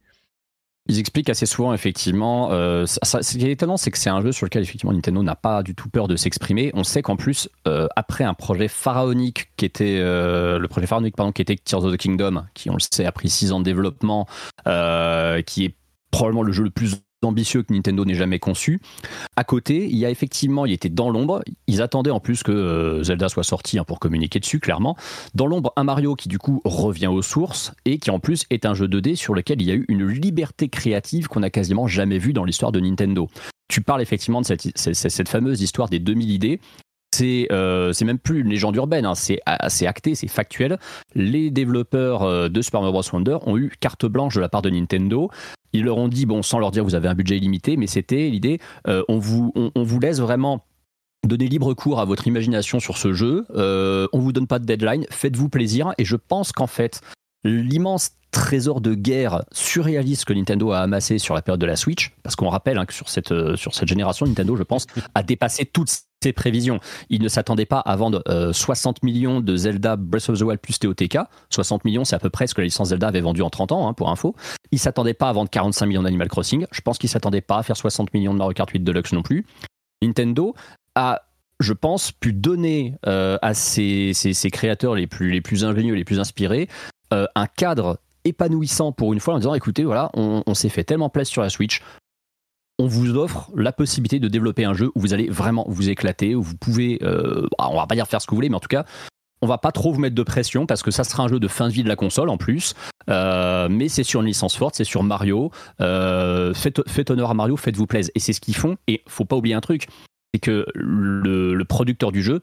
[0.89, 2.53] Ils expliquent assez souvent, effectivement.
[2.53, 5.23] Euh, ça, ce qui est étonnant, c'est que c'est un jeu sur lequel, effectivement, Nintendo
[5.23, 6.71] n'a pas du tout peur de s'exprimer.
[6.75, 11.17] On sait qu'en plus, euh, après un projet pharaonique qui était euh, le projet pharaonique
[11.17, 13.59] pardon qui était Tears of the Kingdom, qui on le sait a pris six ans
[13.59, 14.27] de développement,
[14.65, 15.75] qui est
[16.13, 16.95] probablement le jeu le plus
[17.27, 18.81] ambitieux que Nintendo n'ait jamais conçu.
[19.37, 21.43] À côté, il y a effectivement, il était dans l'ombre.
[21.67, 24.97] Ils attendaient en plus que euh, Zelda soit sorti hein, pour communiquer dessus, clairement.
[25.35, 28.67] Dans l'ombre, un Mario qui du coup revient aux sources et qui en plus est
[28.67, 31.87] un jeu 2D sur lequel il y a eu une liberté créative qu'on n'a quasiment
[31.87, 33.29] jamais vue dans l'histoire de Nintendo.
[33.69, 36.61] Tu parles effectivement de cette, cette fameuse histoire des 2000 idées
[37.17, 40.79] c'est euh, c'est même plus une légende urbaine, hein, c'est assez acté, c'est factuel.
[41.15, 43.03] Les développeurs euh, de Super Mario Bros.
[43.13, 45.31] Wonder ont eu carte blanche de la part de Nintendo.
[45.73, 48.29] Ils leur ont dit, bon, sans leur dire vous avez un budget illimité, mais c'était
[48.29, 50.65] l'idée, euh, on, vous, on, vous laisse vraiment
[51.25, 53.47] donner libre cours à votre imagination sur ce jeu.
[53.55, 55.93] On vous donne pas de deadline, faites-vous plaisir.
[55.99, 57.01] Et je pense qu'en fait,
[57.49, 62.13] l'immense trésor de guerre surréaliste que Nintendo a amassé sur la période de la Switch,
[62.23, 65.23] parce qu'on rappelle hein, que sur cette, euh, sur cette génération, Nintendo, je pense, a
[65.23, 65.91] dépassé toutes
[66.23, 66.79] ses prévisions.
[67.09, 70.61] Il ne s'attendait pas à vendre euh, 60 millions de Zelda Breath of the Wild
[70.61, 71.19] plus TOTK.
[71.51, 73.73] 60 millions, c'est à peu près ce que la licence Zelda avait vendu en 30
[73.73, 74.35] ans, hein, pour info.
[74.71, 76.67] Il s'attendait pas à vendre 45 millions d'Animal Crossing.
[76.73, 79.23] Je pense qu'il s'attendait pas à faire 60 millions de Mario Kart 8 Deluxe non
[79.23, 79.47] plus.
[80.03, 80.55] Nintendo
[80.95, 81.23] a
[81.59, 84.13] je pense, pu donner euh, à ses,
[84.53, 86.69] créateurs les plus, les plus ingénieux, les plus inspirés,
[87.13, 91.09] euh, un cadre épanouissant pour une fois en disant écoutez, voilà, on, s'est fait tellement
[91.09, 91.83] place sur la Switch,
[92.79, 96.35] on vous offre la possibilité de développer un jeu où vous allez vraiment vous éclater,
[96.35, 98.61] où vous pouvez, euh, on va pas dire faire ce que vous voulez, mais en
[98.61, 98.85] tout cas,
[99.43, 101.49] on va pas trop vous mettre de pression parce que ça sera un jeu de
[101.49, 102.75] fin de vie de la console en plus,
[103.09, 105.53] euh, mais c'est sur une licence forte, c'est sur Mario.
[105.79, 108.11] Faites, honneur à Mario, faites-vous plaisir.
[108.15, 108.77] Et c'est ce qu'ils font.
[108.89, 109.89] Et faut pas oublier un truc,
[110.37, 112.43] c'est que le, producteur du jeu,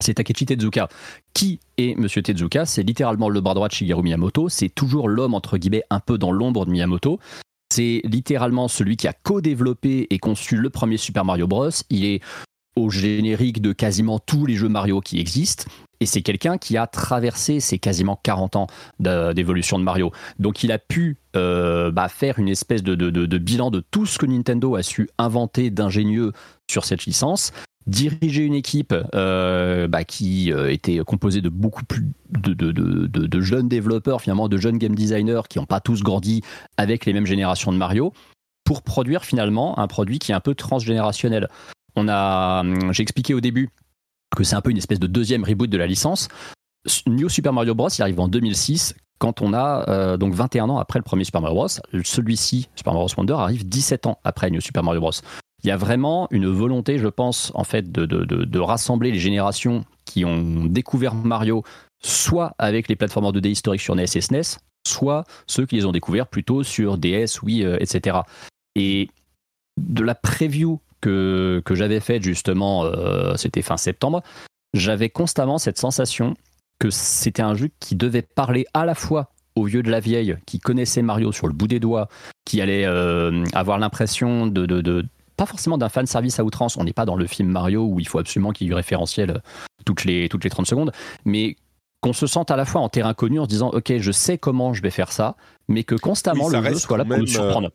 [0.00, 0.88] c'est Takechi Tezuka.
[1.32, 2.66] Qui est Monsieur Tezuka?
[2.66, 4.48] C'est littéralement le bras droit de Shigeru Miyamoto.
[4.48, 7.18] C'est toujours l'homme entre guillemets un peu dans l'ombre de Miyamoto.
[7.72, 11.70] C'est littéralement celui qui a co-développé et conçu le premier Super Mario Bros.
[11.90, 12.20] Il est
[12.76, 15.64] au générique de quasiment tous les jeux Mario qui existent.
[16.00, 18.66] Et c'est quelqu'un qui a traversé ces quasiment 40 ans
[18.98, 20.12] d'évolution de Mario.
[20.38, 24.26] Donc il a pu euh, bah, faire une espèce de, bilan de tout ce que
[24.26, 26.32] Nintendo a su inventer d'ingénieux
[26.68, 27.52] sur cette licence
[27.86, 34.20] diriger une équipe euh, bah, qui euh, était composée de beaucoup plus de, jeunes développeurs,
[34.20, 36.42] finalement de jeunes game designers qui n'ont pas tous grandi
[36.76, 38.12] avec les mêmes générations de Mario,
[38.64, 41.48] pour produire finalement un produit qui est un peu transgénérationnel.
[41.96, 43.68] On a, hum, j'ai expliqué au début
[44.34, 46.28] que c'est un peu une espèce de deuxième reboot de la licence.
[47.06, 47.88] New Super Mario Bros.
[47.88, 51.40] il arrive en 2006 quand on a euh, donc 21 ans après le premier Super
[51.40, 51.68] Mario Bros.
[52.02, 55.12] Celui-ci, Super Mario Wonder, arrive 17 ans après New Super Mario Bros
[55.64, 60.24] il y a vraiment une volonté, je pense, en fait, de, rassembler les générations qui
[60.26, 61.64] ont découvert Mario,
[62.02, 65.92] soit avec les plateformes 2D historiques sur NES et SNES, soit ceux qui les ont
[65.92, 68.18] découverts plutôt sur DS, Wii, euh, etc.
[68.76, 69.08] Et
[69.80, 74.22] de la preview que, j'avais faite justement, euh, c'était fin septembre,
[74.74, 76.34] j'avais constamment cette sensation
[76.78, 80.36] que c'était un jeu qui devait parler à la fois aux vieux de la vieille
[80.46, 82.08] qui connaissaient Mario sur le bout des doigts,
[82.44, 85.04] qui allait euh, avoir l'impression de, de,
[85.36, 86.76] pas forcément d'un fan service à outrance.
[86.76, 88.74] On n'est pas dans le film Mario où il faut absolument qu'il y ait du
[88.74, 89.38] référentiel euh,
[89.84, 90.92] toutes les, toutes les 30 secondes,
[91.24, 91.56] mais
[92.04, 94.36] qu'on se sente à la fois en terrain connu en se disant ok je sais
[94.36, 95.36] comment je vais faire ça
[95.68, 97.70] mais que constamment oui, le jeu soit là pour nous surprendre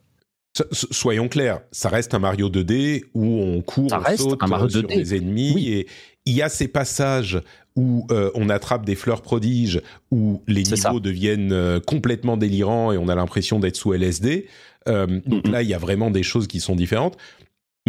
[0.61, 4.47] euh, soyons clairs ça reste un Mario 2D où on court ça on saute un
[4.47, 4.97] Mario sur 2D.
[4.97, 5.69] les ennemis oui.
[5.69, 5.87] et
[6.27, 7.41] il y a ces passages
[7.75, 9.81] où euh, on attrape des fleurs prodiges
[10.11, 10.93] où les niveaux ça.
[11.01, 14.45] deviennent euh, complètement délirants et on a l'impression d'être sous LSD
[14.87, 15.51] euh, donc mm -hmm.
[15.51, 17.17] là il y a vraiment des choses qui sont différentes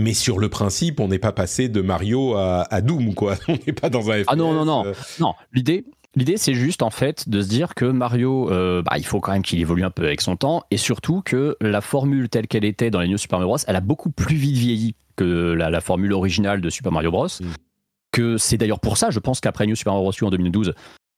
[0.01, 3.37] mais sur le principe, on n'est pas passé de Mario à, à Doom, quoi.
[3.49, 4.29] On n'est pas dans un FPS.
[4.29, 4.87] Ah non, non, non.
[4.87, 4.95] Euh...
[5.21, 5.85] Non, l'idée,
[6.17, 9.31] L'idée, c'est juste en fait de se dire que Mario, euh, bah, il faut quand
[9.31, 12.65] même qu'il évolue un peu avec son temps, et surtout que la formule telle qu'elle
[12.65, 15.71] était dans les New Super Mario Bros, elle a beaucoup plus vite vieilli que la,
[15.71, 17.27] la formule originale de Super Mario Bros.
[17.27, 17.53] Mm.
[18.11, 20.27] Que c'est d'ailleurs pour ça, je pense qu'après New Super Mario Bros.
[20.27, 20.75] en 2012,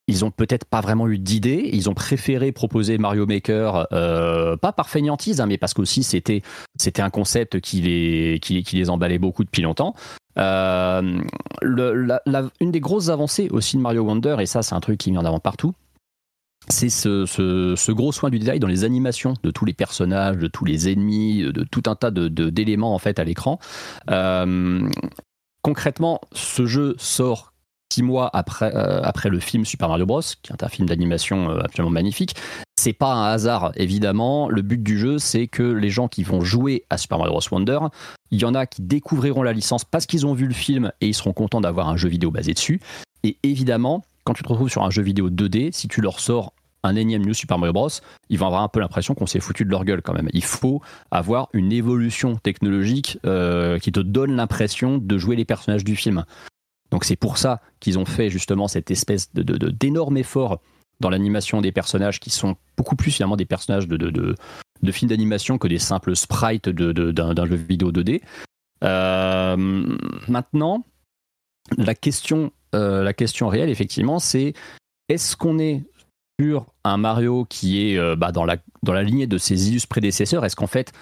[0.09, 1.71] ils ont peut-être pas vraiment eu d'idée.
[1.73, 6.43] Ils ont préféré proposer Mario Maker, euh, pas par fainéantise, hein, mais parce qu'aussi c'était
[6.79, 9.95] c'était un concept qui les qui, les emballait beaucoup depuis longtemps.
[10.39, 11.21] Euh,
[11.63, 15.19] une des grosses avancées aussi de Mario Wonder, et ça c'est un truc qui met
[15.19, 15.75] en avant partout,
[16.69, 20.47] c'est ce, ce, gros soin du détail dans les animations de tous les personnages, de
[20.47, 23.59] tous les ennemis, de tout un tas d'éléments de, en fait à l'écran.
[24.11, 24.89] Euh,
[25.63, 27.52] concrètement, ce jeu sort
[27.93, 31.91] six mois après, après le film Super Mario Bros, qui est un film d'animation absolument
[31.91, 32.35] magnifique.
[32.77, 34.49] C'est pas un hasard, évidemment.
[34.49, 37.43] Le but du jeu, c'est que les gens qui vont jouer à Super Mario Bros
[37.53, 37.79] Wonder,
[38.31, 41.09] il y en a qui découvriront la licence parce qu'ils ont vu le film et
[41.09, 42.81] ils seront contents d'avoir un jeu vidéo basé dessus.
[43.23, 46.55] Et évidemment, quand tu te retrouves sur un jeu vidéo 2D, si tu leur sors
[46.83, 47.89] un énième New Super Mario Bros,
[48.29, 50.29] ils vont avoir un peu l'impression qu'on s'est foutu de leur gueule quand même.
[50.33, 50.81] Il faut
[51.11, 56.25] avoir une évolution technologique euh, qui te donne l'impression de jouer les personnages du film.
[56.93, 60.61] Donc c'est pour ça qu'ils ont fait justement cette espèce de, d'énorme effort
[61.01, 65.57] dans l'animation des personnages qui sont beaucoup plus finalement des personnages de, de, films d'animation
[65.57, 68.21] que des simples sprites d'un, jeu vidéo 2D.
[68.85, 69.57] Euh,
[70.29, 70.85] maintenant,
[71.79, 74.53] la question, euh, la question réelle, effectivement, c'est
[75.09, 75.83] est-ce qu'on est
[76.41, 79.89] sur un Mario qui est euh, bah, dans, la, dans la lignée de ses illustres
[79.89, 80.45] prédécesseurs?
[80.45, 80.93] Est-ce qu'en fait,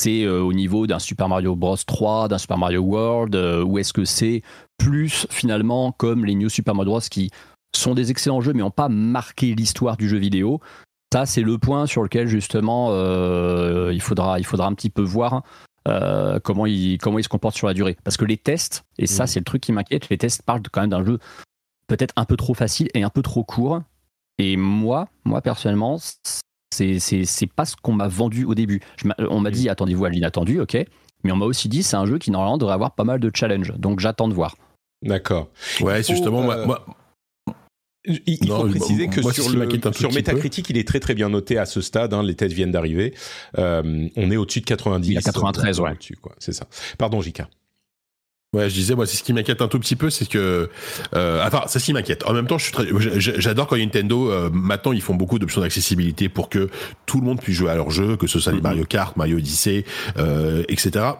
[0.00, 4.04] c'est au niveau d'un Super Mario Bros 3, d'un Super Mario World, ou est-ce que
[4.04, 4.42] c'est
[4.78, 7.30] plus finalement comme les New Super Mario Bros qui
[7.74, 10.60] sont des excellents jeux mais n'ont pas marqué l'histoire du jeu vidéo?
[11.12, 12.90] Ça, c'est le point sur lequel justement
[13.90, 15.42] il, faudra, il faudra un petit peu voir
[15.88, 17.96] euh, comment, il, comment il se comporte sur la durée.
[18.04, 19.26] Parce que les tests, et ça mm.
[19.26, 21.18] c'est le truc qui m'inquiète, les tests parlent quand même d'un jeu
[21.86, 23.82] peut-être un peu trop facile et un peu trop court.
[24.38, 25.98] Et moi, moi personnellement,
[26.98, 28.80] c'est pas ce qu'on m'a vendu au début.
[29.18, 30.76] on m'a dit attendez-vous à l'inattendu, ok.
[31.22, 33.30] Mais on m'a aussi dit c'est un jeu qui normalement devrait avoir pas mal de
[33.32, 33.72] challenges.
[33.76, 34.56] Donc j'attends de voir.
[35.02, 35.48] D'accord.
[35.80, 36.84] Ouais, justement, moi,
[38.08, 41.58] euh, il, faut préciser que sur, le, sur Metacritic, il est très très bien noté
[41.58, 42.14] à ce stade.
[42.14, 43.14] Hein, les tests viennent d'arriver.
[43.58, 45.08] Euh, on est au-dessus de 90.
[45.08, 45.92] Il y a 93, ouais.
[46.38, 46.66] C'est ça.
[46.98, 47.48] Pardon, Jika.
[48.52, 50.68] Ouais, je disais, moi, c'est ce qui m'inquiète un tout petit peu, c'est que,
[51.14, 52.26] euh, enfin, c'est ce qui m'inquiète.
[52.26, 52.86] En même temps, je suis très,
[53.18, 56.68] j'adore quand Nintendo, euh, maintenant, ils font beaucoup d'options d'accessibilité pour que
[57.06, 58.62] tout le monde puisse jouer à leur jeu, que ce soit les mm-hmm.
[58.62, 59.84] Mario Kart, Mario Odyssey,
[60.18, 61.12] euh, etc.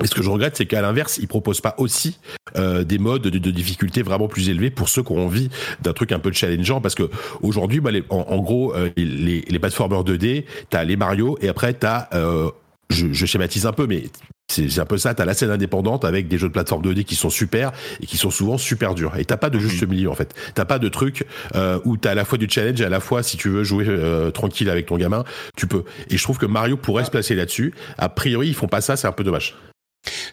[0.00, 2.18] Et ce que je regrette, c'est qu'à l'inverse, ils proposent pas aussi
[2.56, 5.50] euh, des modes de, difficulté vraiment plus élevés pour ceux qui ont envie
[5.82, 6.80] d'un truc un peu challengeant.
[6.80, 7.10] Parce que
[7.42, 12.08] aujourd'hui, bah, en, gros, euh, les, les platformers 2D, t'as les Mario et après t'as,
[12.14, 12.50] euh,
[12.90, 14.04] je, je schématise un peu, mais
[14.52, 15.14] c'est un peu ça.
[15.14, 18.16] T'as la scène indépendante avec des jeux de plateforme 2D qui sont super et qui
[18.16, 19.16] sont souvent super durs.
[19.16, 20.34] Et t'as pas de juste milieu en fait.
[20.54, 21.24] T'as pas de truc
[21.54, 23.64] euh, où t'as à la fois du challenge et à la fois si tu veux
[23.64, 25.24] jouer euh, tranquille avec ton gamin,
[25.56, 25.84] tu peux.
[26.10, 27.74] Et je trouve que Mario pourrait se placer là-dessus.
[27.98, 28.96] A priori, ils font pas ça.
[28.96, 29.54] C'est un peu dommage.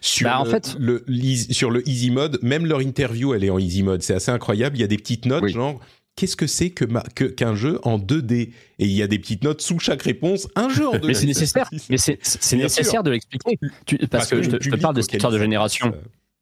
[0.02, 1.04] Sur, bah, en fait, le,
[1.52, 4.02] sur le easy mode, même leur interview, elle est en easy mode.
[4.02, 4.78] C'est assez incroyable.
[4.78, 5.80] Il y a des petites notes, genre,
[6.20, 6.86] qu'est-ce que c'est que
[7.26, 10.50] qu'un jeu en 2D Et il y a des petites notes sous chaque réponse.
[10.56, 11.02] Un jeu en 2D.
[11.08, 11.70] mais c'est nécessaire.
[11.90, 13.58] mais c'est nécessaire de l'expliquer.
[14.12, 15.94] Parce, que, je, te, parle de cette histoire de génération.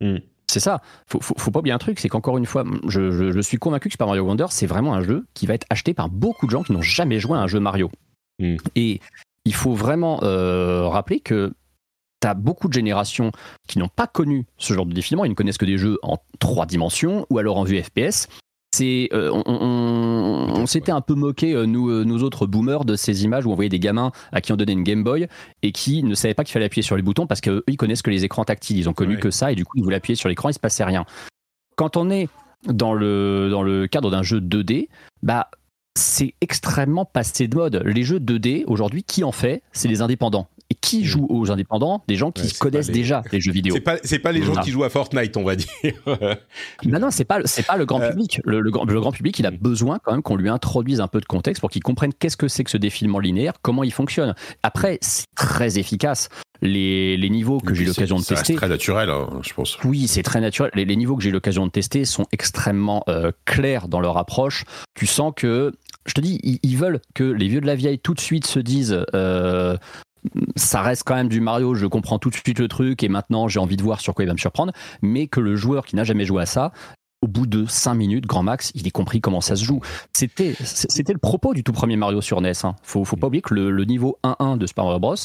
[0.01, 0.17] Hmm.
[0.49, 0.81] C'est ça.
[1.05, 4.07] Faut, faut, pas oublier un truc, c'est qu'encore une fois, je, suis convaincu que Super
[4.07, 6.71] Mario Wonder, c'est vraiment un jeu qui va être acheté par beaucoup de gens qui
[6.71, 7.91] n'ont jamais joué à un jeu Mario.
[8.39, 8.55] Hmm.
[8.75, 8.99] Et
[9.45, 11.53] il faut vraiment euh, rappeler que
[12.21, 13.31] tu as beaucoup de générations
[13.67, 16.17] qui n'ont pas connu ce genre de défilement, ils ne connaissent que des jeux en
[16.39, 18.27] trois dimensions ou alors en vue FPS.
[18.73, 23.23] C'est, euh, on, s'était un peu moqué, euh, nous, euh, nous autres boomers, de ces
[23.23, 25.27] images où on voyait des gamins à qui on donnait une Game Boy
[25.63, 28.01] et qui ne savaient pas qu'il fallait appuyer sur les boutons parce qu'eux, ils connaissent
[28.01, 28.77] que les écrans tactiles.
[28.77, 30.59] Ils ont connu que ça et du coup, ils voulaient appuyer sur l'écran, il se
[30.59, 31.05] passait rien.
[31.77, 32.27] Quand on est
[32.65, 34.89] dans le, dans le cadre d'un jeu 2D,
[35.23, 35.49] bah,
[35.95, 37.81] c'est extrêmement passé de mode.
[37.85, 39.63] Les jeux 2D, aujourd'hui, qui en fait?
[39.71, 40.47] C'est les indépendants.
[40.69, 41.03] Et qui mm.
[41.03, 43.75] joue aux indépendants Des gens qui connaissent déjà les jeux vidéo.
[43.75, 43.81] C'est
[44.19, 45.67] pas, pas les gens qui jouent à Fortnite, on va dire.
[46.85, 48.09] non, non, c'est pas, c'est pas le grand euh.
[48.09, 48.41] public.
[48.43, 51.19] Le, grand, le, grand, public, il a besoin quand même qu'on lui introduise un peu
[51.19, 54.35] de contexte pour qu'il comprenne qu'est-ce que c'est que ce défilement linéaire, comment il fonctionne.
[54.63, 56.29] Après, c'est très efficace.
[56.61, 58.53] Les, les niveaux que j'ai eu l'occasion de tester.
[58.53, 59.77] C'est très naturel, hein, je pense.
[59.83, 60.71] Oui, c'est très naturel.
[60.73, 64.17] Les, les niveaux que j'ai eu l'occasion de tester sont extrêmement euh, clairs dans leur
[64.17, 64.63] approche.
[64.95, 65.71] Tu sens que
[66.07, 68.59] je te dis, ils, veulent que les vieux de la vieille tout de suite se
[68.59, 69.77] disent euh,
[70.55, 73.47] ça reste quand même du Mario, je comprends tout de suite le truc et maintenant
[73.47, 75.95] j'ai envie de voir sur quoi il va me surprendre, mais que le joueur qui
[75.95, 76.71] n'a jamais joué à ça,
[77.21, 79.81] au bout de 5 minutes, grand max, il ait compris comment ça se joue.
[80.13, 82.51] C'était, c'était le propos du tout premier Mario sur NES.
[82.63, 82.75] Hein.
[82.83, 85.15] Faut, faut pas oublier que le, niveau 1-1 de Super Bros.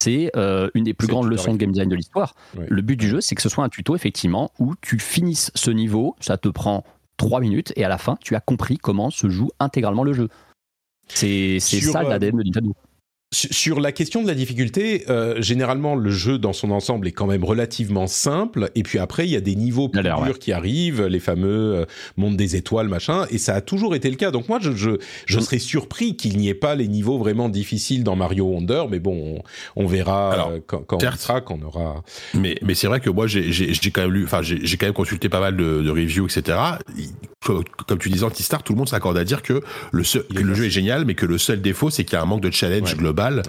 [0.00, 2.34] C'est euh, une des plus grandes leçons de game design de l'histoire.
[2.56, 5.72] Le but du jeu, c'est que ce soit un tuto, effectivement, où tu finisses ce
[5.72, 6.84] niveau, ça te prend
[7.16, 10.28] 3 minutes, et à la fin, tu as compris comment se joue intégralement le jeu.
[11.08, 12.74] C'est ça euh, l'ADN de Nintendo.
[13.30, 17.26] Sur la question de la difficulté, euh, généralement le jeu dans son ensemble est quand
[17.26, 21.04] même relativement simple, et puis après il y a des niveaux plus durs qui arrivent,
[21.04, 21.84] les fameux euh,
[22.16, 24.30] mondes des étoiles, machin, et ça a toujours été le cas.
[24.30, 24.92] Donc moi je je,
[25.26, 25.40] je mm.
[25.42, 29.42] serais surpris qu'il n'y ait pas les niveaux vraiment difficiles dans Mario Wonder, mais bon
[29.76, 32.04] on, verra euh, quand, quand on sera, quand on aura.
[32.32, 34.94] Mais mais c'est vrai que moi j'ai j'ai quand même lu, enfin j'ai quand même
[34.94, 36.56] consulté pas mal de, de reviews etc.
[37.86, 39.62] Comme tu disais Antistar, tout le monde s'accorde à dire que
[39.92, 40.02] le,
[40.34, 42.42] le jeu est génial, mais que le seul défaut c'est qu'il y a un manque
[42.42, 43.42] de challenge global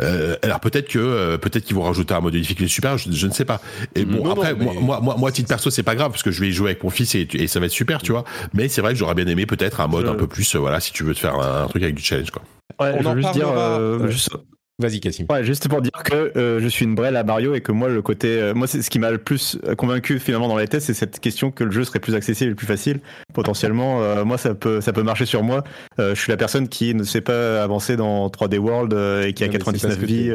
[0.00, 3.26] Euh, alors peut-être que euh, peut-être qu'ils vont rajouter un mode de difficulté super, je,
[3.26, 3.60] ne sais pas.
[3.94, 6.48] Et bon après moi, moi moi titre perso c'est pas grave parce que je vais
[6.48, 8.24] y jouer avec mon fils et, et ça va être super tu vois.
[8.54, 10.92] Mais c'est vrai que j'aurais bien aimé peut-être un mode un peu plus voilà si
[10.92, 12.42] tu veux te faire un, truc avec du challenge quoi.
[12.80, 14.30] Ouais, On en juste dire juste
[14.80, 15.26] Vas-y, Cassim.
[15.30, 17.88] Ouais, juste pour dire que euh, je suis une brêle à Mario et que moi,
[17.88, 18.40] le côté.
[18.40, 21.20] Euh, moi, c'est ce qui m'a le plus convaincu finalement dans les tests, c'est cette
[21.20, 22.98] question que le jeu serait plus accessible et plus facile.
[23.32, 25.62] Potentiellement, euh, moi, ça peut, ça peut marcher sur moi.
[25.98, 28.92] je suis la personne qui ne sait pas avancer dans 3D World
[29.24, 30.32] et qui a 99 vies.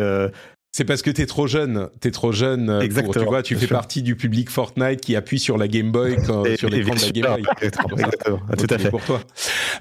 [0.72, 2.70] C'est parce que t'es trop jeune, t'es trop jeune.
[2.82, 3.14] Exactement.
[3.14, 6.46] tu vois, tu fais partie du public Fortnite qui appuie sur la Game Boy quand,
[6.58, 7.44] sur l'écran de la Game Boy.
[7.62, 8.90] Exactement, tout à fait.
[8.90, 9.20] Pour toi.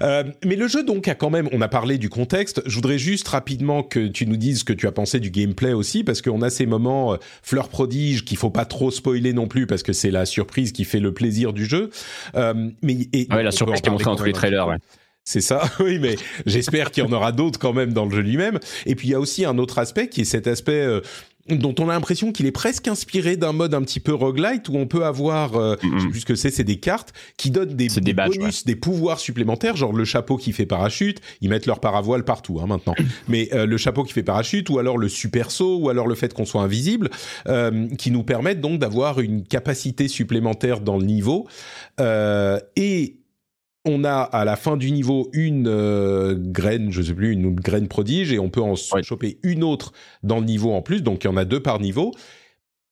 [0.01, 2.63] Euh, mais le jeu donc a quand même, on a parlé du contexte.
[2.65, 5.73] Je voudrais juste rapidement que tu nous dises ce que tu as pensé du gameplay
[5.73, 9.47] aussi, parce qu'on a ces moments euh, fleurs prodiges qu'il faut pas trop spoiler non
[9.47, 11.91] plus, parce que c'est la surprise qui fait le plaisir du jeu.
[12.35, 14.67] Euh, mais et, ouais, la surprise qui est montrée dans tous les trailers.
[14.67, 14.77] Ouais.
[15.29, 16.15] C'est ça, oui, mais
[16.47, 18.57] j'espère qu'il y en aura d'autres quand même dans le jeu lui-même.
[18.87, 21.01] Et puis il y a aussi un autre aspect qui est cet aspect euh,
[21.47, 24.75] dont on a l'impression qu'il est presque inspiré d'un mode un petit peu roguelite où
[24.75, 27.75] on peut avoir, euh, je sais plus ce que c'est, c'est des cartes qui donnent
[27.75, 32.25] des, bonus, des pouvoirs supplémentaires, genre le chapeau qui fait parachute, ils mettent leur paravoile
[32.25, 32.95] partout hein, maintenant,
[33.27, 36.15] mais euh, le chapeau qui fait parachute ou alors le super saut ou alors le
[36.15, 37.11] fait qu'on soit invisible,
[37.99, 41.47] qui nous permettent donc d'avoir une capacité supplémentaire dans le niveau
[41.99, 43.18] et
[43.85, 47.87] on a à la fin du niveau une euh, graine, je sais plus, une, graine
[47.87, 49.93] prodige, et on peut en choper une autre
[50.23, 52.11] dans le niveau en plus, donc il y en a deux par niveau.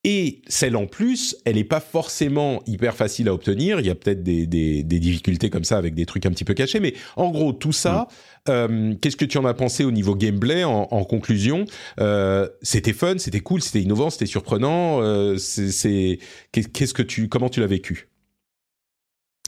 [0.03, 3.81] Et celle en plus, elle n'est pas forcément hyper facile à obtenir.
[3.81, 6.79] Il y a peut-être des, difficultés comme ça avec des trucs un petit peu cachés.
[6.79, 8.07] Mais en gros, tout ça,
[8.47, 8.51] mm.
[8.51, 11.65] euh, qu'est-ce que tu en as pensé au niveau gameplay en, conclusion?
[11.99, 15.01] Euh, C'était fun, c'était cool, c'était innovant, c'était surprenant.
[15.37, 16.19] c'est,
[16.53, 18.07] qu'est-ce que tu, comment tu l'as vécu?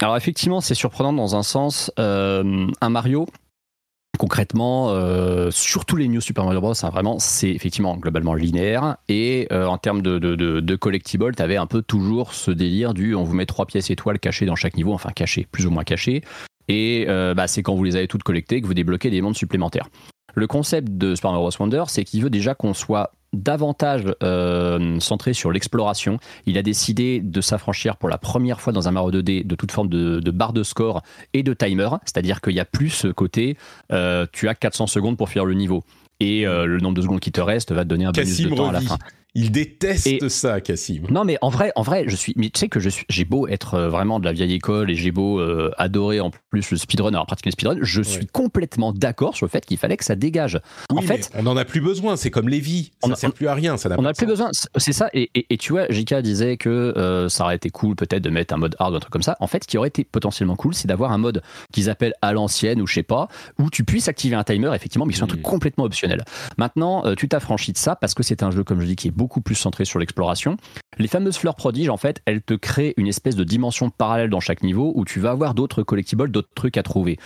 [0.02, 1.92] Alors effectivement, c'est surprenant dans un sens.
[2.00, 3.28] Euh, un Mario,
[4.18, 8.98] concrètement, euh, surtout les New Super Mario Bros, hein, vraiment, c'est effectivement globalement linéaire.
[9.10, 12.94] Et euh, en termes de, de, de, collectibles, tu avais un peu toujours ce délire
[12.94, 15.72] du on vous met trois pièces étoiles cachées dans chaque niveau, enfin cachées, plus ou
[15.72, 16.22] moins cachées.
[16.68, 19.90] Et bah, c'est quand vous les avez toutes collectées que vous débloquez des mondes supplémentaires.
[20.36, 21.58] Le concept de Super Mario Bros.
[21.60, 26.20] Wonder, c'est qu'il veut déjà qu'on soit davantage euh, centré sur l'exploration.
[26.46, 29.72] Il a décidé de s'affranchir pour la première fois dans un Mario 2D de toute
[29.72, 31.02] forme de, barre de score
[31.34, 33.58] et de timer, c'est-à-dire qu'il y a plus ce côté,
[33.92, 35.84] euh, tu as 400 secondes pour finir le niveau.
[36.20, 38.50] Et euh, le nombre de secondes qui te reste va te donner un bonus de
[38.50, 38.98] temps à la fin.
[39.36, 41.04] Il déteste ça, Cassim.
[41.12, 42.34] Non, mais en vrai, en vrai, je suis.
[42.36, 43.06] Mais tu sais que je suis.
[43.10, 46.32] J'ai beau être euh, vraiment de la vieille école et j'ai beau euh, adorer en
[46.50, 49.78] plus le speedrun, alors pratiquer le speedrun, je suis complètement d'accord sur le fait qu'il
[49.78, 50.60] fallait que ça dégage.
[50.90, 52.18] en fait, on n'en a plus besoin.
[52.18, 52.92] C'est comme Lévi.
[53.04, 53.78] Ça ne sert plus à rien.
[53.78, 54.50] Ça on n'a plus besoin.
[54.78, 55.10] C'est ça.
[55.14, 58.56] Et, et, tu vois, JK disait que euh, ça aurait été cool peut-être de mettre
[58.56, 59.38] un mode hard ou un truc comme ça.
[59.42, 62.34] En fait, ce qui aurait été potentiellement cool, c'est d'avoir un mode qu'ils appellent à
[62.34, 63.28] l'ancienne ou je sais pas,
[63.60, 66.26] où tu puisses activer un timer, effectivement, mais soit un truc complètement optionnel.
[66.58, 69.19] Maintenant, tu t'affranchis de ça parce que c'est un jeu, comme je dis, qui est
[69.20, 70.56] beaucoup plus centré sur l'exploration.
[70.98, 74.40] Les fameuses fleurs prodiges, en fait, elles te créent une espèce de dimension parallèle dans
[74.40, 77.20] chaque niveau où tu vas avoir d'autres collectibles, d'autres trucs à trouver.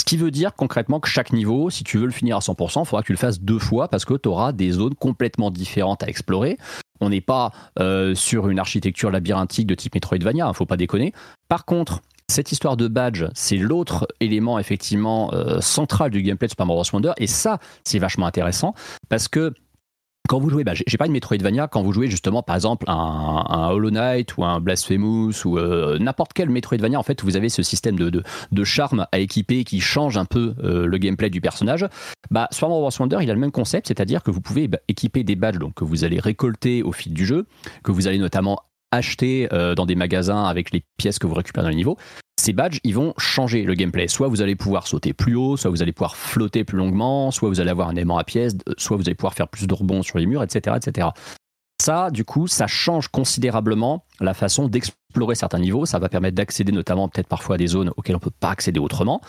[0.00, 2.80] Ce qui veut dire concrètement que chaque niveau, si tu veux le finir à 100%,
[2.82, 5.52] il faudra que tu le fasses deux fois parce que tu auras des zones complètement
[5.52, 6.58] différentes à explorer.
[7.00, 10.76] On n'est pas euh, sur une architecture labyrinthique de type Metroidvania, il hein, faut pas
[10.76, 11.12] déconner.
[11.48, 16.52] Par contre, cette histoire de badge, c'est l'autre élément effectivement euh, central du gameplay de
[16.52, 16.82] Super Mario.
[16.92, 18.74] Wonder, et ça, c'est vachement intéressant
[19.08, 19.54] parce que
[20.28, 23.70] quand vous jouez, bah, j'ai pas une Metroidvania, quand vous jouez justement par exemple un,
[23.70, 27.62] Hollow Knight ou un Blasphemous ou euh, n'importe quel Metroidvania, en fait, vous avez ce
[27.62, 28.22] système de, de,
[28.52, 31.86] de charme à équiper qui change un peu euh, le gameplay du personnage.
[32.30, 32.90] Bah, Mario Bros.
[33.00, 35.74] Wonder, il a le même concept, c'est-à-dire que vous pouvez bah, équiper des badges donc,
[35.74, 37.46] que vous allez récolter au fil du jeu,
[37.82, 38.60] que vous allez notamment
[38.90, 41.96] acheter euh, dans des magasins avec les pièces que vous récupérez dans le niveau
[42.40, 44.08] ces badges, ils vont changer le gameplay.
[44.08, 47.48] Soit vous allez pouvoir sauter plus haut, soit vous allez pouvoir flotter plus longuement, soit
[47.48, 50.02] vous allez avoir un aimant à pièces, soit vous allez pouvoir faire plus de rebonds
[50.02, 51.08] sur les murs, etc., etc.
[51.80, 55.86] Ça, du coup, ça change considérablement la façon d'explorer certains niveaux.
[55.86, 58.50] Ça va permettre d'accéder notamment peut-être parfois à des zones auxquelles on ne peut pas
[58.50, 59.20] accéder autrement.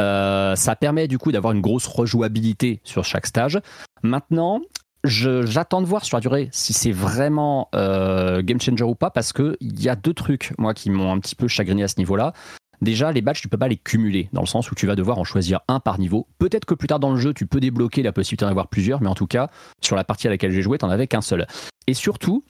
[0.00, 3.60] Euh, ça permet du coup d'avoir une grosse rejouabilité sur chaque stage.
[4.02, 4.62] Maintenant,
[5.04, 9.32] j'attends de voir sur la durée si c'est vraiment euh, game changer ou pas parce
[9.32, 11.96] que il y a deux trucs moi qui m'ont un petit peu chagriné à ce
[11.98, 12.32] niveau-là.
[12.80, 15.18] Déjà, les badges, tu peux pas les cumuler, dans le sens où tu vas devoir
[15.18, 16.26] en choisir un par niveau.
[16.38, 19.00] Peut-être que plus tard dans le jeu, tu peux débloquer la possibilité d'en avoir plusieurs,
[19.00, 19.50] mais en tout cas,
[19.80, 21.46] sur la partie à laquelle j'ai joué, t'en avais qu'un seul.
[21.86, 22.44] Et surtout,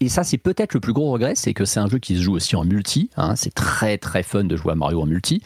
[0.00, 2.22] et ça, c'est peut-être le plus gros regret, c'est que c'est un jeu qui se
[2.22, 3.10] joue aussi en multi.
[3.16, 3.36] Hein.
[3.36, 5.42] c'est très très fun de jouer à Mario en multi.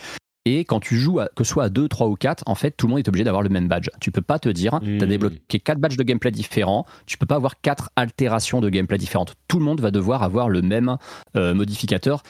[0.47, 2.87] Et quand tu joues, que ce soit à 2, 3 ou 4, en fait, tout
[2.87, 3.91] le monde est obligé d'avoir le même badge.
[4.01, 7.27] Tu peux pas te dire, tu as débloqué 4 badges de gameplay différents, tu peux
[7.27, 9.35] pas avoir 4 altérations de gameplay différentes.
[9.49, 10.97] Tout le monde va devoir avoir le même
[11.37, 12.23] euh, modificateur.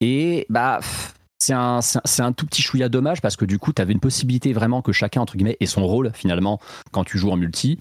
[0.00, 0.80] Et bah,
[1.38, 4.82] c'est un, tout petit chouïa dommage parce que du coup, tu avais une possibilité vraiment
[4.82, 6.60] que chacun, entre guillemets, ait son rôle finalement
[6.92, 7.78] quand tu joues en multi.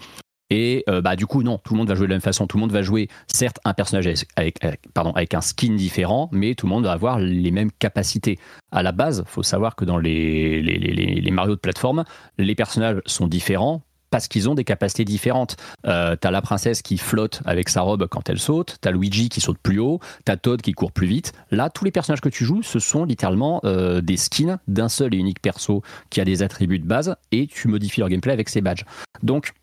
[0.49, 2.47] Et euh, bah du coup non, tout le monde va jouer de la même façon.
[2.47, 4.07] Tout le monde va jouer certes un personnage
[4.37, 4.59] avec,
[4.93, 8.39] pardon avec un skin différent, mais tout le monde va avoir les mêmes capacités.
[8.71, 12.05] À la base, faut savoir que dans les, les Mario de plateforme,
[12.37, 15.57] les personnages sont différents parce qu'ils ont des capacités différentes.
[15.85, 19.41] Euh, t'as la princesse qui flotte avec sa robe quand elle saute, t'as Luigi qui
[19.41, 21.33] saute plus haut, t'as Todd qui court plus vite.
[21.51, 25.13] Là, tous les personnages que tu joues, ce sont littéralement euh, des skins d'un seul
[25.13, 28.49] et unique perso qui a des attributs de base et tu modifies leur gameplay avec
[28.49, 28.85] ses badges.
[29.23, 29.53] Donc,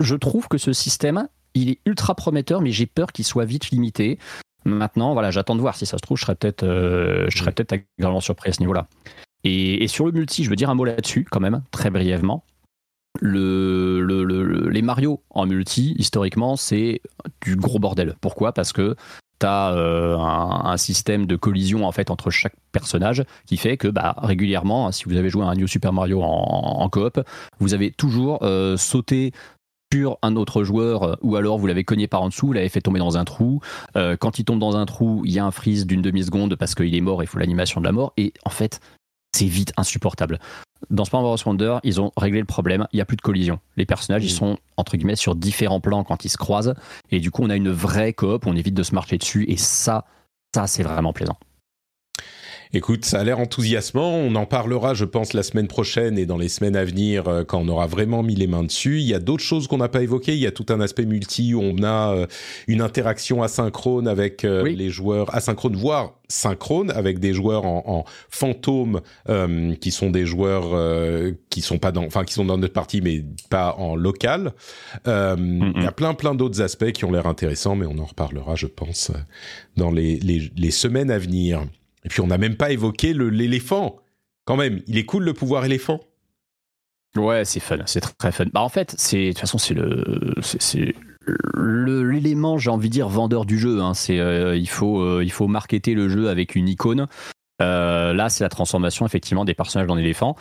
[0.00, 3.70] je trouve que ce système, il est ultra prometteur, mais j'ai peur qu'il soit vite
[3.70, 4.18] limité.
[4.64, 5.76] Maintenant, voilà, j'attends de voir.
[5.76, 8.60] Si ça se trouve, je serais peut-être, euh, je serais peut-être agréablement surpris à ce
[8.60, 8.88] niveau-là.
[9.42, 12.44] Et, et, sur le multi, je veux dire un mot là-dessus, quand même, très brièvement
[13.20, 17.00] le, les Mario en multi, historiquement, c'est
[17.42, 18.16] du gros bordel.
[18.20, 18.52] Pourquoi?
[18.52, 18.96] Parce que
[19.40, 23.88] tu as euh, un, système de collision en fait entre chaque personnage qui fait que
[23.88, 27.20] bah, régulièrement, si vous avez joué à un New Super Mario en, coop,
[27.58, 29.32] vous avez toujours euh, sauté
[29.92, 32.80] sur un autre joueur ou alors vous l'avez cogné par en dessous, vous l'avez fait
[32.80, 33.60] tomber dans un trou.
[33.96, 36.74] Euh, quand il tombe dans un trou, il y a un freeze d'une demi-seconde parce
[36.74, 38.12] qu'il est mort, il faut l'animation de la mort.
[38.16, 38.80] Et en fait,
[39.32, 40.38] c'est vite insupportable.
[40.88, 43.60] Dans Super Mario Wonder, ils ont réglé le problème, il n'y a plus de collision.
[43.76, 44.36] Les personnages, ils mm.
[44.36, 46.74] sont entre guillemets sur différents plans quand ils se croisent,
[47.10, 49.56] et du coup, on a une vraie coop, on évite de se marcher dessus, et
[49.56, 50.04] ça,
[50.54, 51.38] ça, c'est vraiment plaisant.
[52.72, 54.14] Écoute, ça a l'air enthousiasmant.
[54.14, 57.42] On en parlera, je pense, la semaine prochaine et dans les semaines à venir euh,
[57.42, 59.00] quand on aura vraiment mis les mains dessus.
[59.00, 60.34] Il y a d'autres choses qu'on n'a pas évoquées.
[60.34, 62.26] Il y a tout un aspect multi où on a euh,
[62.68, 68.04] une interaction asynchrone avec euh, les joueurs, asynchrone voire synchrone avec des joueurs en, en
[68.28, 69.00] fantôme
[69.80, 73.24] qui sont des joueurs qui sont pas dans, enfin qui sont dans notre partie mais
[73.48, 74.52] pas en local.
[75.06, 78.54] Il y a plein plein d'autres aspects qui ont l'air intéressants, mais on en reparlera,
[78.54, 79.10] je pense,
[79.76, 81.64] dans les, les, les semaines à venir.
[82.04, 83.96] Et puis on n'a même pas évoqué l'éléphant.
[84.44, 86.00] Quand même, il est cool le pouvoir éléphant.
[87.16, 88.46] Ouais, c'est fun, c'est très fun.
[88.52, 90.94] Bah en fait, c'est de toute façon c'est le c'est
[91.56, 93.80] l'élément, j'ai envie de dire vendeur du jeu.
[93.80, 93.92] Hein.
[94.10, 97.06] Euh, il faut euh, il faut marketer le jeu avec une icône.
[97.60, 100.36] Euh, là, c'est la transformation effectivement des personnages en éléphants.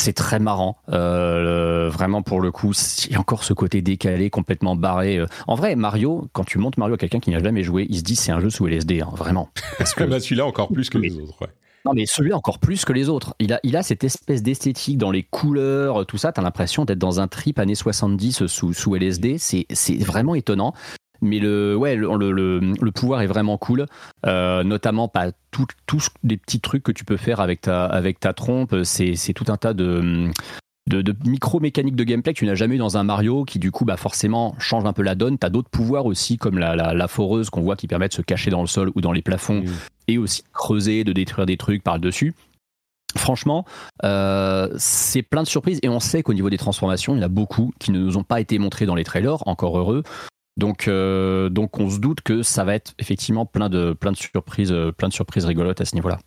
[0.00, 2.72] C'est très marrant, vraiment pour le coup.
[3.06, 5.20] Il y a encore ce côté décalé, complètement barré.
[5.46, 8.02] En vrai, Mario, quand tu montes Mario à quelqu'un qui n'a jamais joué, il se
[8.02, 9.50] dit c'est un jeu sous LSD, hein, vraiment.
[9.78, 11.42] Parce que bah, celui-là encore plus que les autres.
[11.42, 11.48] Ouais.
[11.84, 13.34] Non, mais celui-là encore plus que les autres.
[13.38, 16.30] Il a, il a cette espèce d'esthétique dans les couleurs, tout ça.
[16.32, 19.38] T'as l'impression d'être dans un trip années 70 sous, sous LSD.
[19.38, 20.74] C'est, c'est vraiment étonnant.
[21.22, 23.86] Mais le, ouais, le, le, pouvoir est vraiment cool,
[24.26, 28.32] euh, notamment pas tous les petits trucs que tu peux faire avec ta, avec ta
[28.32, 28.74] trompe.
[28.84, 30.30] C'est, tout un tas de,
[30.86, 33.84] de, micro-mécaniques de gameplay que tu n'as jamais eu dans un Mario, qui du coup,
[33.84, 35.38] bah, forcément, change un peu la donne.
[35.38, 38.22] Tu as d'autres pouvoirs aussi, comme la, la, foreuse qu'on voit qui permet de se
[38.22, 39.64] cacher dans le sol ou dans les plafonds,
[40.08, 42.34] et aussi de creuser, de détruire des trucs par le dessus.
[43.16, 43.64] Franchement,
[44.04, 47.24] euh, c'est plein de surprises et on sait qu'au niveau des transformations, il y en
[47.24, 50.04] a beaucoup qui ne nous ont pas été montrés dans les trailers, encore heureux.
[50.56, 54.16] Donc, euh, donc on se doute que ça va être effectivement plein de, plein de
[54.16, 56.18] surprises, euh, plein de surprises rigolotes à ce niveau-là.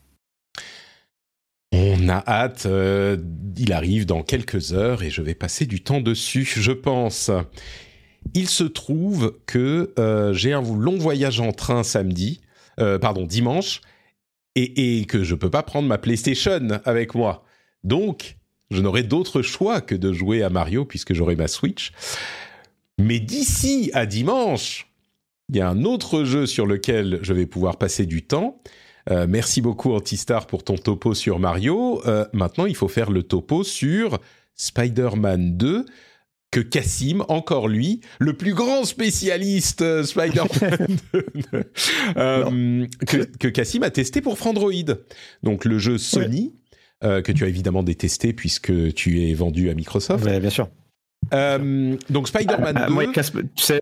[1.71, 2.67] On a hâte,
[3.57, 7.31] il arrive dans quelques heures et je vais passer du temps dessus, je pense.
[8.35, 9.91] Il se trouve que
[10.33, 12.41] j'ai un long voyage en train samedi,
[12.77, 13.81] pardon dimanche,
[14.53, 17.43] et, et, que je peux pas prendre ma PlayStation avec moi.
[17.83, 18.37] Donc,
[18.69, 21.91] je n'aurai d'autre choix que de jouer à Mario puisque j'aurai ma Switch.
[22.99, 24.87] Mais d'ici à dimanche,
[25.49, 28.61] il y a un autre jeu sur lequel je vais pouvoir passer du temps.
[29.11, 32.01] Euh, merci beaucoup Antistar pour ton topo sur Mario.
[32.07, 34.19] Euh, maintenant, il faut faire le topo sur
[34.55, 35.85] Spider-Man 2
[36.51, 40.97] que Cassim, encore lui, le plus grand spécialiste euh, Spider-Man,
[43.07, 44.71] que, que Cassim a testé pour Frandroid.
[45.41, 46.53] Donc le jeu Sony,
[47.01, 50.23] que tu as évidemment détesté puisque tu es vendu à Microsoft.
[50.23, 50.69] Bien sûr.
[51.33, 52.81] Euh, donc Spider-Man 2.
[52.83, 53.79] Ah, moi, tu sais,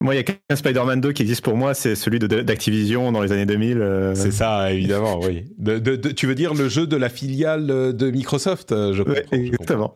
[0.00, 3.22] moi, il y a qu'un Spider-Man 2 qui existe pour moi, c'est celui d'Activision dans
[3.22, 3.80] les années 2000.
[3.80, 4.14] Euh.
[4.14, 5.44] C'est ça, évidemment, oui.
[5.58, 9.22] De, tu veux dire le jeu de la filiale de Microsoft, euh, je comprends.
[9.32, 9.94] exactement.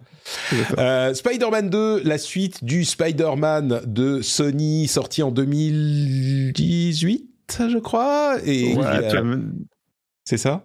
[1.14, 8.36] Spider-Man 2, la suite du Spider-Man de Sony, sorti en 2018, je crois.
[8.44, 8.76] Et
[10.24, 10.64] c'est ça.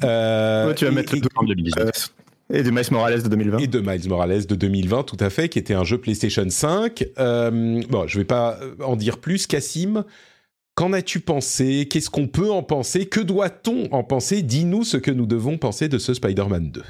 [0.00, 2.14] tu vas mettre en 2018.
[2.52, 3.58] Et de Miles Morales de 2020.
[3.58, 7.04] Et de Miles Morales de 2020, tout à fait, qui était un jeu PlayStation 5.
[7.18, 9.46] Euh, bon, je ne vais pas en dire plus.
[9.46, 10.04] Cassim,
[10.74, 11.88] qu'en as-tu pensé?
[11.90, 13.06] Qu'est-ce qu'on peut en penser?
[13.06, 14.42] Que doit-on en penser?
[14.42, 16.82] Dis-nous ce que nous devons penser de ce Spider-Man 2.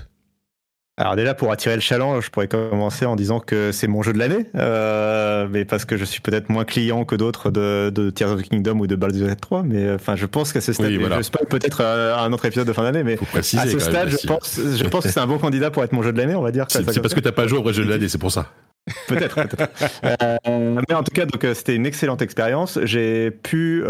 [0.98, 4.12] Alors déjà pour attirer le challenge, je pourrais commencer en disant que c'est mon jeu
[4.12, 8.10] de l'année, euh, mais parce que je suis peut-être moins client que d'autres de, de,
[8.10, 10.60] Tears of the Kingdom ou de Baldur's Gate 3, mais euh, enfin je pense qu'à
[10.60, 13.78] ce stade, je spoil peut-être euh, un autre épisode de fin d'année, mais à ce
[13.78, 16.18] stade, je pense, je pense que c'est un bon candidat pour être mon jeu de
[16.18, 16.66] l'année, on va dire.
[16.68, 18.48] C'est parce que t'as pas joué au vrai jeu de l'année, c'est pour ça.
[19.08, 19.38] Peut-être.
[19.38, 22.78] Euh, mais en tout cas, donc c'était une excellente expérience.
[22.82, 23.82] J'ai pu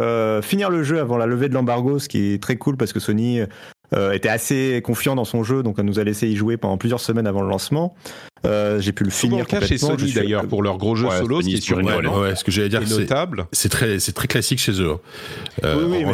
[0.42, 3.00] finir le jeu avant la levée de l'embargo, ce qui est très cool parce que
[3.00, 3.40] Sony
[3.94, 6.78] euh, était assez confiant dans son jeu, donc elle nous a laissé y jouer pendant
[6.78, 7.94] plusieurs semaines avant le lancement.
[8.44, 9.66] Euh, j'ai pu le finir complètement.
[9.69, 12.43] chez Sony d'ailleurs pour leur gros jeu solo, ce qui est sur une ouais, ce
[12.43, 13.47] que j'allais dire, notable.
[13.52, 14.97] C'est très, c'est très classique chez eux.
[15.64, 16.12] Euh, oui, oui, en,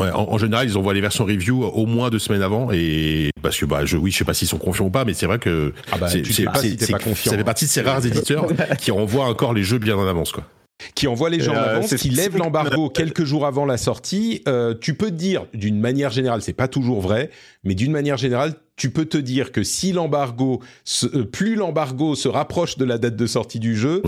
[0.00, 3.30] mais en, en, général, ils envoient les versions review au moins deux semaines avant, et
[3.42, 5.26] parce que bah, je, oui, je sais pas s'ils sont confiants ou pas, mais c'est
[5.26, 7.30] vrai que ah bah, c'est, c'est, pas si pas confiant.
[7.30, 8.46] Ça fait partie de ces rares éditeurs
[8.78, 10.44] qui envoient encore les jeux bien en avance, quoi
[10.94, 14.42] qui envoie les gens en euh, avance, qui lève l'embargo quelques jours avant la sortie.
[14.46, 17.30] Euh, tu peux te dire, d'une manière générale, c'est pas toujours vrai,
[17.64, 20.60] mais d'une manière générale, tu peux te dire que si l'embargo,
[21.04, 24.02] euh, plus l'embargo se rapproche de la date de sortie du jeu,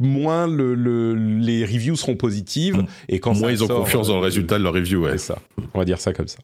[0.00, 2.86] moins les reviews seront positives mm.
[3.08, 5.04] et quand moins ils ont confiance dans le résultat de leur review.
[5.04, 5.12] Ouais.
[5.12, 5.38] C'est ça.
[5.74, 6.38] On va dire ça comme ça.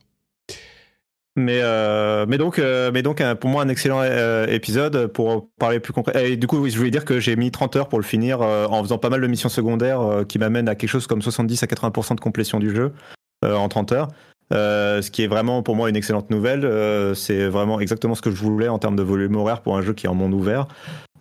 [1.39, 5.79] Mais, euh, mais donc, euh, mais donc pour moi, un excellent euh, épisode pour parler
[5.79, 6.33] plus concret.
[6.33, 8.41] Et du coup, oui, je voulais dire que j'ai mis 30 heures pour le finir
[8.41, 11.67] en faisant pas mal de missions secondaires qui m'amènent à quelque chose comme 70 à
[11.67, 12.93] 80% de complétion du jeu
[13.45, 14.09] en 30 heures.
[14.51, 16.69] Ce qui est vraiment pour moi une excellente nouvelle.
[17.15, 19.93] c'est vraiment exactement ce que je voulais en termes de volume horaire pour un jeu
[19.93, 20.67] qui est en monde ouvert.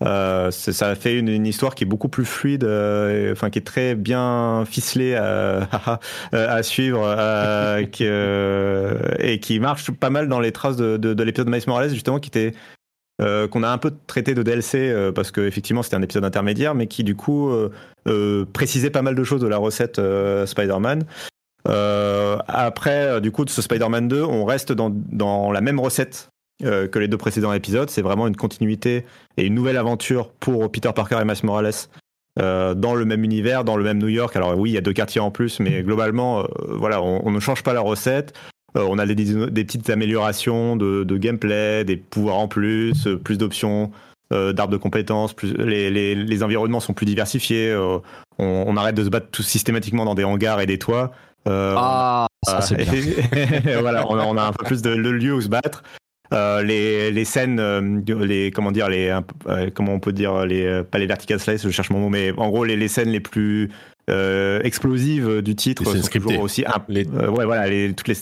[0.04, 3.66] Euh, ça fait une, une, histoire qui est beaucoup plus fluide, euh, enfin qui est
[3.66, 6.00] très bien ficelée à,
[6.32, 11.24] à suivre, euh, qui, et qui marche pas mal dans les traces de, de, de
[11.24, 12.54] l'épisode de Miles Morales justement, qui était
[13.20, 16.86] qu'on a un peu traité de DLC parce que effectivement c'était un épisode intermédiaire, mais
[16.86, 17.52] qui du coup
[18.54, 20.00] précisait pas mal de choses de la recette
[20.46, 21.04] Spider-Man.
[21.68, 26.30] Après, du coup, de ce Spider-Man 2, on reste dans, dans la même recette
[26.64, 27.88] euh, que les deux précédents épisodes.
[27.92, 29.06] C'est vraiment une continuité
[29.38, 31.72] et une nouvelle aventure pour Peter Parker et Miles Morales
[32.40, 34.36] euh, dans le même univers, dans le même New York.
[34.36, 37.40] Alors oui, il y a deux quartiers en plus, mais globalement, euh, voilà, on, ne
[37.40, 38.34] change pas la recette.
[38.74, 43.92] on a des, des, petites améliorations de, de, gameplay, des pouvoirs en plus, plus d'options
[44.32, 47.74] d'arbres de compétences, plus, les, les, les, environnements sont plus diversifiés.
[47.78, 48.02] On,
[48.40, 51.12] on, arrête de se battre tout systématiquement dans des hangars et des toits.
[51.48, 53.80] Ah, ça c'est bien.
[53.82, 55.84] voilà, on a, on a, un peu plus de, de lieux où se battre.
[56.34, 59.18] Euh, les, les, scènes, euh, les comment dire, les
[59.48, 62.34] euh, comment on peut dire, les pas les vertical slice, je cherche mon mot, mais
[62.38, 63.70] en gros les, les scènes les plus
[64.64, 67.06] explosives du titre sont toujours aussi, ouais
[67.46, 68.16] voilà, les, toutes les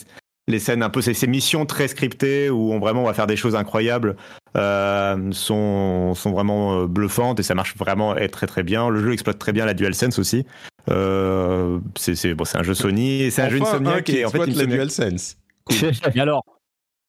[0.47, 3.25] les scènes un peu ces, ces, missions très scriptées où on vraiment on va faire
[3.25, 4.15] des choses incroyables
[4.53, 8.89] sont sont vraiment bluffantes et ça marche vraiment très très bien.
[8.89, 10.45] Le jeu exploite très bien la DualSense aussi.
[10.87, 15.37] C'est bon, c'est un jeu Sony, c'est un jeu Insomniac qui en fait la DualSense.
[15.67, 15.93] Cool.
[16.13, 16.43] Et alors,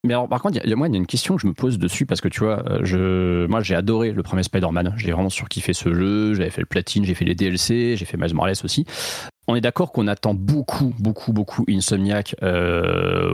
[0.06, 1.52] mais par contre, il y, a, moi, il y a une question que je me
[1.52, 4.94] pose dessus parce que tu vois, euh, je, moi, j'ai adoré le premier Spider-Man.
[4.96, 6.34] J'ai vraiment surkiffé ce jeu.
[6.34, 8.86] J'avais fait le platine, j'ai fait les DLC, j'ai fait Miles Morales aussi.
[9.48, 13.30] On est d'accord qu'on attend beaucoup, beaucoup, beaucoup Insomniac, euh,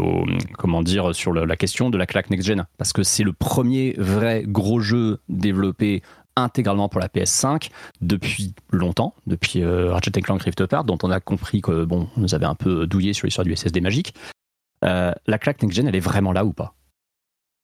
[0.58, 2.66] comment dire, sur la question de la claque next-gen.
[2.78, 6.02] Parce que c'est le premier vrai gros jeu développé
[6.36, 11.20] intégralement pour la PS5 depuis longtemps, depuis euh, Ratchet Clank Rift Apart, dont on a
[11.20, 14.14] compris que bon, on nous avait un peu douillé sur l'histoire du SSD magique.
[14.84, 16.74] Euh, la claque next-gen, elle est vraiment là ou pas?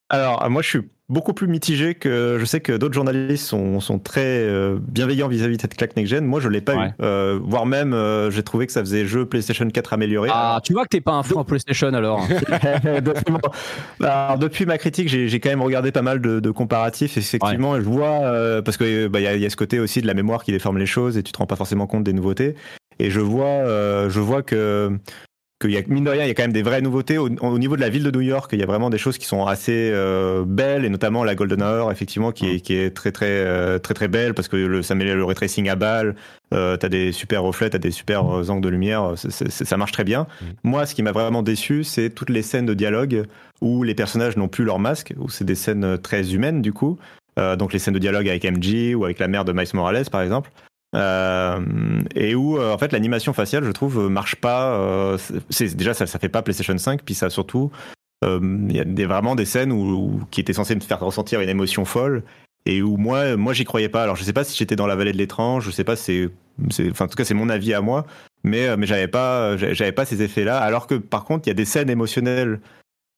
[0.09, 3.97] Alors, moi, je suis beaucoup plus mitigé que je sais que d'autres journalistes sont, sont
[3.99, 6.23] très euh, bienveillants vis-à-vis de cette claque next-gen.
[6.23, 6.89] Moi, je l'ai pas eu.
[7.01, 7.95] Euh, voire même,
[8.29, 10.29] j'ai trouvé que ça faisait jeu PlayStation 4 amélioré.
[10.31, 12.21] Ah, tu vois que t'es pas un fou en PlayStation alors.
[13.99, 14.37] alors.
[14.37, 17.17] depuis ma critique, j'ai quand même regardé pas mal de, comparatifs.
[17.17, 20.13] Effectivement, je vois, parce qu'il bah, y, a, y a ce côté aussi de la
[20.13, 22.55] mémoire qui déforme les choses et tu te rends pas forcément compte des nouveautés.
[22.99, 24.91] Et je vois, je vois que
[25.59, 27.29] qu'il y a mine de rien, il y a quand même des vraies nouveautés au,
[27.29, 28.49] niveau de la ville de New York.
[28.53, 31.61] Il y a vraiment des choses qui sont assez euh, belles et notamment la Golden
[31.61, 34.81] Hour, effectivement, qui est, qui est très très euh, très très belle parce que le,
[34.81, 36.15] ça met le retracing à balle.
[36.53, 39.13] Euh, t'as des super reflets, t'as des super euh, angles de lumière.
[39.17, 40.27] ça marche très bien.
[40.41, 40.45] Mm.
[40.63, 43.25] Moi, ce qui m'a vraiment déçu, c'est toutes les scènes de dialogue
[43.61, 46.97] où les personnages n'ont plus leur masque, où c'est des scènes très humaines du coup.
[47.37, 50.21] donc les scènes de dialogue avec MJ ou avec la mère de Miles Morales, par
[50.21, 50.49] exemple.
[50.95, 51.61] Euh,
[52.15, 55.19] et où euh, en fait l'animation faciale je trouve marche pas euh,
[55.51, 57.69] c'est déjà ça ça fait pas PlayStation 5 puis ça surtout
[58.23, 61.85] il y a vraiment des scènes où, qui étaient censées me faire ressentir une émotion
[61.85, 62.23] folle
[62.65, 64.01] et où moi moi j'y croyais pas.
[64.01, 66.29] Alors je sais pas si j'étais dans la vallée de l'étrange je sais pas c'est
[66.89, 68.07] enfin en tout cas c'est mon avis à moi
[68.43, 71.51] mais mais j'avais pas j'avais pas ces effets là alors que par contre il y
[71.51, 72.59] a des scènes émotionnelles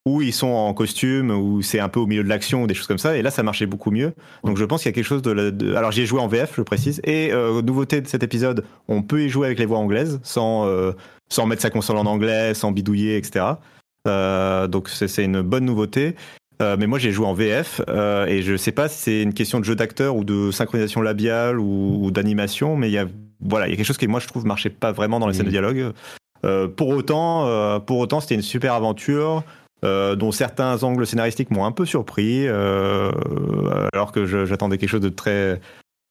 [0.07, 2.87] où ils sont en costume, où c'est un peu au milieu de l'action des choses
[2.87, 3.15] comme ça.
[3.17, 4.13] Et là, ça marchait beaucoup mieux.
[4.43, 5.75] Donc je pense qu'il y a quelque chose de...
[5.75, 7.01] Alors j'ai joué en VF, je précise.
[7.03, 10.65] Et euh, nouveauté de cet épisode, on peut y jouer avec les voix anglaises, sans,
[10.65, 10.93] euh,
[11.29, 13.45] sans mettre sa console en anglais, sans bidouiller, etc.
[14.07, 16.15] Euh, donc c'est une bonne nouveauté.
[16.61, 19.33] Euh, mais moi j'ai joué en VF euh, et je sais pas si c'est une
[19.33, 23.07] question de jeu d'acteur ou de synchronisation labiale ou, d'animation, mais il y a
[23.39, 25.33] voilà il y a quelque chose qui moi je trouve marchait pas vraiment dans les
[25.33, 25.91] scènes de dialogue.
[26.75, 29.43] pour autant, pour autant c'était une super aventure
[29.83, 35.59] dont certains angles scénaristiques m'ont un peu surpris, alors que j'attendais quelque chose de très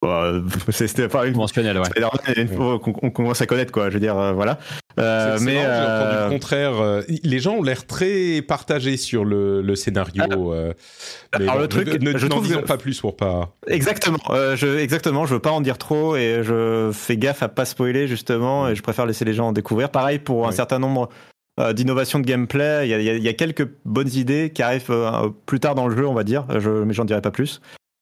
[0.03, 0.33] bah,
[0.69, 2.47] c'était pas une conventionnel, ouais.
[2.57, 3.89] on, commence à connaître quoi.
[3.89, 4.57] Je veux dire, euh, voilà.
[4.99, 6.25] Euh, mais euh...
[6.25, 6.81] le contraire.
[6.81, 10.23] Euh, les gens ont l'air très partagés sur le, le scénario.
[10.23, 11.37] Ah.
[11.37, 13.53] alors le truc, ne, je n'en disons pas plus pour pas.
[13.67, 14.17] Exactement.
[14.31, 15.27] je, exactement.
[15.27, 18.75] Je veux pas en dire trop et je fais gaffe à pas spoiler justement et
[18.75, 19.91] je préfère laisser les gens en découvrir.
[19.91, 21.09] Pareil pour un certain nombre
[21.73, 22.87] d'innovations de gameplay.
[22.87, 24.91] Il y, a, il y, a, quelques bonnes idées qui arrivent
[25.45, 26.45] plus tard dans le jeu, on va dire.
[26.59, 27.61] Je, mais j'en dirai pas plus.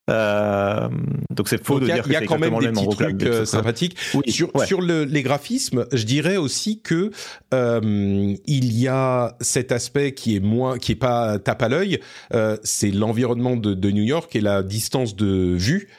[0.10, 0.90] Euh,
[1.30, 3.98] donc c'est faux de dire Il y a quand même des petits trucs euh, sympathiques.
[4.28, 7.12] sur, sur le, les graphismes, je dirais aussi que
[7.54, 12.00] euh, il y a cet aspect qui est moins, qui est pas tape à l'œil.
[12.34, 15.90] Euh, c'est l'environnement de, de, New York et la distance de vue.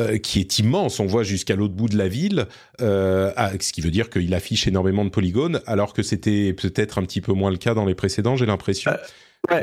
[0.00, 2.46] Euh, qui est immense, on voit jusqu'à l'autre bout de la ville,
[2.80, 3.30] euh,
[3.60, 7.20] ce qui veut dire qu'il affiche énormément de polygones, alors que c'était peut-être un petit
[7.20, 8.90] peu moins le cas dans les précédents, j'ai l'impression.
[9.48, 9.62] Ouais.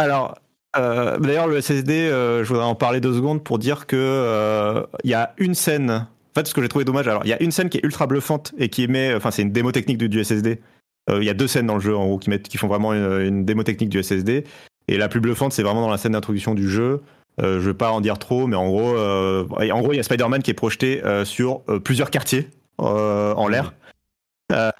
[0.00, 0.34] Alors,
[0.76, 4.82] euh, d'ailleurs, le SSD, euh, je voudrais en parler deux secondes pour dire que euh,
[5.04, 5.90] il y a une scène.
[5.90, 7.84] En fait, ce que j'ai trouvé dommage, alors il y a une scène qui est
[7.84, 10.60] ultra bluffante et qui émet, enfin c'est une démo technique du, SSD.
[11.10, 12.92] Il y a deux scènes dans le jeu en gros qui, mettent, qui font vraiment
[12.92, 14.44] une, démo technique du SSD.
[14.88, 17.00] Et la plus bluffante, c'est vraiment dans la scène d'introduction du jeu.
[17.40, 20.42] Je vais pas en dire trop, mais en gros, en gros, il y a Spider-Man
[20.42, 22.48] qui est projeté sur plusieurs quartiers
[22.78, 23.74] en l'air.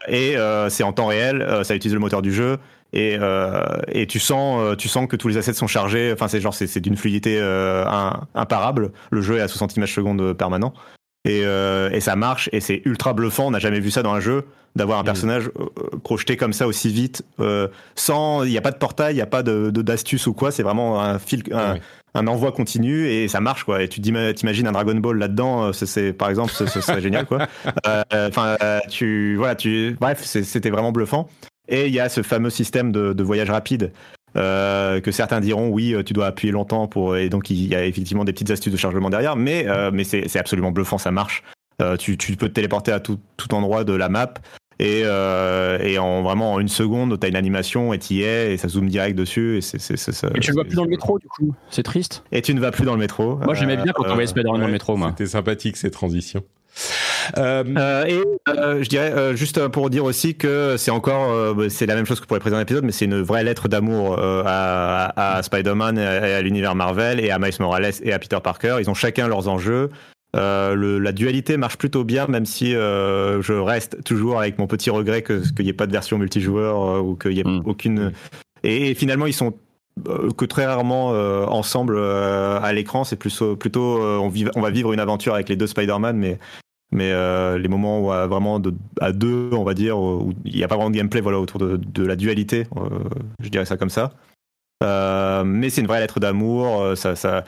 [0.08, 0.36] et
[0.68, 2.58] c'est en temps réel, ça utilise le moteur du jeu.
[2.92, 6.12] Et, euh, et tu sens euh, tu sens que tous les assets sont chargés.
[6.12, 7.84] Enfin c'est genre c'est d'une fluidité euh,
[8.34, 8.92] imparable.
[9.10, 10.72] Le jeu est à 60 images secondes permanent.
[11.24, 12.48] Et, euh, et ça marche.
[12.52, 13.46] Et c'est ultra bluffant.
[13.46, 14.44] On n'a jamais vu ça dans un jeu
[14.76, 15.06] d'avoir un mm.
[15.06, 15.50] personnage
[16.02, 17.24] projeté comme ça aussi vite
[17.94, 20.50] sans il n'y a pas de portail il n'y a pas de d'astuce ou quoi.
[20.50, 21.76] C'est vraiment un fil un,
[22.14, 25.72] un, envoi continu et ça marche quoi et tu t'imagines un Dragon Ball là dedans
[25.72, 27.46] c'est par exemple ce, serait génial quoi
[28.12, 28.56] enfin
[28.88, 31.28] tu voilà tu bref c'était vraiment bluffant
[31.68, 33.92] et il y a ce fameux système de, voyage rapide.
[34.36, 37.86] Euh, que certains diront oui, tu dois appuyer longtemps pour et donc il y a
[37.86, 41.42] effectivement des petites astuces de chargement derrière, mais euh, mais c'est absolument bluffant, ça marche.
[41.80, 44.34] Euh, tu, tu, peux te téléporter à tout, tout endroit de la map
[44.78, 48.52] et, et en vraiment en une seconde, tu as une animation et tu y es
[48.52, 49.58] et ça zoome direct dessus.
[49.58, 52.24] Et, c'est, et tu ne vas plus dans le métro du coup, c'est triste.
[52.32, 53.36] Et tu ne vas plus dans le métro.
[53.36, 54.96] Moi j'aimais bien quand on voyait Spider dans le métro.
[54.96, 55.14] Moi.
[55.16, 56.42] C'était sympathique ces transitions.
[57.36, 61.86] Euh, euh, et euh, je dirais juste pour dire aussi que c'est encore bah, c'est
[61.86, 65.36] la même chose que pour les précédents épisodes, mais c'est une vraie lettre d'amour à,
[65.38, 68.76] à Spider-Man et à l'univers Marvel et à Miles Morales et à Peter Parker.
[68.80, 69.90] Ils ont chacun leurs enjeux.
[70.34, 75.22] Le, la dualité marche plutôt bien, même si je reste toujours avec mon petit regret
[75.22, 77.62] que qu'il n'y ait pas de version multijoueur ou qu'il n'y ait hmm.
[77.64, 78.12] aucune.
[78.62, 79.54] Et, finalement, ils sont
[80.36, 81.08] que très rarement
[81.50, 83.04] ensemble à l'écran.
[83.04, 86.38] C'est plus, plutôt on, on, va vivre une aventure avec les deux Spider-Man, mais
[86.90, 90.64] mais euh, les moments où vraiment de, à deux, on va dire, où il n'y
[90.64, 92.88] a pas vraiment de gameplay voilà, autour de, de la dualité, euh,
[93.40, 94.12] je dirais ça comme ça.
[94.82, 96.80] Euh, mais c'est une vraie lettre d'amour.
[96.80, 97.44] Euh, ça, ça,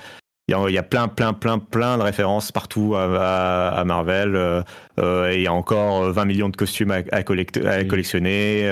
[0.51, 4.35] il y, a plein, plein, plein, plein de références partout à, à, Marvel.
[4.35, 4.63] Euh,
[5.31, 8.71] et il y a encore 20 millions de costumes à, collectionner,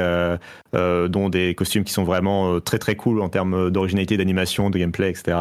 [0.72, 5.10] dont des costumes qui sont vraiment très, très cool en termes d'originalité, d'animation, de gameplay,
[5.10, 5.36] etc.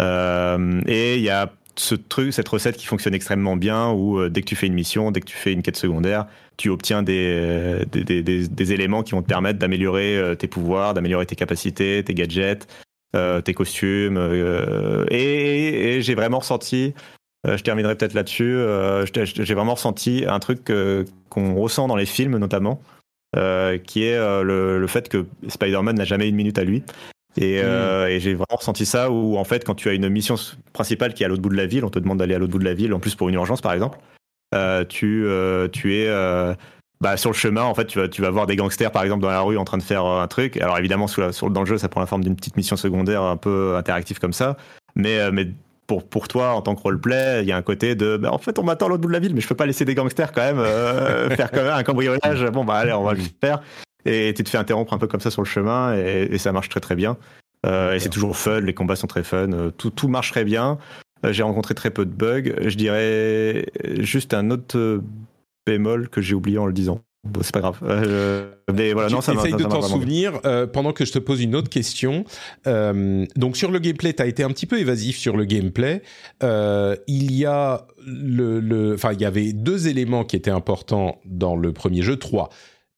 [0.00, 4.40] et il y a ce truc, cette recette qui fonctionne extrêmement bien où euh, dès
[4.42, 6.26] que tu fais une mission, dès que tu fais une quête secondaire,
[6.56, 10.94] tu obtiens des, des, des, des éléments qui vont te permettre d'améliorer euh, tes pouvoirs,
[10.94, 12.83] d'améliorer tes capacités, tes gadgets, euh,
[13.44, 14.18] tes costumes.
[15.10, 16.94] et, et j'ai vraiment ressenti,
[17.46, 18.58] je terminerai peut-être là-dessus,
[19.24, 20.72] j'ai vraiment ressenti un truc
[21.28, 22.80] qu'on ressent dans les films notamment.
[23.84, 26.82] qui est le, le, fait que Spider-Man n'a jamais une minute à lui.
[27.36, 30.36] Et, euh, et j'ai vraiment ressenti ça où en fait quand tu as une mission
[30.72, 32.52] principale qui est à l'autre bout de la ville, on te demande d'aller à l'autre
[32.52, 33.98] bout de la ville, en plus pour une urgence par exemple,
[34.54, 36.54] euh, tu, euh, tu es euh,
[37.00, 39.22] bah, sur le chemin, en fait tu vas, tu vas voir des gangsters par exemple
[39.22, 40.56] dans la rue en train de faire un truc.
[40.58, 42.76] Alors évidemment sous la, sur, dans le jeu ça prend la forme d'une petite mission
[42.76, 44.56] secondaire un peu interactive comme ça,
[44.94, 45.48] mais, mais
[45.86, 48.38] pour, pour toi en tant que roleplay, il y a un côté de bah, en
[48.38, 49.94] fait on m'attend à l'autre bout de la ville mais je peux pas laisser des
[49.94, 50.64] gangsters quand même
[51.36, 52.44] faire quand même un cambriolage.
[52.52, 53.60] Bon bah allez on va le faire
[54.06, 56.52] et tu te fais interrompre un peu comme ça sur le chemin et, et ça
[56.52, 57.16] marche très très bien.
[57.64, 60.44] Euh, et c'est toujours fun, les combats sont très fun, euh, tout, tout marche très
[60.44, 60.78] bien.
[61.24, 62.52] Euh, j'ai rencontré très peu de bugs.
[62.60, 63.66] Je dirais
[64.00, 65.00] juste un autre
[65.66, 67.00] bémol que j'ai oublié en le disant.
[67.24, 67.78] Bon, c'est pas grave.
[67.84, 71.40] Euh, mais voilà, non, ça Essaye de t'en souvenir euh, pendant que je te pose
[71.40, 72.24] une autre question.
[72.66, 76.02] Euh, donc sur le gameplay, tu as été un petit peu évasif sur le gameplay.
[76.42, 81.72] il y a le, enfin, il y avait deux éléments qui étaient importants dans le
[81.72, 82.50] premier jeu, trois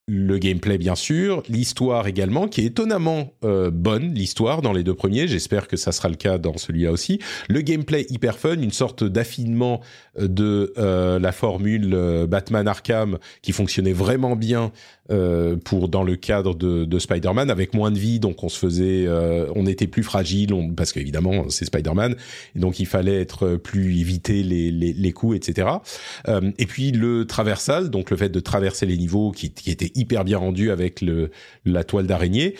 [0.09, 4.93] le gameplay bien sûr, l'histoire également, qui est étonnamment euh, bonne, l'histoire dans les deux
[4.93, 7.19] premiers, j'espère que ça sera le cas dans celui-là aussi.
[7.49, 9.81] Le gameplay hyper fun, une sorte d'affinement
[10.17, 14.71] euh, de euh, la formule Batman Arkham qui fonctionnait vraiment bien
[15.63, 19.07] pour dans le cadre de, de Spider-Man, avec moins de vie, donc on se faisait,
[19.55, 22.15] on était plus fragile, parce qu'évidemment c'est Spider-Man,
[22.55, 25.69] donc il fallait être plus éviter les, les, les coups, etc.
[26.27, 30.23] et puis le traversal, donc le fait de traverser les niveaux qui, qui était hyper
[30.23, 31.31] bien rendu avec le,
[31.65, 32.55] la toile d'araignée.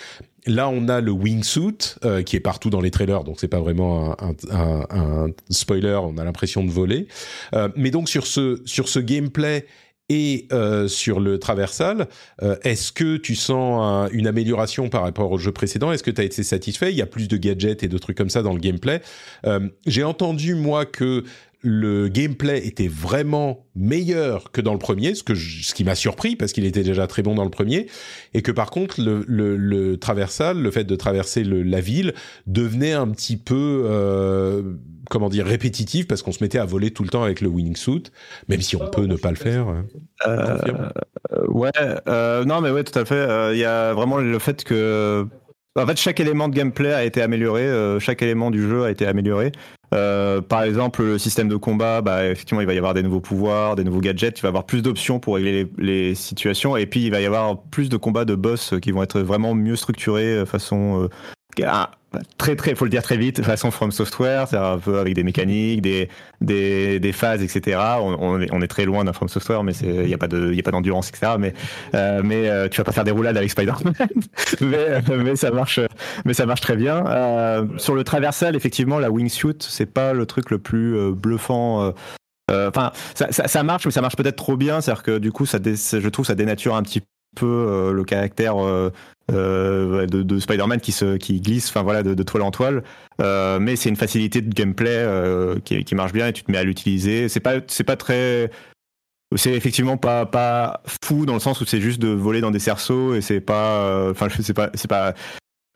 [0.45, 3.59] Là, on a le wingsuit euh, qui est partout dans les trailers, donc c'est pas
[3.59, 5.99] vraiment un, un, un, spoiler.
[6.01, 7.07] On a l'impression de voler,
[7.53, 9.65] euh, mais donc sur ce sur ce gameplay
[10.09, 12.07] et euh, sur le traversal,
[12.41, 15.91] euh, est-ce que tu sens une amélioration par rapport au jeu précédent?
[15.91, 16.91] Est-ce que tu as été satisfait?
[16.91, 19.01] Il y a plus de gadgets et de trucs comme ça dans le gameplay.
[19.45, 21.23] Euh, J'ai entendu moi que
[21.61, 26.35] le gameplay était vraiment meilleur que dans le premier, ce, que ce qui m'a surpris
[26.35, 27.87] parce qu'il était déjà très bon dans le premier,
[28.33, 32.13] et que par contre le, le, le traversal, le fait de traverser le, la ville,
[32.45, 34.61] devenait un petit peu, euh,
[35.09, 38.03] comment dire, répétitif parce qu'on se mettait à voler tout le temps avec le wingsuit,
[38.49, 39.67] même si on peut ne pas le faire.
[39.67, 39.85] Hein.
[40.27, 40.91] Euh,
[41.47, 41.71] ouais,
[42.07, 43.15] euh, non mais ouais, tout à fait.
[43.15, 45.27] Euh, il y a vraiment le fait que
[45.77, 48.89] en fait, chaque élément de gameplay a été amélioré, euh, chaque élément du jeu a
[48.91, 49.51] été amélioré.
[49.93, 53.21] Euh, par exemple, le système de combat, bah, effectivement, il va y avoir des nouveaux
[53.21, 56.75] pouvoirs, des nouveaux gadgets, il va y avoir plus d'options pour régler les, les, situations,
[56.75, 59.53] et puis il va y avoir plus de combats de boss qui vont être vraiment
[59.53, 61.07] mieux structurés, euh, façon euh,
[62.37, 65.23] très très, faut le dire très vite, façon From Software, c'est un peu avec des
[65.23, 66.09] mécaniques, des
[66.41, 67.79] des, des phases, etc.
[67.99, 70.53] On, est, on est très loin d'un From Software, mais il n'y a pas de
[70.53, 71.33] y a pas d'endurance, etc.
[71.39, 71.53] Mais
[71.95, 73.93] euh, mais euh, tu vas pas faire des roulades avec Spider-Man,
[74.61, 75.79] mais mais ça marche
[76.25, 77.05] mais ça marche très bien.
[77.07, 81.93] Euh, sur le traversal, effectivement, la wingsuit, c'est pas le truc le plus euh, bluffant.
[82.49, 84.81] Euh, enfin, ça, ça, marche, mais ça marche peut-être trop bien.
[84.81, 87.01] C'est-à-dire que du coup, ça dé, je trouve ça dénature un petit
[87.37, 88.91] peu euh, le caractère euh,
[89.31, 92.83] euh, de, de Spider-Man qui se qui glisse, enfin voilà, de, de, toile en toile.
[93.19, 95.05] mais c'est une facilité de gameplay
[95.63, 97.29] qui, qui, marche bien et tu te mets à l'utiliser.
[97.29, 98.49] C'est pas c'est pas très
[99.35, 102.59] c'est effectivement pas pas fou dans le sens où c'est juste de voler dans des
[102.59, 105.13] cerceaux et c'est pas enfin je sais pas c'est pas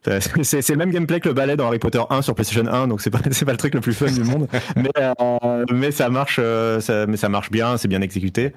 [0.42, 3.00] c'est le même gameplay que le ballet dans Harry Potter 1 sur PlayStation 1, donc
[3.00, 6.08] c'est pas c'est pas le truc le plus fun du monde, mais euh, mais ça
[6.08, 6.40] marche,
[6.80, 8.52] ça, mais ça marche bien, c'est bien exécuté.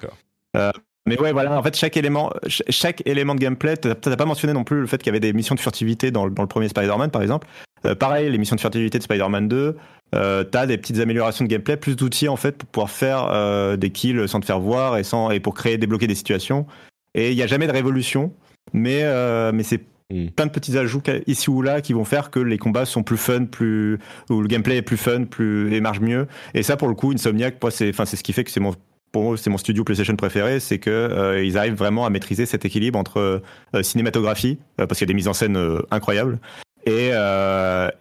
[0.56, 0.72] Euh,
[1.06, 4.64] mais ouais, voilà, en fait, chaque élément, chaque élément de gameplay, t'as pas mentionné non
[4.64, 7.10] plus le fait qu'il y avait des missions de furtivité dans, dans le premier Spider-Man,
[7.10, 7.46] par exemple.
[7.84, 9.76] Euh, pareil, les missions de furtivité de Spider-Man 2,
[10.14, 13.76] euh, t'as des petites améliorations de gameplay, plus d'outils en fait pour pouvoir faire euh,
[13.76, 16.66] des kills sans te faire voir et sans et pour créer, débloquer des situations.
[17.14, 18.32] Et il y a jamais de révolution,
[18.72, 19.04] mais
[19.52, 20.28] mais c'est Mm.
[20.28, 23.16] plein de petits ajouts ici ou là qui vont faire que les combats sont plus
[23.16, 23.98] fun, plus
[24.30, 26.28] ou le gameplay est plus fun, plus et marche mieux.
[26.54, 28.60] Et ça, pour le coup, Insomniac, moi, c'est, enfin, c'est ce qui fait que c'est
[28.60, 28.74] mon
[29.16, 32.66] pour c'est mon studio PlayStation préféré, c'est que euh, ils arrivent vraiment à maîtriser cet
[32.66, 33.42] équilibre entre
[33.74, 36.38] euh, cinématographie, euh, parce qu'il y a des mises en scène euh, incroyables,
[36.84, 37.10] et,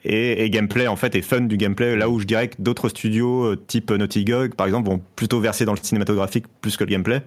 [0.03, 1.95] et, et, gameplay en fait, et fun du gameplay.
[1.95, 5.65] Là où je dirais que d'autres studios type Naughty Dog, par exemple, vont plutôt verser
[5.65, 7.23] dans le cinématographique plus que le gameplay.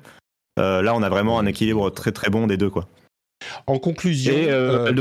[0.56, 2.86] là, on a vraiment un équilibre très très bon des deux, quoi.
[3.66, 4.92] En conclusion, et, euh,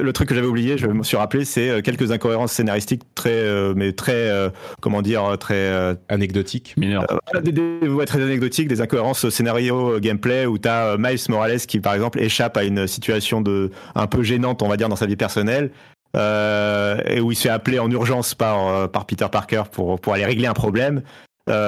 [0.00, 3.30] le truc que j'avais oublié, je me suis rappelé, c'est euh, quelques incohérences scénaristiques très,
[3.30, 4.48] euh, mais très, euh,
[4.80, 7.06] comment dire, très euh, anecdotiques, mineurs,
[7.42, 11.80] des, des, ouais, très anecdotiques, des incohérences scénario gameplay où tu as Miles Morales qui,
[11.80, 15.06] par exemple, échappe à une situation de un peu gênante, on va dire, dans sa
[15.06, 15.70] vie personnelle.
[16.14, 20.24] et où il se fait appeler en urgence par, par Peter Parker pour, pour aller
[20.24, 21.02] régler un problème.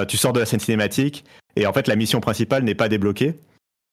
[0.08, 1.24] tu sors de la scène cinématique
[1.56, 3.34] et en fait la mission principale n'est pas débloquée.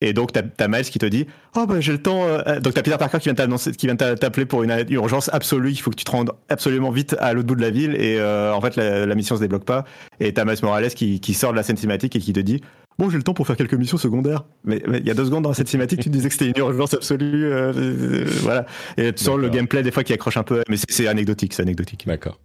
[0.01, 1.25] Et donc, t'as as Miles qui te dit
[1.55, 2.23] Oh, bah, j'ai le temps.
[2.23, 2.59] Euh...
[2.59, 5.71] Donc, t'as Peter Parker qui vient t'annoncer, qui vient t'appeler pour une urgence absolue.
[5.71, 7.95] Il faut que tu te rendes absolument vite à l'autre bout de la ville.
[7.95, 9.85] Et euh, en fait, la, la, mission se débloque pas.
[10.19, 12.61] Et t'as Miles Morales qui, qui, sort de la scène cinématique et qui te dit
[12.99, 14.43] Bon, j'ai le temps pour faire quelques missions secondaires.
[14.63, 16.95] Mais il y a deux secondes dans cette cinématique, tu disais que c'était une urgence
[16.95, 17.45] absolue.
[17.45, 18.65] Euh, euh, voilà.
[18.97, 20.63] Et tu sens le gameplay des fois qui accroche un peu.
[20.67, 22.05] Mais c'est anecdotique, c'est anecdotique.
[22.07, 22.39] D'accord.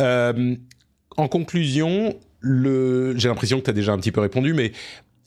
[0.00, 0.56] Euh,
[1.16, 3.14] en conclusion, le...
[3.18, 4.72] j'ai l'impression que tu as déjà un petit peu répondu, mais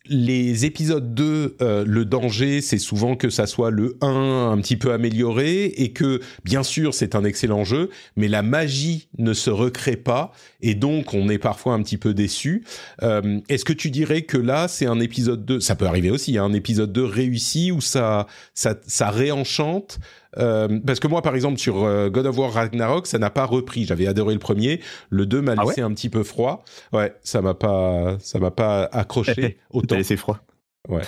[0.10, 4.76] les épisodes 2, euh, le danger, c'est souvent que ça soit le 1 un petit
[4.76, 9.50] peu amélioré et que, bien sûr, c'est un excellent jeu, mais la magie ne se
[9.50, 10.32] recrée pas
[10.62, 12.64] et donc on est parfois un petit peu déçu.
[13.04, 16.38] Euh, Est-ce que tu dirais que là, c'est un épisode 2, ça peut arriver aussi,
[16.38, 20.00] hein, un épisode 2 réussi où ça, ça, ça réenchante
[20.38, 23.46] euh, parce que moi, par exemple, sur euh, God of War Ragnarok, ça n'a pas
[23.46, 23.86] repris.
[23.86, 24.82] J'avais adoré le premier.
[25.10, 26.64] Le 2 m'a laissé ah ouais un petit peu froid.
[26.94, 29.96] Ouais, ça m'a pas, ça m'a pas accroché autant.
[29.96, 30.40] laissé froid.
[30.88, 31.02] Ouais.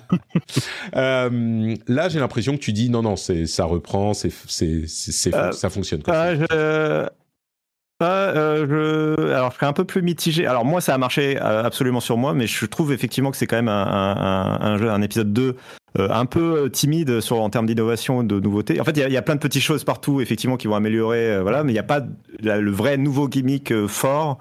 [0.96, 5.34] euh, là, j'ai l'impression que tu dis non, non, c'est, ça reprend, c'est, c'est, c'est,
[5.34, 6.02] euh, ça fonctionne.
[6.02, 6.56] Comme euh, je...
[8.02, 9.32] Euh, je...
[9.32, 10.46] Alors, je serais un peu plus mitigé.
[10.46, 13.56] Alors, moi, ça a marché absolument sur moi, mais je trouve effectivement que c'est quand
[13.56, 15.56] même un, un, un, jeu, un épisode 2
[15.98, 18.80] un peu timide sur en termes d'innovation, de nouveauté.
[18.80, 21.64] En fait, il y, a plein de petites choses partout, effectivement, qui vont améliorer, voilà,
[21.64, 22.02] mais il n'y a pas
[22.42, 24.38] le vrai nouveau gimmick fort.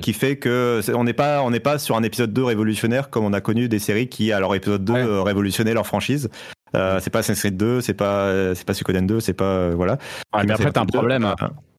[0.00, 3.24] Qui fait que on n'est pas on n'est pas sur un épisode 2 révolutionnaire comme
[3.24, 6.30] on a connu des séries qui à leur épisode 2 révolutionnaient leur franchise.
[6.74, 9.98] Euh, c'est pas Assassin's Creed 2, c'est pas c'est pas Suikoden 2, c'est pas voilà.
[10.44, 11.34] mais après t'as un problème.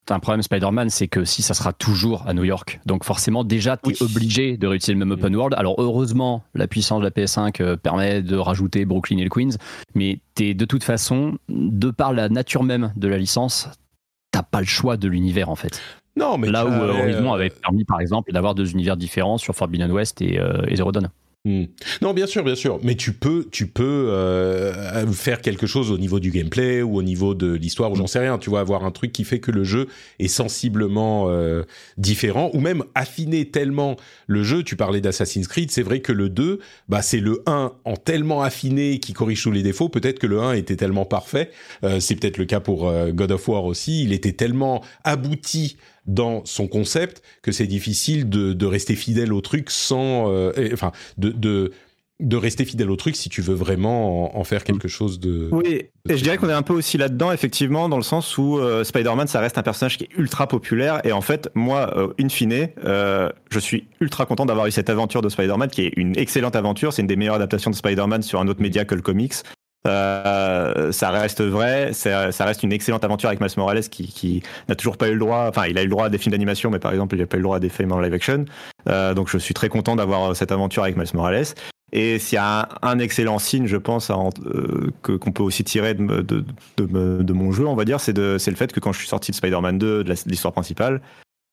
[0.09, 3.77] Un problème Spider-Man, c'est que si ça sera toujours à New York, donc forcément déjà
[3.77, 5.55] tu es obligé de réutiliser le même open world.
[5.57, 9.57] Alors heureusement, la puissance de la PS5 euh, permet de rajouter Brooklyn et le Queens,
[9.95, 13.69] mais es de toute façon, de par la nature même de la licence,
[14.31, 15.81] t'as pas le choix de l'univers en fait.
[16.17, 19.53] Non, mais là où euh, Horizon avait permis, par exemple, d'avoir deux univers différents sur
[19.53, 21.09] Forbidden West et, euh, et Zero Dawn.
[21.45, 21.65] Hmm.
[22.01, 22.79] Non, bien sûr, bien sûr.
[22.81, 27.03] Mais tu peux, tu peux euh, faire quelque chose au niveau du gameplay ou au
[27.03, 28.39] niveau de l'histoire ou j'en sais rien.
[28.39, 31.61] Tu vois, avoir un truc qui fait que le jeu est sensiblement euh,
[31.97, 33.95] différent ou même affiner tellement
[34.25, 34.63] le jeu.
[34.63, 36.59] Tu parlais d'Assassin's Creed, c'est vrai que le 2,
[36.89, 39.87] bah c'est le 1 en tellement affiné qui corrige tous les défauts.
[39.87, 41.51] Peut-être que le 1 était tellement parfait.
[41.83, 44.03] Euh, c'est peut-être le cas pour euh, God of War aussi.
[44.03, 49.41] Il était tellement abouti dans son concept que c'est difficile de, de, rester fidèle au
[49.41, 51.71] truc sans, euh, enfin, de, de
[52.21, 55.49] de rester fidèle au truc si tu veux vraiment en, faire quelque chose de.
[55.51, 58.57] Oui, et je dirais qu'on est un peu aussi là-dedans, effectivement, dans le sens où
[58.57, 61.01] euh, Spider-Man, ça reste un personnage qui est ultra populaire.
[61.05, 64.89] Et en fait, moi, euh, in fine, euh, je suis ultra content d'avoir eu cette
[64.89, 66.93] aventure de Spider-Man, qui est une excellente aventure.
[66.93, 69.33] C'est une des meilleures adaptations de Spider-Man sur un autre média que le comics.
[69.85, 74.75] Euh, ça reste vrai, ça, reste une excellente aventure avec Miles Morales qui, qui n'a
[74.75, 76.71] toujours pas eu le droit, enfin il a eu le droit à des films d'animation,
[76.71, 78.45] mais par exemple il n'a pas eu le droit à des films en live action.
[78.89, 81.45] Euh, donc je suis très content d'avoir cette aventure avec Miles Morales.
[81.91, 85.93] Et s'il y a un, excellent signe, je pense, euh, que qu'on peut aussi tirer
[85.93, 86.43] de, de,
[86.77, 89.31] de, de, mon jeu, on va dire, c'est le fait que quand je suis sorti
[89.31, 90.99] de Spider-Man 2, de l'histoire principale,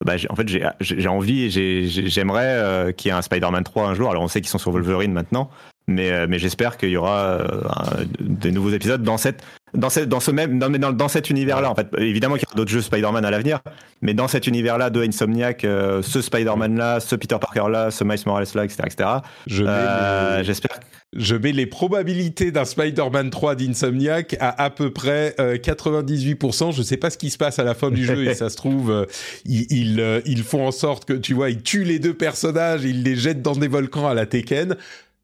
[0.05, 0.49] bah, en fait,
[0.81, 4.11] j'ai envie et j'aimerais euh, qu'il y ait un Spider-Man 3 un jour.
[4.11, 5.49] Alors, on sait qu'ils sont sur Wolverine maintenant,
[5.93, 9.43] mais, euh, mais j'espère qu'il y aura euh, des nouveaux épisodes dans cette
[9.75, 11.71] dans, cette, dans ce même dans, dans, cet univers-là.
[11.71, 13.61] En fait, évidemment qu'il y aura d'autres jeux Spider-Man à l'avenir,
[14.03, 18.65] mais dans cet univers-là de Insomniac, euh, ce Spider-Man-là, ce Peter Parker-là, ce Miles Morales-là,
[18.65, 19.09] etc., etc.
[19.47, 20.81] Je j'espère.
[21.15, 26.75] Je mets les probabilités d'un Spider-Man 3 d'Insomniac à à peu près 98%.
[26.75, 28.57] Je sais pas ce qui se passe à la fin du jeu et ça se
[28.57, 29.07] trouve,
[29.45, 33.03] ils, ils, ils, font en sorte que, tu vois, ils tuent les deux personnages, ils
[33.03, 34.77] les jettent dans des volcans à la Tekken.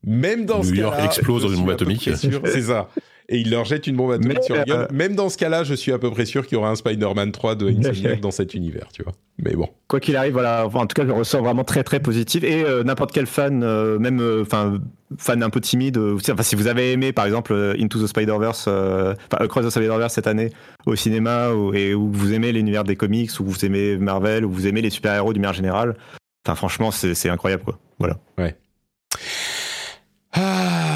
[0.04, 2.08] Même dans New ce York explose dans une bombe atomique.
[2.14, 2.88] C'est ça.
[3.30, 4.56] Et il leur jette une bombe atomique sur.
[4.56, 6.76] Euh, Même dans ce cas-là, je suis à peu près sûr qu'il y aura un
[6.76, 9.12] Spider-Man 3 de Insomniac dans cet univers, tu vois.
[9.38, 9.68] Mais bon.
[9.86, 10.66] Quoi qu'il arrive, voilà.
[10.66, 12.42] en tout cas, je ressens vraiment très très positif.
[12.42, 14.80] Et euh, n'importe quel fan, euh, même enfin
[15.18, 19.14] fan un peu timide, enfin si vous avez aimé par exemple Into the Spider-Verse, enfin
[19.44, 20.50] Across the Spider-Verse cette année
[20.86, 24.50] au cinéma, ou, et où vous aimez l'univers des comics, ou vous aimez Marvel, ou
[24.50, 25.96] vous aimez les super-héros du manière générale,
[26.46, 27.78] enfin franchement, c'est incroyable quoi.
[27.98, 28.18] Voilà.
[28.38, 28.56] Ouais.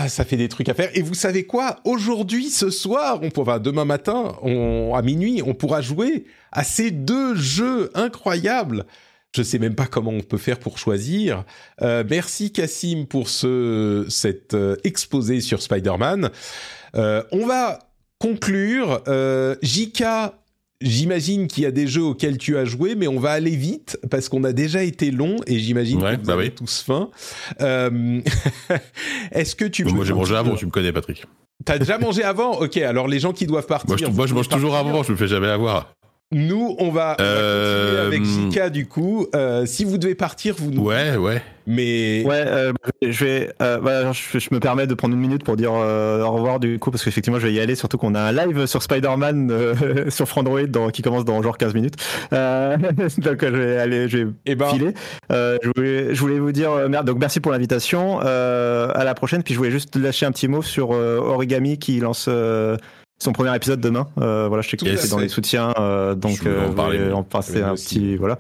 [0.04, 0.90] Ah, ça fait des trucs à faire.
[0.94, 1.78] Et vous savez quoi?
[1.84, 6.90] Aujourd'hui, ce soir, on pourra, demain matin, on, à minuit, on pourra jouer à ces
[6.90, 8.84] deux jeux incroyables.
[9.32, 11.44] Je sais même pas comment on peut faire pour choisir.
[11.82, 16.30] Euh, merci Cassim pour ce cet euh, exposé sur Spider-Man.
[16.96, 17.78] Euh, on va
[18.18, 19.02] conclure.
[19.06, 20.34] Euh, Jika
[20.82, 23.98] J'imagine qu'il y a des jeux auxquels tu as joué, mais on va aller vite
[24.10, 26.50] parce qu'on a déjà été long et j'imagine ouais, que bah oui.
[26.50, 27.10] tous faim.
[27.60, 28.20] Euh...
[29.32, 31.24] Est-ce que tu Moi j'ai mangé avant, tu me connais Patrick.
[31.64, 32.60] T'as déjà mangé avant?
[32.60, 33.88] Ok, alors les gens qui doivent partir.
[33.88, 35.94] Moi je, moi, je mange toujours avant, je me fais jamais avoir.
[36.32, 39.26] Nous, on va, on va continuer avec euh, Jika du coup.
[39.34, 40.82] Euh, si vous devez partir, vous nous.
[40.82, 41.42] Ouais, ouais.
[41.66, 42.72] Mais ouais, euh,
[43.02, 43.52] je vais.
[43.62, 46.58] Euh, voilà, je, je, me permets de prendre une minute pour dire euh, au revoir
[46.58, 47.74] du coup parce qu'effectivement je vais y aller.
[47.74, 49.74] Surtout qu'on a un live sur Spider-Man euh,
[50.10, 51.96] sur Frandroid dans, qui commence dans genre 15 minutes.
[52.30, 54.68] donc je vais aller, je vais eh ben.
[54.68, 54.94] filer.
[55.30, 57.06] je voulais, je voulais vous dire merde.
[57.06, 58.18] Donc merci pour l'invitation.
[58.20, 59.42] à la prochaine.
[59.42, 62.28] Puis je voulais juste lâcher un petit mot sur Origami qui lance
[63.22, 64.08] son premier épisode demain.
[64.20, 65.00] Euh, voilà, je sais que yes.
[65.00, 68.38] c'est dans les soutiens, euh, donc euh, on va en passer un petit voilà.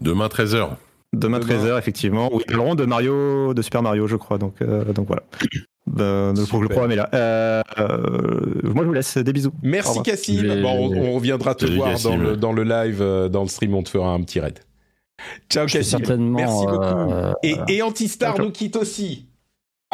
[0.00, 0.70] Demain 13h.
[1.12, 2.28] Demain, 13h effectivement.
[2.32, 4.38] Oui, ils parleront de Mario, de Super Mario, je crois.
[4.38, 5.22] Donc euh, donc voilà.
[5.86, 7.10] Ben, donc le programme est là.
[7.12, 7.62] Euh,
[8.64, 9.52] moi, je vous laisse des bisous.
[9.62, 10.62] Merci Cassim.
[10.62, 13.74] Bon, on, on, reviendra te voir dans le, dans le live, dans le stream.
[13.74, 14.60] On te fera un petit raid.
[15.50, 15.98] Ciao Cassim.
[16.18, 17.34] Merci beaucoup.
[17.42, 19.26] et, et Antistar nous quitte aussi.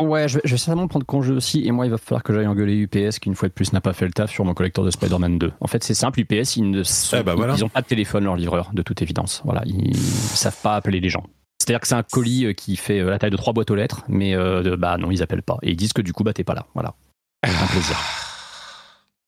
[0.00, 2.32] Ouais, je vais, je vais, certainement prendre congé aussi, et moi il va falloir que
[2.32, 4.54] j'aille engueuler UPS qui une fois de plus n'a pas fait le taf sur mon
[4.54, 5.52] collecteur de Spider-Man 2.
[5.60, 7.54] En fait c'est simple, UPS ils ne sont, eh voilà.
[7.56, 9.42] ils ont pas de téléphone leur livreur de toute évidence.
[9.44, 11.24] Voilà, ils, savent pas appeler les gens.
[11.58, 13.74] C'est-à-dire que c'est un colis euh, qui fait euh, la taille de trois boîtes aux
[13.74, 16.32] lettres, mais euh, bah non ils appellent pas et ils disent que du coup bah
[16.32, 16.66] t'es pas là.
[16.74, 16.94] Voilà,
[17.42, 17.96] un plaisir.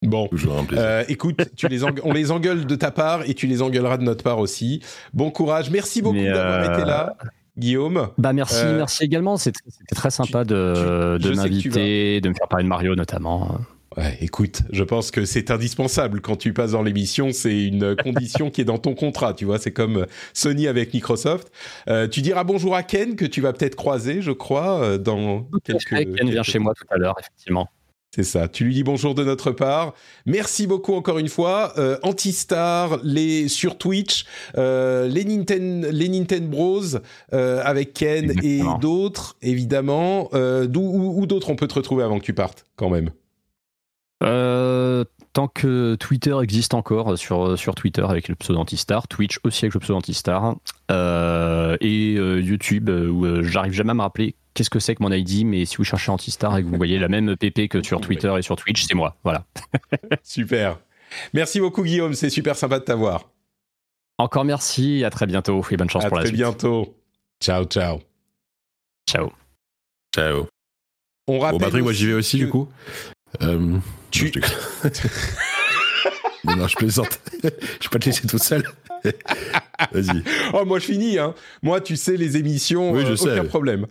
[0.02, 0.28] Bon,
[0.72, 4.02] euh, écoute, tu les on les engueule de ta part et tu les engueuleras de
[4.02, 4.82] notre part aussi.
[5.14, 6.74] Bon courage, merci beaucoup d'avoir euh...
[6.74, 7.16] été là.
[7.58, 8.08] Guillaume.
[8.18, 9.36] Bah merci, merci également.
[9.36, 9.60] C'était
[9.94, 13.58] très sympa de, de m'inviter, de me faire parler de Mario notamment.
[13.96, 17.30] Ouais, écoute, je pense que c'est indispensable quand tu passes dans l'émission.
[17.32, 19.58] C'est une condition qui est dans ton contrat, tu vois.
[19.58, 21.52] C'est comme Sony avec Microsoft.
[21.88, 25.46] Euh, tu diras bonjour à Ken que tu vas peut-être croiser, je crois, euh, dans
[25.64, 26.14] quelques.
[26.16, 27.68] Ken vient chez moi tout à l'heure, effectivement.
[28.14, 28.46] C'est ça.
[28.46, 29.94] Tu lui dis bonjour de notre part.
[30.26, 31.72] Merci beaucoup encore une fois.
[31.78, 34.26] Euh, Antistar, les sur Twitch,
[34.58, 36.82] euh, les Nintendo, les Nintendo Bros
[37.32, 40.28] euh, avec Ken et d'autres évidemment.
[40.34, 43.10] Euh, d'où où d'autres on peut te retrouver avant que tu partes quand même?
[45.32, 49.64] Euh, tant que Twitter existe encore sur, sur Twitter avec le pseudo Antistar, Twitch aussi
[49.64, 50.56] avec le pseudo Antistar,
[50.90, 55.10] euh, et euh, YouTube où j'arrive jamais à me rappeler qu'est-ce que c'est que mon
[55.10, 58.00] ID, mais si vous cherchez Antistar et que vous voyez la même PP que sur
[58.00, 59.16] Twitter et sur Twitch, c'est moi.
[59.24, 59.46] Voilà.
[60.22, 60.78] super.
[61.32, 63.30] Merci beaucoup Guillaume, c'est super sympa de t'avoir.
[64.18, 66.34] Encore merci, à très bientôt et bonne chance pour la suite.
[66.34, 66.94] À très bientôt.
[67.42, 68.00] Ciao, ciao.
[69.08, 69.32] Ciao.
[70.14, 70.46] Ciao.
[71.26, 71.58] On rappelle.
[71.58, 72.68] Bon, Patrick, moi j'y vais aussi du coup.
[73.42, 73.78] Euh,
[74.10, 74.32] tu.
[76.44, 77.20] Non, non, je plaisante.
[77.42, 77.52] je vais
[77.90, 78.64] pas te laisser tout seul.
[79.92, 80.22] Vas-y.
[80.52, 81.18] Oh, moi, je finis.
[81.18, 81.34] Hein.
[81.62, 83.86] Moi, tu sais, les émissions, oui, je euh, aucun problème.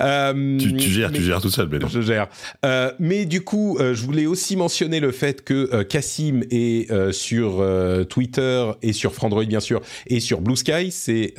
[0.00, 2.28] Euh, tu, gères, tu gères tout seul, mais Je gère.
[2.64, 7.64] Euh, mais du coup, euh, je voulais aussi mentionner le fait que Cassim est sur
[8.08, 10.90] Twitter et sur Frandroid, bien sûr, et sur Blue Sky.
[10.90, 11.34] C'est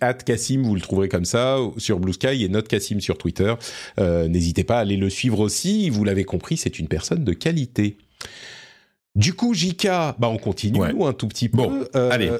[0.00, 3.54] at Cassim, vous le trouverez comme ça sur Blue Sky et Note Cassim sur Twitter.
[3.98, 5.90] Euh, N'hésitez pas à aller le suivre aussi.
[5.90, 7.96] Vous l'avez compris, c'est une personne de qualité.
[9.14, 11.58] Du coup, Jika, bah on continue un tout petit peu.
[11.58, 12.30] Bon, euh, allez.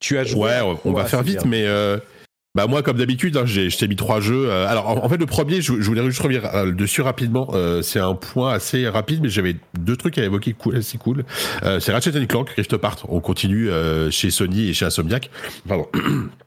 [0.00, 0.42] Tu as joué.
[0.42, 1.96] Ouais, on, va faire vite, mais euh,
[2.54, 4.50] bah moi, comme d'habitude, hein, je t'ai mis trois jeux.
[4.50, 6.42] Alors, en, fait, le premier, je, voulais juste revenir
[6.74, 7.50] dessus rapidement.
[7.82, 11.24] c'est un point assez rapide, mais j'avais deux trucs à évoquer cool, assez cool.
[11.62, 13.06] c'est Ratchet Clank, Rift Apart.
[13.08, 13.70] On continue
[14.10, 15.30] chez Sony et chez Insomniac.
[15.66, 15.88] Pardon.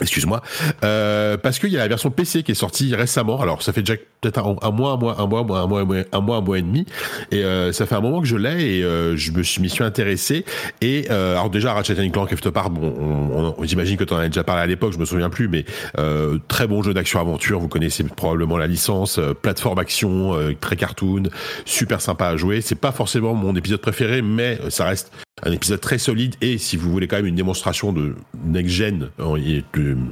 [0.00, 0.42] Excuse-moi,
[0.84, 3.40] euh, parce qu'il y a la version PC qui est sortie récemment.
[3.40, 5.80] Alors ça fait déjà peut-être un, mois, un mois, un mois, un mois, un mois,
[6.12, 6.84] un mois, un mois et demi.
[7.30, 9.70] Et euh, ça fait un moment que je l'ai et euh, je me suis, m'y
[9.70, 10.44] suis intéressé.
[10.80, 14.28] Et euh, alors déjà Ratchet Clank Rift bon, on, on, j'imagine que tu en as
[14.28, 15.64] déjà parlé à l'époque, je me souviens plus, mais
[15.98, 17.58] euh, très bon jeu d'action aventure.
[17.58, 21.24] Vous connaissez probablement la licence, euh, plateforme action, très cartoon,
[21.64, 22.60] super sympa à jouer.
[22.60, 25.10] C'est pas forcément mon épisode préféré, mais ça reste
[25.44, 29.10] un épisode très solide et si vous voulez quand même une démonstration de next gen,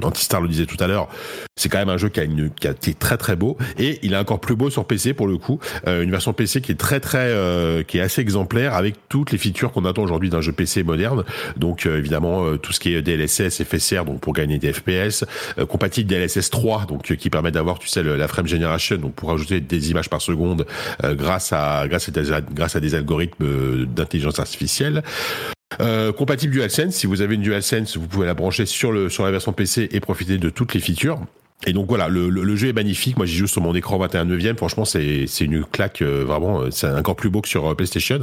[0.03, 1.07] Antistar le disait tout à l'heure,
[1.55, 3.97] c'est quand même un jeu qui a, une, qui a été très très beau et
[4.03, 6.73] il est encore plus beau sur PC pour le coup, euh, une version PC qui
[6.73, 10.29] est très très euh, qui est assez exemplaire avec toutes les features qu'on attend aujourd'hui
[10.29, 11.23] d'un jeu PC moderne.
[11.57, 15.25] Donc euh, évidemment tout ce qui est DLSS, FSR donc pour gagner des FPS,
[15.67, 19.59] compatible DLSS 3 donc qui permet d'avoir tu sais la frame generation donc pour ajouter
[19.59, 20.67] des images par seconde
[21.03, 25.01] grâce à grâce à grâce à des algorithmes d'intelligence artificielle.
[25.81, 29.25] Euh, compatible DualSense, si vous avez une DualSense, vous pouvez la brancher sur, le, sur
[29.25, 31.19] la version PC et profiter de toutes les features.
[31.67, 33.17] Et donc voilà, le, le, jeu est magnifique.
[33.17, 34.57] Moi, j'y joue sur mon écran 21 neuvième.
[34.57, 36.61] Franchement, c'est une claque euh, vraiment.
[36.61, 38.19] Euh, c'est encore plus beau que sur PlayStation.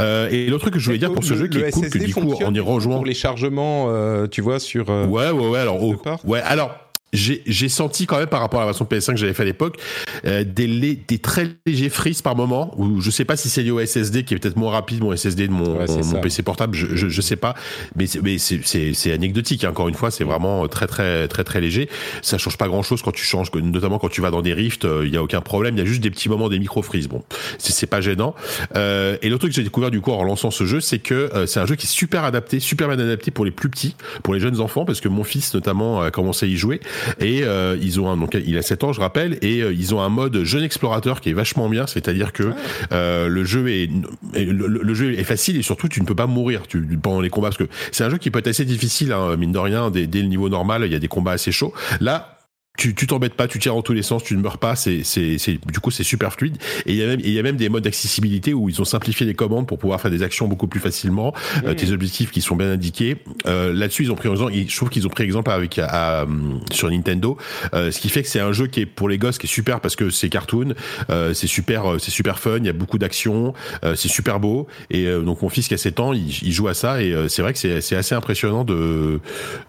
[0.00, 1.98] Euh, et l'autre truc que je voulais dire pour ce jeu qui est cool, que
[1.98, 3.90] du coup, on y rejoint pour les chargements,
[4.28, 4.88] tu vois, sur.
[4.88, 5.58] ouais, ouais, ouais.
[5.58, 5.82] Alors,
[6.24, 6.78] ouais, alors
[7.16, 9.78] j'ai senti quand même par rapport à la version PS5 que j'avais fait à l'époque
[10.24, 13.70] euh, des, des très légers frises par moment où je sais pas si c'est lié
[13.70, 16.94] au SSD qui est peut-être moins rapide mon SSD de mon, mon PC portable je,
[16.94, 17.54] je, je, sais pas.
[17.96, 19.70] Mais mais c'est anecdotique hein.
[19.70, 21.88] encore une fois c'est vraiment très très très très léger.
[22.22, 24.84] Ça change pas grand chose quand tu changes notamment quand tu vas dans des rifts
[24.84, 25.76] il euh, y a aucun problème.
[25.76, 27.22] Il y a juste des petits moments des micro frises bon
[27.58, 28.34] c'est pas gênant.
[28.76, 31.14] Euh, et l'autre truc que j'ai découvert du coup en lançant ce jeu c'est que
[31.34, 33.96] euh, c'est un jeu qui est super adapté super bien adapté pour les plus petits
[34.22, 36.80] pour les jeunes enfants parce que mon fils notamment a commencé à y jouer
[37.20, 39.94] et euh, ils ont un, donc il a 7 ans, je rappelle, et euh, ils
[39.94, 41.86] ont un mode jeune explorateur qui est vachement bien.
[41.86, 42.52] C'est-à-dire que
[42.92, 43.90] euh, le jeu est
[44.34, 46.62] le, jeu est facile et surtout tu ne peux pas mourir
[47.02, 49.52] pendant les combats parce que c'est un jeu qui peut être assez difficile, hein, mine
[49.52, 49.90] de rien.
[49.90, 51.72] Dès, dès le niveau normal, il y a des combats assez chauds.
[52.00, 52.35] Là,
[52.76, 55.02] tu tu t'embêtes pas, tu tires en tous les sens, tu ne meurs pas, c'est
[55.04, 56.56] c'est c'est du coup c'est super fluide.
[56.84, 58.84] Et il y a même il y a même des modes d'accessibilité où ils ont
[58.84, 61.34] simplifié les commandes pour pouvoir faire des actions beaucoup plus facilement,
[61.64, 63.16] euh, tes objectifs qui sont bien indiqués.
[63.46, 66.26] Euh, là-dessus ils ont pris exemple, je trouve qu'ils ont pris exemple avec à,
[66.70, 67.36] sur Nintendo,
[67.74, 69.50] euh, ce qui fait que c'est un jeu qui est pour les gosses qui est
[69.50, 70.74] super parce que c'est cartoon,
[71.10, 73.54] euh, c'est super c'est super fun, il y a beaucoup d'actions,
[73.94, 74.66] c'est super beau.
[74.90, 77.42] Et donc mon fils qui a 7 ans, il, il joue à ça et c'est
[77.42, 79.20] vrai que c'est c'est assez impressionnant de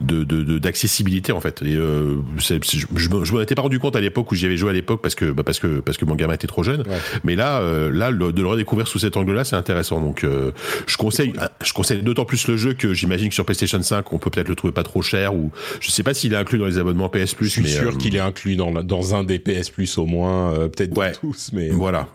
[0.02, 0.24] de
[0.58, 1.62] d'accessibilité en fait.
[1.62, 1.78] Et
[2.40, 2.60] c'est
[2.98, 5.02] je, je m'en étais pas rendu compte à l'époque où j'y avais joué à l'époque
[5.02, 6.84] parce que bah parce que parce que mon gamin était trop jeune.
[7.24, 10.02] Mais là, euh, là, de le redécouvrir sous cet angle-là, c'est intéressant.
[10.02, 10.52] Donc, euh,
[10.86, 11.34] je conseille,
[11.64, 14.50] je conseille d'autant plus le jeu que j'imagine que sur PlayStation 5, on peut peut-être
[14.50, 17.10] le trouver pas trop cher ou je sais pas s'il est inclus dans les abonnements
[17.10, 17.48] PS Plus.
[17.48, 20.54] Je suis sûr euh, qu'il est inclus dans dans un des PS Plus au moins,
[20.70, 21.14] peut-être ouais.
[21.14, 22.08] tous, mais voilà.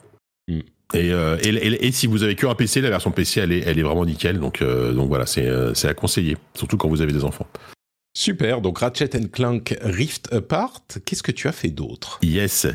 [0.48, 0.60] Mm.
[0.94, 3.78] Et, et, et, si vous avez que un PC, la version PC, elle est, elle
[3.78, 4.38] est vraiment nickel.
[4.38, 7.46] Donc, donc voilà, c'est, c'est à conseiller, surtout quand vous avez des enfants.
[8.14, 12.18] Super, donc Ratchet Clank Rift Apart, qu'est-ce que tu as fait d'autre?
[12.22, 12.66] Yes.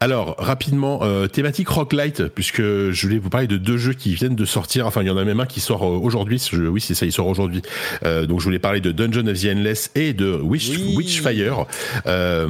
[0.00, 4.34] Alors, rapidement, euh, thématique roguelite, puisque je voulais vous parler de deux jeux qui viennent
[4.34, 4.84] de sortir.
[4.88, 6.42] Enfin, il y en a même un qui sort euh, aujourd'hui.
[6.52, 7.62] Oui, c'est ça, il sort aujourd'hui.
[8.02, 11.66] Euh, donc, je voulais parler de Dungeon of the Endless et de Witch, Witchfire.
[12.06, 12.48] Euh,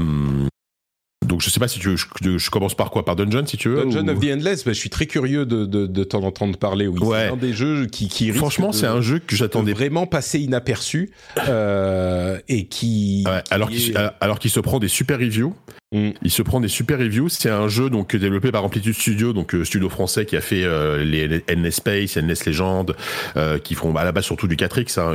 [1.33, 3.07] donc je sais pas si tu veux, je, commence par quoi?
[3.07, 5.65] Par Dungeon si tu veux Dungeon of the Endless, bah, je suis très curieux de,
[5.65, 6.87] de, de t'en entendre parler.
[6.87, 10.41] Oui, c'est un des jeux qui, qui Franchement, c'est un jeu que j'attendais vraiment passer
[10.41, 11.11] inaperçu
[11.49, 13.25] euh, et qui.
[13.27, 15.55] Ouais, alors qu'il alors qu'il se prend des super reviews.
[15.93, 16.11] Mm.
[16.23, 17.29] Il se prend des super reviews.
[17.29, 20.65] C'est un jeu donc développé par Amplitude Studio, donc euh, studio français qui a fait
[20.65, 22.95] euh, les Endless Space, Endless Legend,
[23.37, 24.99] euh, qui font à la base surtout du 4X.
[24.99, 25.15] Hein,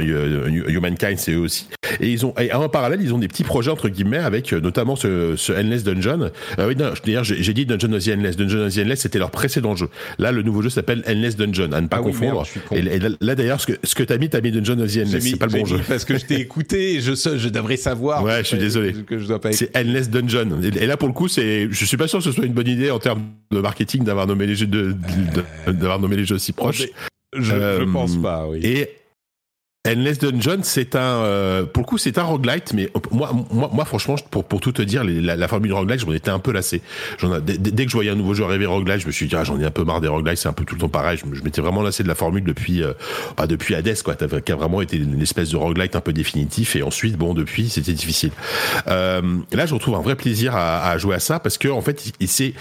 [0.68, 1.68] Humankind, c'est eux aussi.
[2.00, 4.96] Et ils ont, et en parallèle, ils ont des petits projets entre guillemets avec notamment
[4.96, 6.32] ce, ce Endless Dungeon.
[6.58, 8.38] oui, d'ailleurs, j'ai dit Dungeon of the Endless.
[8.38, 9.90] Dungeon of the Endless, c'était leur précédent jeu.
[10.20, 12.44] Là, le nouveau jeu s'appelle Endless Dungeon, à ne pas ah confondre.
[12.72, 15.24] et, là, d'ailleurs, ce que, ce que t'as mis, t'as mis Dungeon of the Endless.
[15.24, 15.80] C'est pas le bon jeu.
[15.88, 18.24] Parce que je t'ai écouté, et je, je devrais savoir.
[18.24, 18.94] Ouais, je suis désolé.
[19.52, 20.62] C'est Endless Dungeon.
[20.62, 22.68] Et là, pour le coup, c'est, je suis pas sûr que ce soit une bonne
[22.68, 24.96] idée en termes de marketing d'avoir nommé les jeux de,
[25.68, 26.84] d'avoir nommé les jeux aussi proches.
[27.36, 28.60] Je, je euh, pense pas, oui.
[28.64, 28.90] Et
[29.88, 33.86] Endless Dungeon, c'est un, euh, pour le coup, c'est un roguelite, mais moi, moi, moi,
[33.86, 36.82] franchement, pour, pour tout te dire, la, formule roguelite, j'en étais un peu lassé.
[37.18, 39.36] J'en dès, dès, que je voyais un nouveau jeu arriver roguelite, je me suis dit,
[39.36, 41.18] ah, j'en ai un peu marre des roguelites, c'est un peu tout le temps pareil.
[41.18, 42.94] Je, m'étais vraiment lassé de la formule depuis, euh,
[43.38, 46.76] bah, depuis Hades, quoi, qui a vraiment été une espèce de roguelite un peu définitif,
[46.76, 48.32] et ensuite, bon, depuis, c'était difficile.
[48.88, 49.22] Euh,
[49.54, 52.12] là, je retrouve un vrai plaisir à, à jouer à ça, parce que, en fait,
[52.26, 52.54] c'est,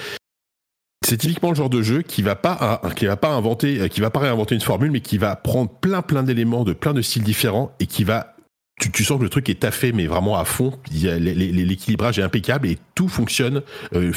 [1.06, 4.00] c'est typiquement le genre de jeu qui va pas qui va pas inventer euh, qui
[4.00, 7.02] va pas réinventer une formule mais qui va prendre plein plein d'éléments de plein de
[7.02, 8.35] styles différents et qui va
[8.78, 10.72] tu, tu, sens que le truc est taffé, mais vraiment à fond.
[10.92, 13.62] L'équilibrage est impeccable et tout fonctionne.
[13.94, 14.12] Euh,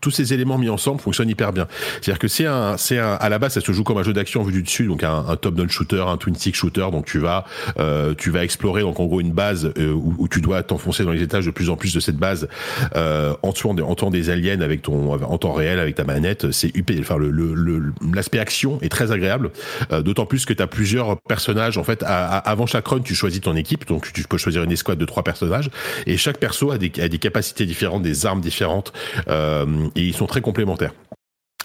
[0.00, 1.66] tous ces éléments mis ensemble fonctionnent hyper bien.
[2.00, 4.12] C'est-à-dire que c'est un, c'est un, à la base, ça se joue comme un jeu
[4.12, 6.86] d'action vu du dessus, donc un, un top-down shooter, un twin stick shooter.
[6.92, 7.44] Donc tu vas,
[7.78, 11.04] euh, tu vas explorer donc en gros une base euh, où, où, tu dois t'enfoncer
[11.04, 12.48] dans les étages de plus en plus de cette base
[12.94, 16.50] euh, en tuant, en tuant des aliens avec ton, en temps réel avec ta manette.
[16.52, 16.90] C'est UP.
[17.00, 17.30] Enfin, le,
[18.14, 19.50] l'aspect le, action est très agréable.
[19.92, 21.78] Euh, d'autant plus que tu as plusieurs personnages.
[21.78, 23.86] En fait, à, avant chaque run, tu choisis ton équipe.
[24.12, 25.70] Tu peux choisir une escouade de trois personnages
[26.06, 28.92] et chaque perso a des, a des capacités différentes, des armes différentes
[29.28, 30.92] euh, et ils sont très complémentaires.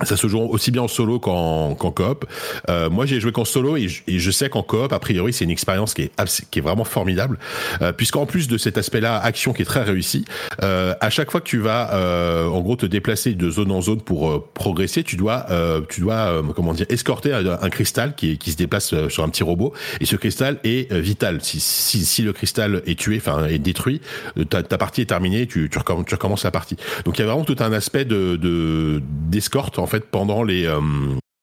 [0.03, 2.25] Ça se joue aussi bien en solo qu'en coop.
[2.69, 5.33] Euh, moi, j'ai joué qu'en solo et je, et je sais qu'en coop, a priori,
[5.33, 6.11] c'est une expérience qui est
[6.51, 7.37] qui est vraiment formidable,
[7.81, 10.25] euh, puisqu'en plus de cet aspect-là, action qui est très réussi,
[10.63, 13.81] euh, à chaque fois que tu vas, euh, en gros, te déplacer de zone en
[13.81, 18.37] zone pour euh, progresser, tu dois, euh, tu dois, comment dire, escorter un, cristal qui,
[18.37, 21.39] qui se déplace sur un petit robot, et ce cristal est vital.
[21.41, 24.01] Si, si, si, le cristal est tué, enfin est détruit,
[24.49, 26.77] ta, ta partie est terminée, tu, tu, recommences, tu recommences la partie.
[27.05, 29.75] Donc il y a vraiment tout un aspect de d'escorte.
[29.75, 30.79] De, fait pendant les euh,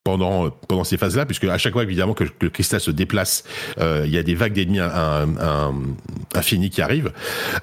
[0.05, 3.44] pendant pendant ces phases-là, puisque à chaque fois évidemment que, le cristal se déplace,
[3.78, 4.81] euh, il y a des vagues d'ennemis
[6.35, 7.12] infinies qui arrivent.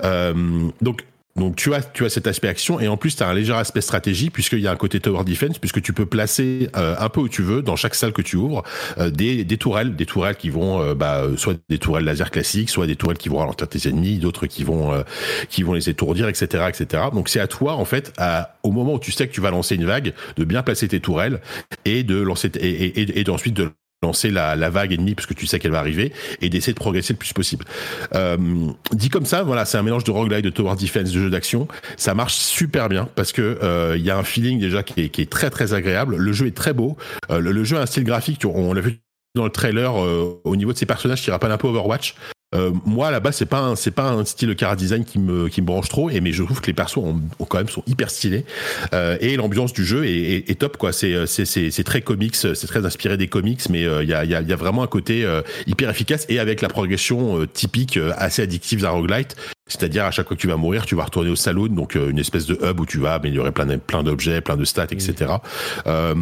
[0.03, 1.05] Euh, donc
[1.35, 3.53] donc tu as tu as cet aspect action et en plus tu as un léger
[3.53, 7.09] aspect stratégie puisqu'il y a un côté tower defense puisque tu peux placer euh, un
[7.09, 8.61] peu où tu veux dans chaque salle que tu ouvres
[8.99, 12.69] euh, des, des tourelles des tourelles qui vont euh, bah, soit des tourelles laser classiques
[12.69, 15.03] soit des tourelles qui vont ralentir tes ennemis d'autres qui vont
[15.49, 18.93] qui vont les étourdir etc etc donc c'est à toi en fait à, au moment
[18.93, 21.41] où tu sais que tu vas lancer une vague de bien placer tes tourelles
[21.85, 23.71] et de lancer et, et, et ensuite de
[24.03, 26.79] lancer la, la, vague ennemie parce que tu sais qu'elle va arriver et d'essayer de
[26.79, 27.65] progresser le plus possible.
[28.13, 28.37] Euh,
[28.91, 31.67] dit comme ça, voilà, c'est un mélange de roguelite, de tower defense, de jeu d'action.
[31.97, 35.09] Ça marche super bien parce que euh, il y a un feeling déjà qui est,
[35.09, 36.15] qui est, très très agréable.
[36.17, 36.97] Le jeu est très beau.
[37.31, 38.99] Euh, le, jeu a un style graphique, on, l'a vu
[39.35, 42.13] dans le trailer au niveau de ses personnages qui rappellent un peu Overwatch.
[42.53, 45.67] Euh, moi là-bas c'est pas c'est pas un style car design qui me qui me
[45.67, 48.45] branche trop et mais je trouve que les persos ont, quand même sont hyper stylés.
[48.93, 50.91] Euh, et l'ambiance du jeu est, est, est top quoi.
[50.93, 54.23] C'est c'est c'est très comics c'est très inspiré des comics mais euh, il y a
[54.23, 57.45] il y a, y a vraiment un côté euh, hyper efficace et avec la progression
[57.51, 59.35] typique assez addictive d'un roguelite
[59.73, 62.19] c'est-à-dire à chaque fois que tu vas mourir, tu vas retourner au saloon, donc une
[62.19, 65.13] espèce de hub où tu vas améliorer plein plein d'objets, plein de stats, etc.
[65.19, 65.37] Mmh.
[65.87, 66.15] Euh,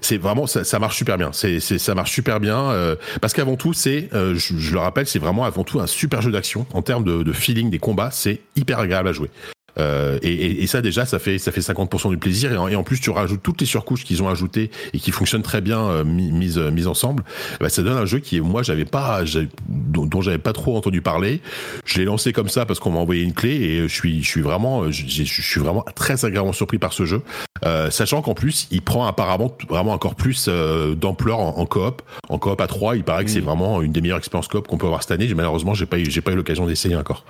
[0.00, 1.30] c'est vraiment ça, ça, marche super bien.
[1.32, 5.06] C'est ça marche super bien euh, parce qu'avant tout c'est, euh, je, je, le rappelle,
[5.06, 8.10] c'est vraiment avant tout un super jeu d'action en termes de, de feeling des combats.
[8.10, 9.30] C'est hyper agréable à jouer.
[9.78, 12.52] Euh, et, et, et, ça déjà, ça fait ça fait 50% du plaisir.
[12.52, 15.10] Et en, et en, plus, tu rajoutes toutes les surcouches qu'ils ont ajoutées et qui
[15.12, 17.24] fonctionnent très bien euh, mises mises ensemble.
[17.60, 19.22] Bah, ça donne un jeu qui, moi, j'avais pas,
[19.68, 21.40] dont, dont j'avais pas trop entendu parler.
[21.84, 24.28] Je l'ai lancé comme ça parce qu'on m'a envoyé une clé et je suis je
[24.28, 27.22] suis vraiment je, je suis vraiment très agréablement surpris par ce jeu,
[27.64, 32.02] euh, sachant qu'en plus, il prend apparemment vraiment encore plus euh, d'ampleur en, en, coop.
[32.28, 33.44] En coop à 3 il paraît que c'est mmh.
[33.44, 35.32] vraiment une des meilleures expériences coop qu'on peut avoir cette année.
[35.34, 37.24] Malheureusement, j'ai pas eu j'ai pas eu l'occasion d'essayer encore.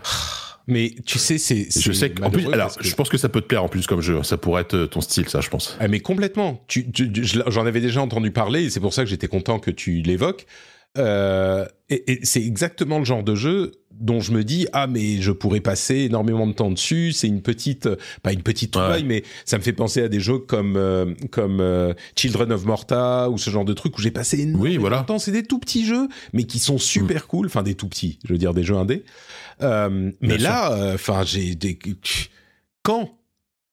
[0.67, 1.69] Mais tu sais, c'est.
[1.71, 2.85] Je sais qu'en plus, alors, que...
[2.85, 4.23] je pense que ça peut te plaire en plus comme jeu.
[4.23, 5.77] Ça pourrait être ton style, ça, je pense.
[5.81, 6.63] Ah, mais complètement.
[6.69, 9.71] Tu, tu, J'en avais déjà entendu parler et c'est pour ça que j'étais content que
[9.71, 10.47] tu l'évoques.
[10.99, 15.31] Euh, et, c'est exactement le genre de jeu dont je me dis ah mais je
[15.31, 17.13] pourrais passer énormément de temps dessus.
[17.13, 17.89] C'est une petite,
[18.23, 21.61] pas une petite trouvaille, mais ça me fait penser à des jeux comme euh, comme
[21.61, 25.19] euh, Children of Morta ou ce genre de trucs où j'ai passé énormément de temps.
[25.19, 27.27] C'est des tout petits jeux, mais qui sont super mm.
[27.29, 27.47] cool.
[27.47, 29.05] Enfin des tout petits, je veux dire des jeux indés.
[29.61, 31.79] Mais là, enfin j'ai des
[32.83, 33.19] quand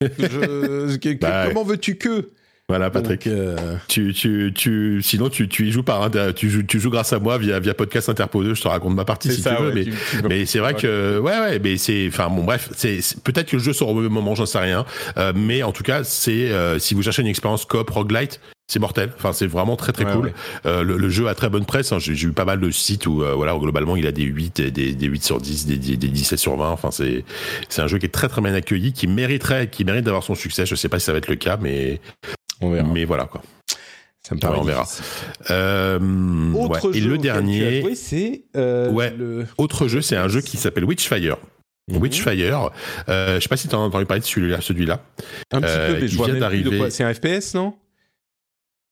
[0.01, 2.31] je, bah comment veux-tu que?
[2.69, 3.25] Voilà, Patrick.
[3.25, 7.11] Euh, tu, tu, tu, sinon, tu, tu y joues par tu joues, tu joues grâce
[7.11, 8.53] à moi via, via podcast interposé.
[8.53, 9.73] Je te raconte ma partie si tu veux.
[9.73, 9.85] mais,
[10.29, 13.63] mais c'est vrai que, ouais, ouais, mais c'est, enfin, bon, bref, c'est, peut-être que le
[13.63, 14.85] jeu sort au même moment, j'en sais rien.
[15.17, 18.39] Euh, mais en tout cas, c'est, euh, si vous cherchez une expérience coop roguelite,
[18.69, 19.11] c'est mortel.
[19.17, 20.31] Enfin, c'est vraiment très très cool.
[20.67, 21.91] Euh, le, le, jeu a très bonne presse.
[21.91, 21.97] Hein.
[21.99, 24.93] J'ai eu pas mal de sites où, euh, voilà, globalement, il a des 8, des,
[24.93, 26.69] des 8 sur 10, des, des 17 sur 20.
[26.69, 27.25] Enfin, c'est
[27.67, 30.35] c'est un jeu qui est très très bien accueilli, qui mériterait, qui mérite d'avoir son
[30.35, 30.67] succès.
[30.67, 31.99] Je sais pas si ça va être le cas, mais
[32.61, 32.87] on verra.
[32.87, 33.41] Mais voilà quoi.
[34.21, 34.59] Ça me paraît.
[34.59, 34.87] on verra.
[35.49, 39.15] Euh, Autre jeu Et le dernier, c'est euh, ouais.
[39.17, 39.47] Le...
[39.57, 41.37] Autre jeu, c'est un jeu qui s'appelle Witchfire.
[41.87, 41.97] Mhm.
[41.97, 42.69] Witchfire.
[43.09, 44.61] Euh, je sais pas si tu as entendu parler de celui-là.
[44.61, 45.01] Celui-là.
[45.51, 46.91] Un petit peu, mais je vient d'arriver.
[46.91, 47.73] C'est un FPS, non?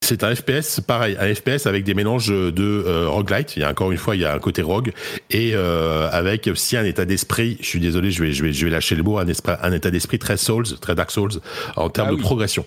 [0.02, 3.57] C'est un FPS, pareil, un FPS avec des mélanges de euh, roguelite.
[3.57, 4.94] Il y a encore une fois, il y a un côté rogue
[5.30, 7.57] et euh, avec aussi un état d'esprit.
[7.60, 9.91] Je suis désolé, je vais, je vais, je vais lâcher le mot, un, un état
[9.91, 11.41] d'esprit très Souls, très Dark Souls
[11.76, 12.65] en termes ah de progression.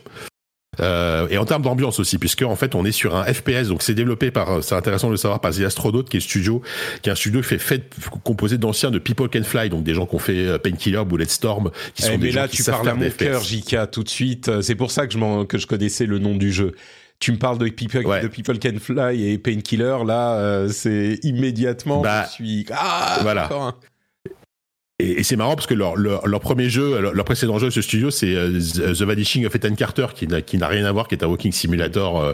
[0.79, 3.83] Euh, et en termes d'ambiance aussi, puisque en fait on est sur un FPS, donc
[3.83, 6.63] c'est développé par, c'est intéressant de le savoir, par The Astronaut, qui est studio,
[7.03, 7.83] qui est un studio fait, fait
[8.23, 11.71] composé d'anciens de People Can Fly, donc des gens qui ont fait euh, Painkiller, Bulletstorm,
[11.95, 14.61] qui sont eh, des mais là, tu parles à mon cœur, JK, tout de suite.
[14.63, 16.75] C'est pour ça que je que je connaissais le nom du jeu
[17.21, 22.01] tu me parles de People, de People Can Fly et Painkiller, là, euh, c'est immédiatement,
[22.01, 23.49] bah, je suis ah, voilà.
[25.01, 27.83] Et, c'est marrant parce que leur, leur, leur premier jeu, leur, précédent jeu de ce
[27.83, 31.09] studio, c'est euh, The Vanishing of Ethan Carter, qui n'a, qui n'a rien à voir,
[31.09, 32.21] qui est un walking simulator.
[32.21, 32.33] Euh,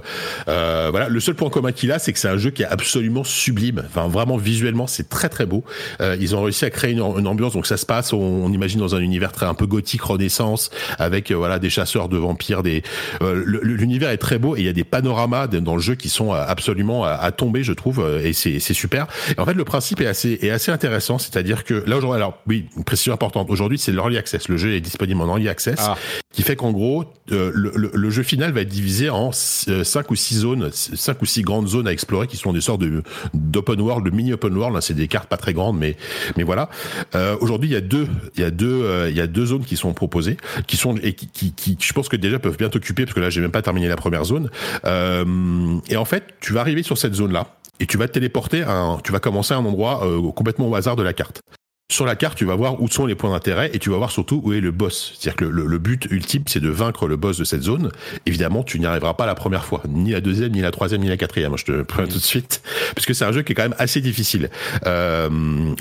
[0.48, 1.09] euh, voilà.
[1.09, 3.82] Le seul point commun qu'il a, c'est que c'est un jeu qui est absolument sublime.
[3.86, 5.64] Enfin, vraiment visuellement, c'est très très beau.
[6.01, 7.52] Euh, ils ont réussi à créer une, une, ambiance.
[7.52, 10.70] Donc ça se passe, on, on, imagine dans un univers très un peu gothique, renaissance,
[10.98, 12.62] avec euh, voilà des chasseurs de vampires.
[12.62, 12.82] Des
[13.20, 16.32] l'univers est très beau et il y a des panoramas dans le jeu qui sont
[16.32, 18.05] absolument à, tomber, je trouve.
[18.22, 19.06] Et c'est, c'est super.
[19.36, 22.38] Et en fait, le principe est assez est assez intéressant, c'est-à-dire que là aujourd'hui, alors
[22.77, 23.51] une précision importante.
[23.51, 24.49] Aujourd'hui, c'est l'early access.
[24.49, 25.97] Le jeu est disponible en early access, ah.
[26.33, 30.03] qui fait qu'en gros, euh, le, le, jeu final va être divisé en 5 euh,
[30.11, 33.03] ou 6 zones, 5 ou 6 grandes zones à explorer, qui sont des sortes de
[33.35, 34.74] d'open world, de mini open world.
[34.74, 35.97] Là, c'est des cartes pas très grandes, mais
[36.37, 36.69] mais voilà.
[37.15, 39.47] Euh, Aujourd'hui, il y a deux, il y a deux, euh, il y a deux
[39.47, 42.57] zones qui sont proposées, qui sont et qui, qui, qui, je pense que déjà peuvent
[42.57, 44.51] bien t'occuper, parce que là, j'ai même pas terminé la première zone.
[44.85, 48.62] et en fait, tu vas arriver sur cette zone là et tu vas te téléporter
[48.62, 51.43] à un, tu vas commencer à un endroit complètement au hasard de la carte
[51.88, 54.10] sur la carte, tu vas voir où sont les points d'intérêt et tu vas voir
[54.10, 55.14] surtout où est le boss.
[55.16, 57.92] C'est-à-dire que le, but ultime, c'est de vaincre le boss de cette zone.
[58.26, 61.08] Évidemment, tu n'y arriveras pas la première fois, ni la deuxième, ni la troisième, ni
[61.08, 61.56] la quatrième.
[61.56, 62.60] Je te préviens tout de suite,
[62.94, 64.50] puisque c'est un jeu qui est quand même assez difficile.
[64.84, 65.28] Euh,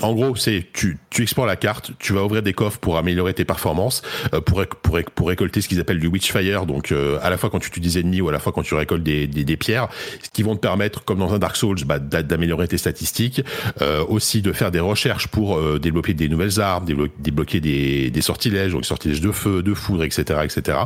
[0.00, 3.34] en gros, c'est tu, tu explores la carte, tu vas ouvrir des coffres pour améliorer
[3.34, 4.02] tes performances,
[4.32, 7.50] euh, pour, pour, pour récolter ce qu'ils appellent du Witchfire, donc euh, à la fois
[7.50, 9.56] quand tu tues des ennemis ou à la fois quand tu récoltes des, des, des
[9.56, 9.88] pierres,
[10.22, 13.42] ce qui vont te permettre, comme dans un Dark Souls, bah, d'améliorer tes statistiques,
[13.82, 16.84] euh, aussi de faire des recherches pour euh, débloquer des nouvelles armes,
[17.18, 20.78] débloquer des, sortilèges, donc sortilèges de feu, de foudre, etc., etc.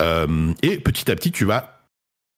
[0.00, 1.74] Euh, et petit à petit, tu vas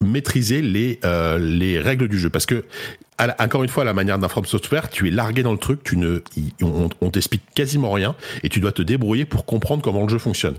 [0.03, 2.65] maîtriser les euh, les règles du jeu parce que
[3.39, 5.83] encore une fois à la manière d'un From Software tu es largué dans le truc
[5.85, 6.23] tu ne
[7.03, 10.57] on t'explique quasiment rien et tu dois te débrouiller pour comprendre comment le jeu fonctionne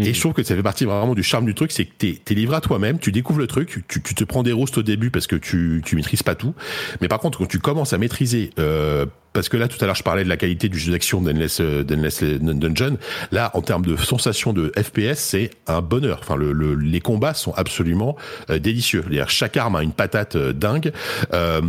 [0.00, 2.20] et je trouve que ça fait partie vraiment du charme du truc, c'est que t'es
[2.30, 4.82] es livré à toi-même, tu découvres le truc, tu, tu, te prends des roustes au
[4.82, 6.54] début parce que tu, tu maîtrises pas tout.
[7.00, 9.94] Mais par contre, quand tu commences à maîtriser euh, parce que là tout à l'heure
[9.94, 12.96] je parlais de la qualité du jeu d'action d'Endless euh, Dungeon.
[13.32, 16.18] Là, en termes de sensation de FPS, c'est un bonheur.
[16.20, 18.16] Enfin, le, les combats sont absolument
[18.50, 19.04] euh, délicieux.
[19.28, 20.92] Chaque arme a une patate euh, dingue.
[21.32, 21.60] Euh,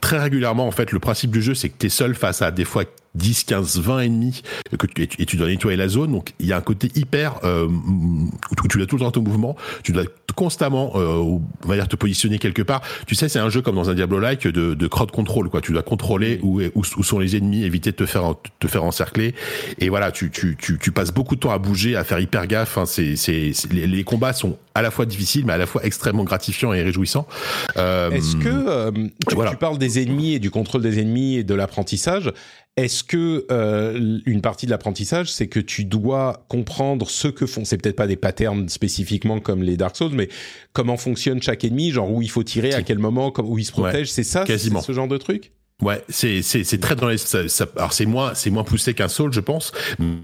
[0.00, 2.50] très régulièrement, en fait, le principe du jeu, c'est que tu es seul face à
[2.50, 2.84] des fois
[3.14, 4.42] 10, 15, 20 ennemis
[4.78, 6.12] que tu, et tu dois nettoyer la zone.
[6.12, 9.22] Donc il y a un côté hyper euh, où tu dois tout le temps ton
[9.22, 10.04] mouvement, tu dois
[10.34, 12.82] constamment euh, on va dire te positionner quelque part.
[13.06, 15.60] Tu sais, c'est un jeu comme dans un Diablo-like de, de crowd control quoi.
[15.60, 18.84] Tu dois contrôler où, où, où sont les ennemis, éviter de te faire te faire
[18.84, 19.34] encercler.
[19.78, 22.46] Et voilà, tu, tu, tu, tu passes beaucoup de temps à bouger, à faire hyper
[22.46, 22.76] gaffe.
[22.76, 25.84] Enfin, c'est, c'est, les, les, combats sont à la fois difficiles, mais à la fois
[25.84, 27.26] extrêmement gratifiants et réjouissants.
[27.76, 28.90] Euh, Est-ce que euh,
[29.28, 32.32] tu, tu, parles des ennemis et du contrôle des ennemis et de l'apprentissage
[32.76, 37.64] est-ce que euh, une partie de l'apprentissage, c'est que tu dois comprendre ce que font,
[37.64, 40.28] c'est peut-être pas des patterns spécifiquement comme les Dark Souls, mais
[40.72, 43.72] comment fonctionne chaque ennemi, genre où il faut tirer, à quel moment, où il se
[43.72, 45.52] protège, c'est ça, quasiment ce genre de truc?
[45.84, 49.08] Ouais, c'est c'est très dans les ça, ça, alors c'est moins c'est moins poussé qu'un
[49.08, 49.70] Soul je pense,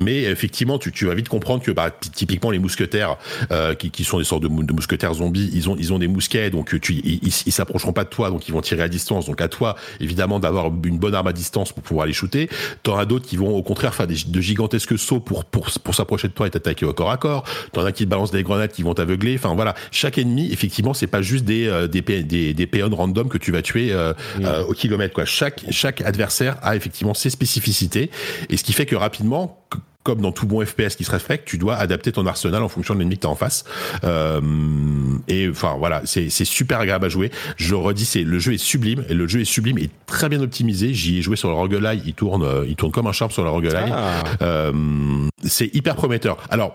[0.00, 3.18] mais effectivement tu tu vas vite comprendre que bah, typiquement les mousquetaires
[3.52, 6.08] euh, qui, qui sont des sortes de, de, mousquetaires zombies, ils ont ils ont des
[6.08, 9.42] mousquets donc tu ils, s'approcheront pas de toi donc ils vont tirer à distance donc
[9.42, 12.48] à toi évidemment d'avoir une bonne arme à distance pour pouvoir les shooter.
[12.82, 15.94] T'en as d'autres qui vont au contraire faire des, de gigantesques sauts pour pour pour
[15.94, 17.44] s'approcher de toi et t'attaquer au corps à corps.
[17.72, 19.34] T'en as qui te balancent des grenades qui vont t'aveugler.
[19.34, 23.28] Enfin voilà, chaque ennemi effectivement c'est pas juste des euh, des des, des péons random
[23.28, 24.44] que tu vas tuer euh, mmh.
[24.46, 25.26] euh, au kilomètre quoi.
[25.26, 28.10] Chaque chaque, adversaire a effectivement ses spécificités,
[28.48, 29.66] et ce qui fait que rapidement,
[30.02, 32.94] comme dans tout bon FPS qui se respecte, tu dois adapter ton arsenal en fonction
[32.94, 33.64] de l'ennemi que tu as en face.
[34.04, 34.40] Euh,
[35.28, 37.30] et enfin voilà, c'est super agréable à jouer.
[37.56, 40.40] Je redis, c'est le jeu est sublime et le jeu est sublime et très bien
[40.40, 40.94] optimisé.
[40.94, 43.50] J'y ai joué sur le roguelike, il tourne, il tourne comme un charme sur le
[43.50, 43.92] roguelike.
[43.92, 44.22] Ah.
[44.40, 44.72] Euh,
[45.44, 46.38] c'est hyper prometteur.
[46.48, 46.72] Alors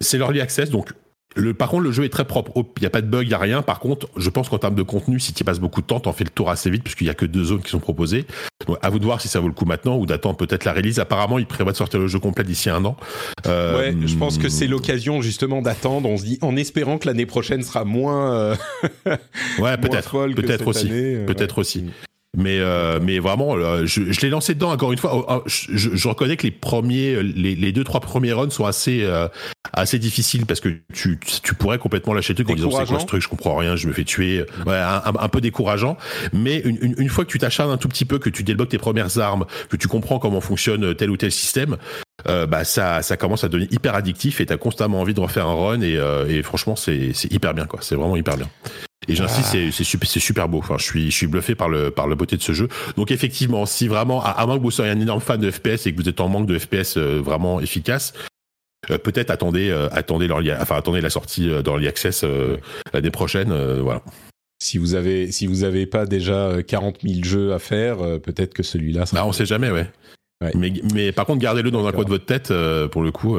[0.00, 0.92] c'est l'early access, donc
[1.34, 2.52] le, par contre, le jeu est très propre.
[2.56, 3.62] Il n'y a pas de bug, il n'y a rien.
[3.62, 6.12] Par contre, je pense qu'en termes de contenu, si tu passes beaucoup de temps, t'en
[6.12, 8.24] fais le tour assez vite puisqu'il n'y a que deux zones qui sont proposées.
[8.66, 10.72] Donc, à vous de voir si ça vaut le coup maintenant ou d'attendre peut-être la
[10.72, 10.98] rélise.
[10.98, 12.96] Apparemment, il prévoit de sortir le jeu complet d'ici un an.
[13.46, 16.08] Euh, ouais, je pense que c'est l'occasion justement d'attendre.
[16.08, 18.32] On se dit, en espérant que l'année prochaine sera moins.
[18.34, 18.56] Euh,
[19.58, 21.84] ouais, peut-être, peut-être aussi, euh, peut-être aussi.
[22.36, 25.16] Mais euh, mais vraiment, euh, je, je l'ai lancé dedans encore une fois.
[25.16, 28.66] Oh, oh, je, je, reconnais que les premiers, les, les deux trois premiers runs sont
[28.66, 29.26] assez euh,
[29.72, 33.00] assez difficiles parce que tu tu pourrais complètement lâcher le truc en disant c'est quoi
[33.00, 34.44] ce truc, je comprends rien, je me fais tuer.
[34.66, 35.96] Ouais, un, un, peu décourageant.
[36.34, 38.68] Mais une, une, une fois que tu t'acharnes un tout petit peu, que tu débloques
[38.68, 41.78] tes premières armes, que tu comprends comment fonctionne tel ou tel système,
[42.28, 45.46] euh, bah ça ça commence à devenir hyper addictif et t'as constamment envie de refaire
[45.46, 47.80] un run et, euh, et franchement c'est c'est hyper bien quoi.
[47.82, 48.48] C'est vraiment hyper bien.
[49.08, 50.58] Et j'insiste, c'est c'est super, super beau.
[50.58, 52.68] Enfin, je suis, je suis bluffé par le, par la beauté de ce jeu.
[52.96, 55.92] Donc effectivement, si vraiment, à, moins que vous soyez un énorme fan de FPS et
[55.92, 58.14] que vous êtes en manque de FPS euh, vraiment efficace,
[58.90, 62.24] euh, peut-être attendez, euh, attendez leur, enfin attendez la sortie dans l'early access
[62.92, 63.52] l'année prochaine.
[63.80, 64.02] voilà.
[64.58, 68.62] Si vous avez, si vous avez pas déjà 40 000 jeux à faire, peut-être que
[68.62, 69.04] celui-là.
[69.12, 69.86] Bah, on sait jamais, ouais.
[70.42, 70.52] ouais.
[70.54, 72.52] Mais, mais par contre, gardez-le dans un coin de votre tête
[72.90, 73.38] pour le coup.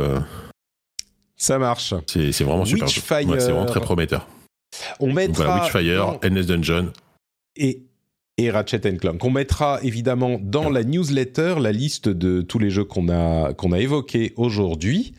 [1.35, 1.93] Ça marche.
[2.05, 2.87] C'est vraiment super.
[2.87, 4.27] c'est vraiment très prometteur.
[4.99, 6.91] On mettra voilà, Witchfire, Endless Dungeon
[7.55, 7.83] et
[8.37, 9.23] et Ratchet Clank.
[9.23, 13.71] On mettra évidemment dans la newsletter la liste de tous les jeux qu'on a qu'on
[13.71, 15.13] a évoqués aujourd'hui.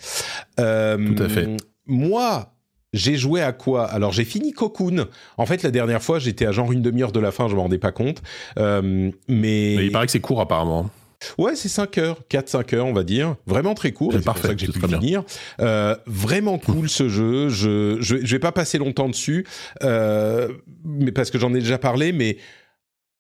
[0.60, 1.48] Euh, Tout à fait.
[1.86, 2.54] Moi,
[2.92, 3.86] j'ai joué à quoi?
[3.86, 5.06] Alors j'ai fini Cocoon.
[5.36, 7.62] En fait, la dernière fois, j'étais à genre une demi-heure de la fin, je m'en
[7.62, 8.22] rendais pas compte.
[8.58, 8.82] Euh,
[9.26, 9.74] mais...
[9.76, 9.86] mais...
[9.86, 10.88] il paraît que c'est court apparemment.
[11.36, 13.36] Ouais, c'est 5 heures, 4-5 heures, on va dire.
[13.47, 14.12] Vraiment très court.
[14.12, 14.40] C'est parfait.
[14.40, 15.24] Pour ça que j'ai pu finir.
[15.61, 17.49] Euh, vraiment cool ce jeu.
[17.49, 19.47] Je, je, je vais pas passer longtemps dessus,
[19.82, 20.49] euh,
[20.85, 22.12] mais parce que j'en ai déjà parlé.
[22.12, 22.36] Mais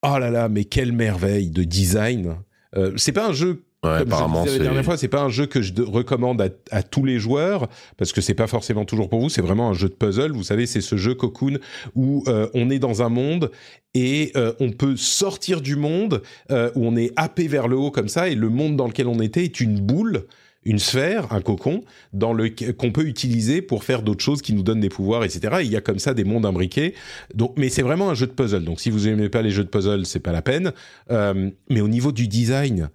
[0.02, 2.36] oh là là, mais quelle merveille de design.
[2.76, 5.62] Euh, c'est pas un jeu Ouais, apparemment, la dernière fois, c'est pas un jeu que
[5.62, 9.28] je recommande à, à, tous les joueurs parce que c'est pas forcément toujours pour vous.
[9.28, 10.32] C'est vraiment un jeu de puzzle.
[10.32, 11.58] Vous savez, c'est ce jeu Cocoon
[11.94, 13.52] où euh, on est dans un monde
[13.94, 17.92] et euh, on peut sortir du monde euh, où on est happé vers le haut
[17.92, 20.26] comme ça et le monde dans lequel on était est une boule
[20.64, 21.82] une sphère, un cocon,
[22.12, 25.58] dans le qu'on peut utiliser pour faire d'autres choses qui nous donnent des pouvoirs, etc.
[25.60, 26.94] Et il y a comme ça des mondes imbriqués.
[27.34, 28.64] Donc, mais c'est vraiment un jeu de puzzle.
[28.64, 30.72] Donc, si vous aimez pas les jeux de puzzle, c'est pas la peine.
[31.10, 32.90] Euh, mais au niveau du design,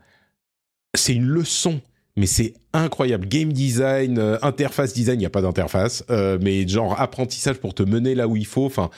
[0.96, 1.82] c'est une leçon
[2.16, 3.28] mais c'est incroyable.
[3.28, 7.74] Game design, euh, interface design, il n'y a pas d'interface, euh, mais genre apprentissage pour
[7.74, 8.90] te mener là où il faut, enfin,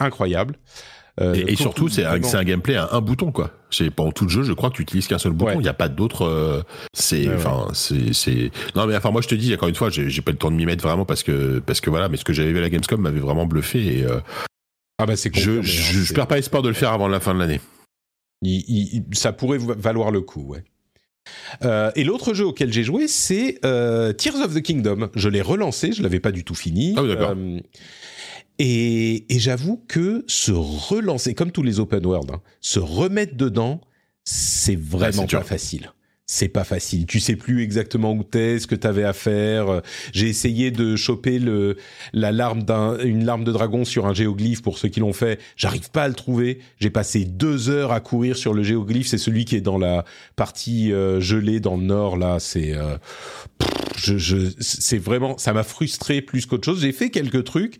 [0.00, 0.56] incroyable.
[1.20, 3.52] Euh, et, surtout, c'est un, un, gameplay à un bouton, quoi.
[3.70, 5.60] C'est pendant tout le jeu, je crois que tu utilises qu'un seul bouton.
[5.60, 6.64] Il n'y a pas d'autres.
[6.92, 8.50] c'est, enfin, c'est, c'est.
[8.74, 10.56] Non, mais enfin, moi, je te dis, encore une fois, j'ai pas le temps de
[10.56, 12.70] m'y mettre vraiment parce que, parce que voilà, mais ce que j'avais vu à la
[12.70, 13.98] Gamescom m'avait vraiment bluffé.
[13.98, 14.06] Et,
[14.98, 15.32] ah bah c'est.
[15.32, 17.60] Je, je, je, perds pas espoir de le faire avant la fin de l'année.
[19.12, 20.64] ça pourrait valoir le coup, ouais.
[21.64, 25.08] Euh, et l'autre jeu auquel j'ai joué, c'est euh, Tears of the Kingdom.
[25.14, 26.94] Je l'ai relancé, je l'avais pas du tout fini.
[26.96, 27.60] Ah euh,
[28.58, 33.80] et, et j'avoue que se relancer, comme tous les open world, hein, se remettre dedans,
[34.24, 35.92] c'est vraiment pas facile
[36.34, 37.06] c'est pas facile.
[37.06, 39.82] Tu sais plus exactement où t'es, ce que t'avais à faire.
[40.12, 41.76] J'ai essayé de choper le
[42.12, 45.40] la larme d'un une larme de dragon sur un géoglyphe pour ceux qui l'ont fait.
[45.56, 46.58] J'arrive pas à le trouver.
[46.80, 49.06] J'ai passé deux heures à courir sur le géoglyphe.
[49.06, 50.04] C'est celui qui est dans la
[50.34, 52.40] partie euh, gelée dans le nord là.
[52.40, 52.96] C'est euh,
[53.96, 56.80] je, je c'est vraiment ça m'a frustré plus qu'autre chose.
[56.80, 57.78] J'ai fait quelques trucs,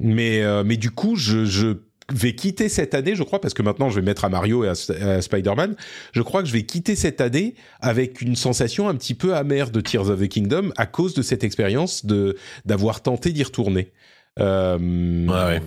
[0.00, 1.76] mais euh, mais du coup je je
[2.12, 4.68] vais quitter cette année, je crois, parce que maintenant je vais mettre à Mario et
[4.68, 5.76] à, Spider-Man,
[6.12, 9.70] je crois que je vais quitter cette année avec une sensation un petit peu amère
[9.70, 13.92] de Tears of the Kingdom à cause de cette expérience de d'avoir tenté d'y retourner.
[14.38, 15.62] Euh, ouais,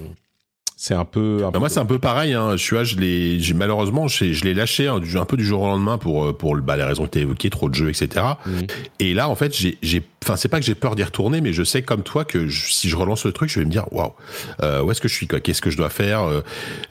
[0.81, 1.41] C'est un peu.
[1.51, 2.34] Bah, moi, c'est un peu pareil.
[2.34, 2.56] Hein.
[2.56, 5.97] Je suis, je l'ai, malheureusement, je l'ai lâché hein, un peu du jour au lendemain
[5.97, 8.26] pour euh, pour bah, les raisons que tu as évoquées, trop de jeux, etc.
[8.45, 8.68] Mhm.
[8.99, 11.51] Et là, en fait, j'ai, j'ai, enfin, c'est pas que j'ai peur d'y retourner, mais
[11.51, 14.14] je sais comme toi que si je relance le truc, je vais me dire, waouh,
[14.64, 15.41] euh, où est-ce que je suis, quoi?
[15.41, 16.23] Qu'est-ce que je dois faire?
[16.23, 16.39] Euh,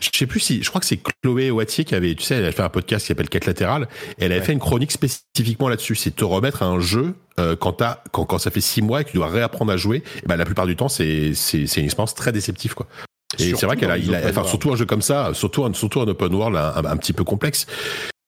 [0.00, 2.44] Je sais plus si, je crois que c'est Chloé Wattier qui avait, tu sais, elle
[2.44, 3.88] a fait un podcast qui s'appelle Quête latérale.
[4.18, 7.56] Et elle avait fait une chronique spécifiquement là-dessus, c'est te remettre à un jeu euh,
[7.56, 7.82] quand,
[8.12, 10.02] quand, quand ça fait six mois et que tu dois réapprendre à jouer.
[10.26, 12.86] Ben, la plupart du temps, c'est c'est une expérience très déceptive, quoi.
[13.38, 15.72] Et c'est vrai qu'elle a, il a, enfin, surtout un jeu comme ça, surtout un,
[15.72, 17.66] surtout un open world un, un, petit peu complexe.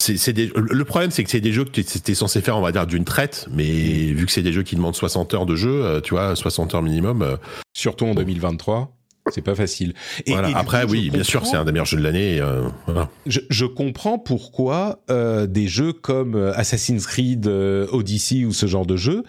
[0.01, 2.63] C'est, des, le problème, c'est que c'est des jeux que tu étais censé faire, on
[2.63, 5.57] va dire, d'une traite, mais vu que c'est des jeux qui demandent 60 heures de
[5.57, 7.21] jeu, euh, tu vois, 60 heures minimum.
[7.23, 7.37] Euh,
[7.75, 8.97] surtout en 2023.
[9.31, 9.93] C'est pas facile.
[10.25, 10.57] Et, voilà.
[10.57, 12.41] Après, oui, bien sûr, c'est un des meilleurs jeux de l'année.
[12.41, 13.11] Euh, voilà.
[13.27, 18.97] je, je, comprends pourquoi euh, des jeux comme Assassin's Creed, Odyssey ou ce genre de
[18.97, 19.23] jeux,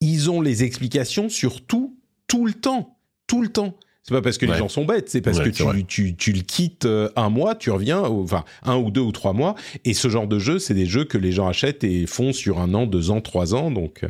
[0.00, 1.98] ils ont les explications sur tout,
[2.28, 2.96] tout le temps.
[3.26, 3.76] Tout le temps.
[4.06, 6.42] C'est pas parce que les gens sont bêtes, c'est parce que tu, tu, tu, le
[6.42, 10.08] quittes euh, un mois, tu reviens, enfin un ou deux ou trois mois, et ce
[10.08, 12.86] genre de jeu, c'est des jeux que les gens achètent et font sur un an,
[12.86, 14.04] deux ans, trois ans, donc.
[14.04, 14.08] Euh,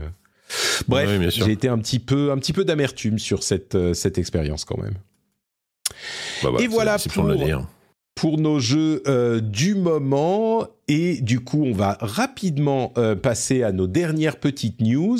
[0.87, 4.67] bref, j'ai été un petit peu, un petit peu d'amertume sur cette euh, cette expérience
[4.67, 4.97] quand même.
[6.43, 7.25] Bah, et voilà pour,
[8.17, 10.67] pour nos jeux euh, du moment.
[10.89, 15.19] Et du coup, on va rapidement euh, passer à nos dernières petites news.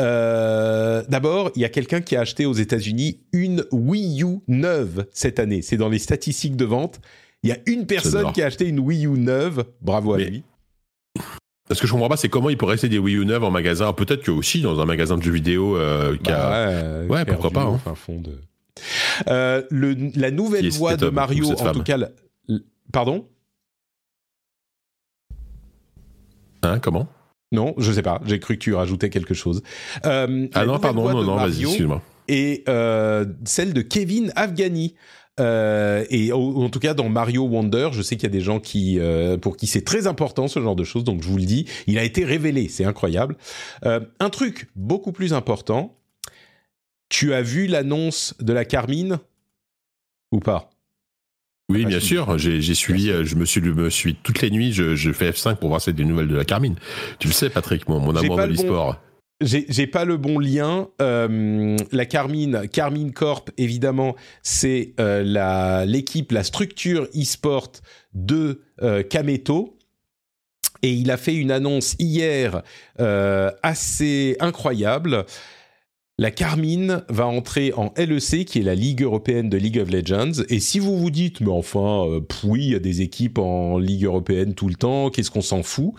[0.00, 5.06] Euh, D'abord, il y a quelqu'un qui a acheté aux États-Unis une Wii U neuve
[5.12, 5.62] cette année.
[5.62, 7.00] C'est dans les statistiques de vente.
[7.44, 9.64] Il y a une personne qui a acheté une Wii U neuve.
[9.80, 10.42] Bravo à lui.
[11.70, 13.50] Ce que je comprends pas, c'est comment il peut rester des Wii U neuves en
[13.50, 13.92] magasin.
[13.92, 16.12] Peut-être que aussi dans un magasin de jeux vidéo a...
[16.24, 17.62] Bah ouais, pourquoi pas.
[17.62, 17.94] Hein.
[17.94, 18.38] fond de...
[19.28, 21.98] Euh, le, la nouvelle voix de Mario, en tout cas,
[22.92, 23.28] Pardon
[26.64, 27.08] Hein, comment
[27.52, 28.20] Non, je sais pas.
[28.24, 29.62] J'ai cru que tu rajoutais quelque chose.
[30.06, 32.02] Euh, ah non, pardon, non, non, vas-y, excuse-moi.
[32.28, 34.94] Et euh, celle de Kevin Afghani.
[35.40, 38.60] Euh, et en tout cas dans Mario Wonder, je sais qu'il y a des gens
[38.60, 39.00] qui
[39.42, 41.98] pour qui c'est très important ce genre de choses, donc je vous le dis, il
[41.98, 43.36] a été révélé, c'est incroyable.
[43.82, 45.98] un truc beaucoup plus important,
[47.08, 49.18] tu as vu l'annonce de la Carmine
[50.30, 50.70] ou pas?
[51.70, 52.38] Oui, bien sûr.
[52.38, 55.56] J'ai suivi, euh, je me suis, me suis toutes les nuits, je, je fais F5
[55.56, 56.76] pour voir si des nouvelles de la Carmine.
[57.18, 58.98] Tu le sais, Patrick, mon, mon amour de l'e-sport.
[59.40, 60.88] J'ai pas le bon lien.
[61.02, 67.72] Euh, la Carmine, Carmine Corp, évidemment, c'est euh, l'équipe, la, structure e-sport
[68.14, 69.76] de euh, Kameto.
[70.82, 72.62] Et il a fait une annonce hier
[72.98, 75.24] assez incroyable.
[76.16, 80.44] La Carmine va entrer en LEC, qui est la Ligue européenne de League of Legends.
[80.48, 83.78] Et si vous vous dites, mais enfin, euh, oui, il y a des équipes en
[83.78, 85.92] Ligue européenne tout le temps, qu'est-ce qu'on s'en fout?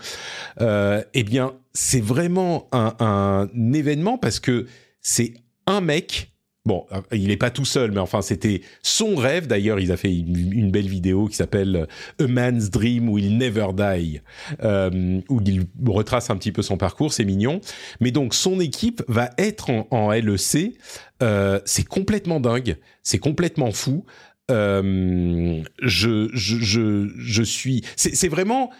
[0.62, 4.66] Euh, Eh bien, c'est vraiment un, un événement parce que
[5.02, 5.34] c'est
[5.66, 6.32] un mec
[6.66, 9.46] Bon, euh, il n'est pas tout seul, mais enfin, c'était son rêve.
[9.46, 11.86] D'ailleurs, il a fait une, belle vidéo qui s'appelle
[12.20, 14.20] A Man's Dream Will Never Die,
[14.64, 17.12] euh, où il retrace un petit peu son parcours.
[17.12, 17.60] C'est mignon.
[18.00, 20.76] Mais donc, son équipe va être en, LEC.
[21.22, 22.76] Euh, c'est complètement dingue.
[23.04, 24.04] C'est complètement fou.
[24.48, 27.84] je, je, je, je suis.
[27.94, 28.72] C'est vraiment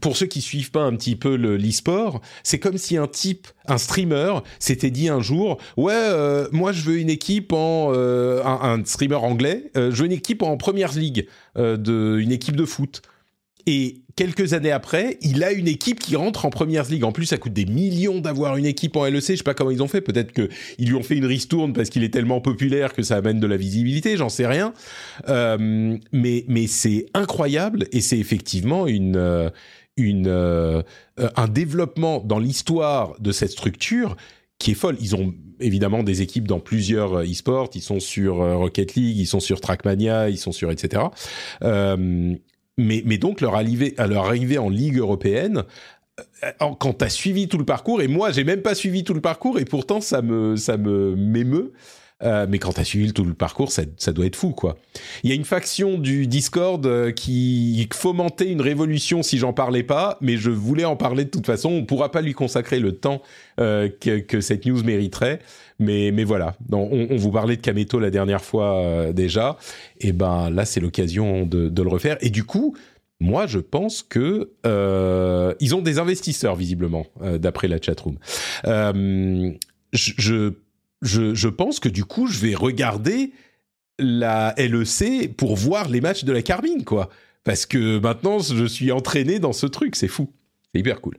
[0.00, 3.78] pour ceux qui suivent pas un petit peu l'e-sport, c'est comme si un type, un
[3.78, 8.84] streamer, s'était dit un jour, ouais, euh, moi je veux une équipe en euh, un,
[8.84, 11.26] streamer anglais, euh, je veux une équipe en première ligue,
[11.56, 13.02] de une équipe de foot.
[13.66, 17.04] Et quelques années après, il a une équipe qui rentre en première ligue.
[17.04, 19.22] En plus, ça coûte des millions d'avoir une équipe en LEC.
[19.28, 20.00] Je sais pas comment ils ont fait.
[20.00, 20.48] Peut-être que
[20.78, 23.46] ils lui ont fait une ristourne parce qu'il est tellement populaire que ça amène de
[23.46, 24.16] la visibilité.
[24.16, 24.72] J'en sais rien.
[25.26, 29.50] mais mais c'est incroyable et c'est effectivement une
[29.98, 30.82] une, euh,
[31.36, 34.16] un développement dans l'histoire de cette structure
[34.58, 34.96] qui est folle.
[35.00, 37.70] Ils ont évidemment des équipes dans plusieurs euh, e-sports.
[37.74, 41.02] Ils sont sur euh, Rocket League, ils sont sur Trackmania, ils sont sur etc.
[41.62, 45.64] mais, mais donc leur arrivée, leur arrivée en Ligue européenne,
[46.58, 49.20] quand tu as suivi tout le parcours, et moi j'ai même pas suivi tout le
[49.20, 51.72] parcours, et pourtant ça me ça me m'émeut.
[52.24, 54.76] Euh, mais quand t'as suivi tout le parcours, ça, ça, doit être fou, quoi.
[55.22, 59.84] Il y a une faction du Discord euh, qui fomentait une révolution si j'en parlais
[59.84, 61.70] pas, mais je voulais en parler de toute façon.
[61.70, 63.22] On pourra pas lui consacrer le temps
[63.60, 65.38] euh, que, que, cette news mériterait,
[65.78, 66.56] mais mais voilà.
[66.72, 69.56] on, on, vous parlait de Kameto la dernière fois déjà,
[70.00, 72.16] et ben là c'est l'occasion de, de le refaire.
[72.20, 72.74] Et du coup,
[73.20, 78.16] moi, je pense que euh, ils ont des investisseurs visiblement, euh, d'après la chatroom.
[78.66, 79.50] Euh,
[79.92, 80.52] je, je
[81.02, 83.32] je, pense que du coup, je vais regarder
[83.98, 87.08] la LEC pour voir les matchs de la Carmine, quoi.
[87.44, 90.32] Parce que maintenant, je suis entraîné dans ce truc, c'est fou.
[90.72, 91.16] C'est hyper cool.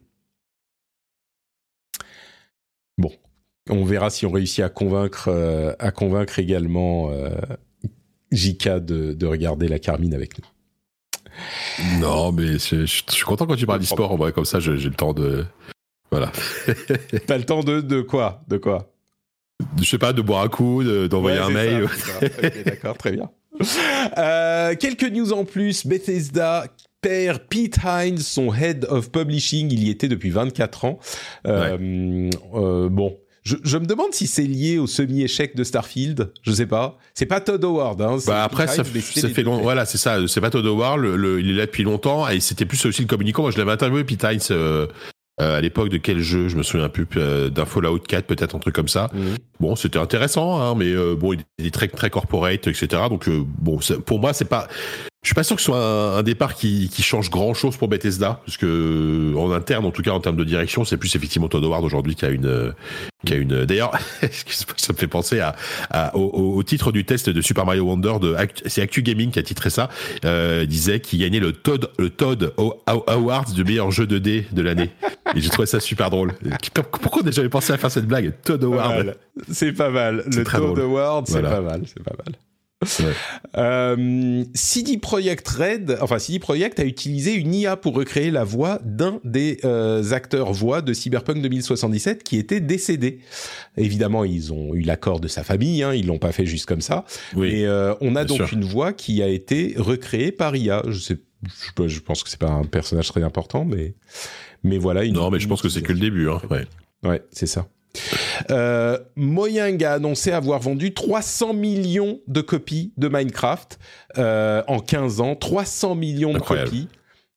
[2.98, 3.12] Bon,
[3.70, 7.30] on verra si on réussit à convaincre, euh, à convaincre également euh,
[8.32, 10.46] JK de, de regarder la Carmine avec nous.
[12.00, 14.12] Non, mais je, je suis content quand tu parles d'e-sport.
[14.12, 15.46] En vrai, comme ça, j'ai le temps de.
[16.12, 16.32] Voilà.
[17.28, 18.44] T'as le temps de, de quoi?
[18.48, 18.89] De quoi?
[19.80, 21.88] Je sais pas, de boire un coup, d'envoyer Ouais, un mail.
[22.66, 23.30] D'accord, très bien.
[24.18, 25.86] Euh, quelques news en plus.
[25.86, 26.66] Bethesda
[27.02, 29.72] perd Pete Hines, son head of publishing.
[29.72, 31.00] Il y était depuis 24 ans.
[31.48, 33.18] Euh, euh, bon.
[33.44, 36.32] Je, je me demande si c'est lié au semi-échec de Starfield.
[36.44, 36.98] Je sais pas.
[37.14, 38.02] C'est pas Todd Howard.
[38.02, 39.00] Hein, Bah après, ça, fait
[39.34, 39.56] deux long.
[39.56, 39.64] mecs.
[39.64, 40.18] Voilà, c'est ça.
[40.28, 41.00] C'est pas Todd Howard.
[41.00, 43.42] Le, le- il est là depuis longtemps et c'était plus aussi le communicant.
[43.44, 44.88] Moi, je l'avais interviewé Pete Hines euh,
[45.42, 46.48] euh, à l'époque de quel jeu?
[46.48, 47.08] Je me souviens plus.
[47.18, 49.10] euh, D'un Fallout 4, peut-être un truc comme ça.
[49.14, 49.36] Mhm.
[49.60, 52.88] Bon, c'était intéressant, hein, mais euh, bon, il est très très corporate, etc.
[53.10, 54.68] Donc euh, bon, pour moi, c'est pas.
[55.22, 57.76] Je suis pas sûr que ce soit un, un départ qui, qui change grand chose
[57.76, 60.96] pour Bethesda, parce que euh, en interne, en tout cas en termes de direction, c'est
[60.96, 62.72] plus effectivement Todd Howard aujourd'hui qui a une, euh,
[63.26, 63.66] qui a une.
[63.66, 63.92] D'ailleurs,
[64.22, 65.58] excuse-moi, ça me fait penser à,
[65.90, 68.34] à- au, au- titre du test de Super Mario Wonder de
[68.66, 69.90] c'est Actu Gaming qui a titré ça,
[70.24, 74.46] euh, disait qu'il gagnait le Todd le Todd Aw- Aw- Award du meilleur jeu 2D
[74.54, 74.90] de l'année.
[75.36, 76.32] Et j'ai trouvé ça super drôle.
[77.02, 79.18] Pourquoi on n'a jamais pensé à faire cette blague Todd mal.
[79.52, 80.24] C'est pas mal.
[80.34, 80.80] Le Todd.
[80.80, 81.50] Award, c'est Voilà.
[81.50, 81.82] pas mal.
[81.88, 82.36] C'est pas mal.
[82.82, 83.14] Ouais.
[83.58, 88.80] Euh, CD Projekt Red, enfin CD Projekt a utilisé une IA pour recréer la voix
[88.86, 93.20] d'un des euh, acteurs voix de Cyberpunk 2077 qui était décédé.
[93.76, 96.80] Évidemment, ils ont eu l'accord de sa famille, hein, ils l'ont pas fait juste comme
[96.80, 97.04] ça.
[97.36, 97.50] Oui.
[97.50, 98.54] Et euh, on a donc sûr.
[98.54, 100.82] une voix qui a été recréée par IA.
[100.88, 101.18] Je sais,
[101.78, 103.96] je, je pense que c'est pas un personnage très important, mais
[104.64, 105.04] mais voilà.
[105.04, 106.30] Une, Non, mais je pense que c'est que le début.
[106.30, 106.42] Hein.
[106.50, 106.66] Ouais.
[107.04, 107.68] Ouais, c'est ça.
[108.52, 113.80] Euh, Mojang a annoncé avoir vendu 300 millions de copies de Minecraft
[114.18, 115.36] euh, en 15 ans.
[115.36, 116.88] 300 millions de copies.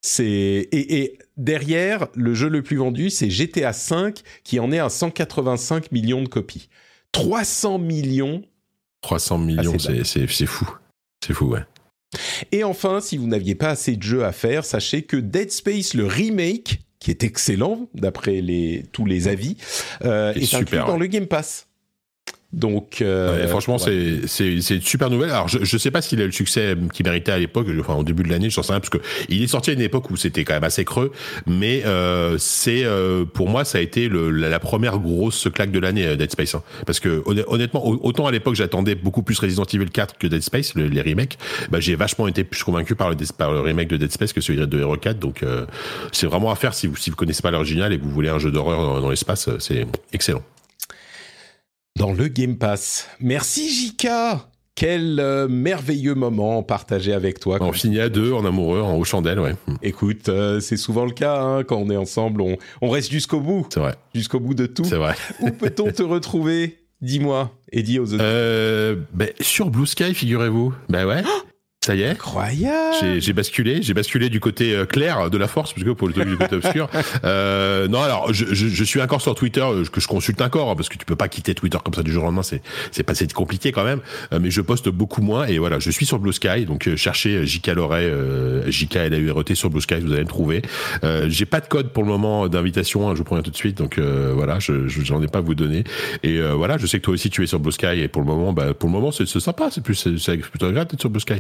[0.01, 4.81] C'est et, et derrière le jeu le plus vendu, c'est GTA V qui en est
[4.81, 6.69] à 185 millions de copies.
[7.13, 8.43] 300 millions
[9.03, 10.69] 300 millions, Ah, c'est fou.
[11.25, 11.65] C'est fou, ouais.
[12.51, 15.95] Et enfin, si vous n'aviez pas assez de jeux à faire, sachez que Dead Space,
[15.95, 19.57] le remake, qui est excellent d'après les, tous les avis,
[20.05, 20.99] euh, est super, inclus dans ouais.
[21.01, 21.67] le Game Pass.
[22.53, 24.21] Donc, euh, Ouais, franchement, ouais.
[24.23, 25.31] c'est c'est c'est une super nouvelle.
[25.31, 27.95] Alors, je je sais pas s'il a eu le succès qu'il méritait à l'époque, enfin
[27.95, 28.99] au début de l'année, je sais rien, parce que
[29.31, 31.13] il est sorti à une époque où c'était quand même assez creux,
[31.47, 35.71] mais euh, c'est euh, pour moi ça a été le, la, la première grosse claque
[35.71, 36.63] de l'année euh, Dead Space, hein.
[36.85, 40.27] parce que honn- honnêtement, au- autant à l'époque j'attendais beaucoup plus Resident Evil 4 que
[40.27, 41.39] Dead Space, le- les remakes,
[41.71, 44.43] bah j'ai vachement été plus convaincu par le par le remake de Dead Space que
[44.43, 45.65] celui de Hero 4, donc euh,
[46.13, 48.29] c'est vraiment à faire si vous si vous connaissez pas l'original et que vous voulez
[48.29, 50.43] un jeu d'horreur dans, dans l'espace, euh, c'est excellent.
[51.97, 53.09] Dans le Game Pass.
[53.21, 57.59] Merci Jika Quel euh, merveilleux moment partagé avec toi.
[57.61, 59.55] On finit à deux, en amoureux, en haut chandelle, ouais.
[59.83, 63.41] Écoute, euh, c'est souvent le cas hein, quand on est ensemble, on, on reste jusqu'au
[63.41, 64.85] bout, C'est vrai, jusqu'au bout de tout.
[64.85, 65.15] c'est vrai.
[65.41, 66.79] Où peut-on te retrouver?
[67.03, 68.21] Dis-moi et dis aux auditeurs.
[68.23, 70.73] Euh, ben, sur Blue Sky, figurez-vous.
[70.89, 71.23] Ben ouais.
[71.85, 72.11] Ça y est.
[72.11, 76.07] Incroyable J'ai basculé, j'ai basculé du côté euh, clair de la force, parce que pour
[76.07, 76.89] le du côté obscur.
[77.25, 80.71] Euh, non, alors je, je, je suis encore sur Twitter, euh, que je consulte encore,
[80.71, 82.63] hein, parce que tu peux pas quitter Twitter comme ça du jour au lendemain, c'est
[82.91, 84.01] c'est pas compliqué quand même.
[84.33, 86.97] Euh, mais je poste beaucoup moins et voilà, je suis sur Blue Sky, donc euh,
[86.97, 90.13] cherchez JK Loret, euh, JK L A U R E T sur Blue Sky, vous
[90.13, 90.63] allez me trouver.
[91.05, 93.57] Euh, j'ai pas de code pour le moment d'invitation, hein, je vous préviens tout de
[93.57, 95.85] suite, donc euh, voilà, je je- j'en ai pas à vous donner.
[96.23, 98.23] Et euh, voilà, je sais que toi aussi tu es sur Blue Sky et pour
[98.23, 101.01] le moment, bah, pour le moment c'est sympa, c'est plus c'est c'est plutôt agréable d'être
[101.01, 101.35] sur Blue Sky.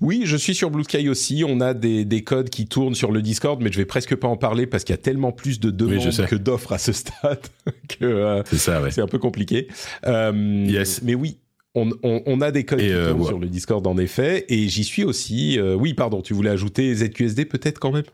[0.00, 1.44] Oui, je suis sur Blue Sky aussi.
[1.46, 4.28] On a des, des codes qui tournent sur le Discord, mais je vais presque pas
[4.28, 7.40] en parler parce qu'il y a tellement plus de demandes que d'offres à ce stade
[7.88, 9.00] que euh, C'est ouais.
[9.00, 9.68] un peu compliqué.
[10.06, 11.02] Euh, Yes.
[11.02, 11.38] Mais oui.
[11.74, 13.26] On, on- on a des codes qui euh, tournent ouais.
[13.28, 15.58] sur le Discord en effet, et j'y suis aussi.
[15.58, 18.04] Euh, oui, pardon, tu voulais ajouter ZQSD peut-être quand même?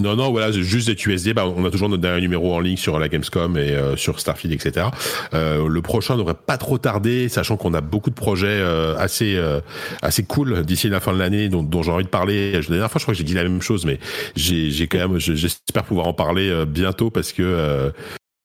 [0.00, 1.34] Non, non, voilà, juste des USD.
[1.34, 4.18] Bah, on a toujours notre dernier numéro en ligne sur la Gamescom et euh, sur
[4.20, 4.86] Starfield, etc.
[5.34, 9.36] Euh, le prochain devrait pas trop tarder, sachant qu'on a beaucoup de projets euh, assez
[9.36, 9.60] euh,
[10.02, 12.52] assez cool d'ici la fin de l'année, dont, dont j'ai envie de parler.
[12.52, 13.98] La dernière fois, je crois que j'ai dit la même chose, mais
[14.36, 17.92] j'ai quand même, je- j'espère pouvoir en parler euh, bientôt parce que.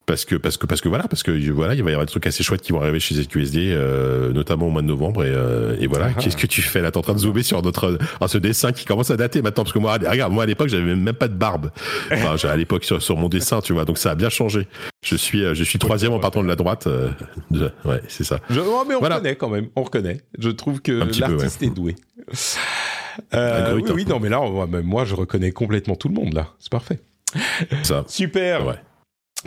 [0.06, 2.12] Parce que parce que parce que voilà parce que voilà il va y avoir des
[2.12, 5.30] trucs assez chouettes qui vont arriver chez ZQSD euh, notamment au mois de novembre et,
[5.30, 6.22] euh, et voilà Ah.
[6.22, 6.92] qu'est-ce que tu fais là?
[6.92, 9.64] T'es en train de zoomer sur notre ah, ce dessin qui commence à dater maintenant
[9.64, 11.72] parce que moi regarde moi à l'époque j'avais même pas de barbe
[12.12, 14.68] enfin à l'époque sur, sur mon dessin tu vois donc ça a bien changé
[15.04, 17.10] je suis euh, je suis troisième en partant de la droite euh,
[17.50, 19.16] de- ouais c'est ça Je- oh, mais on Voilà.
[19.16, 20.22] reconnaît quand même, on reconnaît.
[20.38, 21.68] Je trouve que l'artiste ouais.
[21.68, 21.96] est doué.
[23.34, 24.42] Euh, Ah, oui, oui, non, mais là,
[24.84, 26.48] moi, je reconnais complètement tout le monde là.
[26.60, 27.00] C'est parfait.
[27.84, 28.66] ça Super.
[28.66, 28.76] Ouais.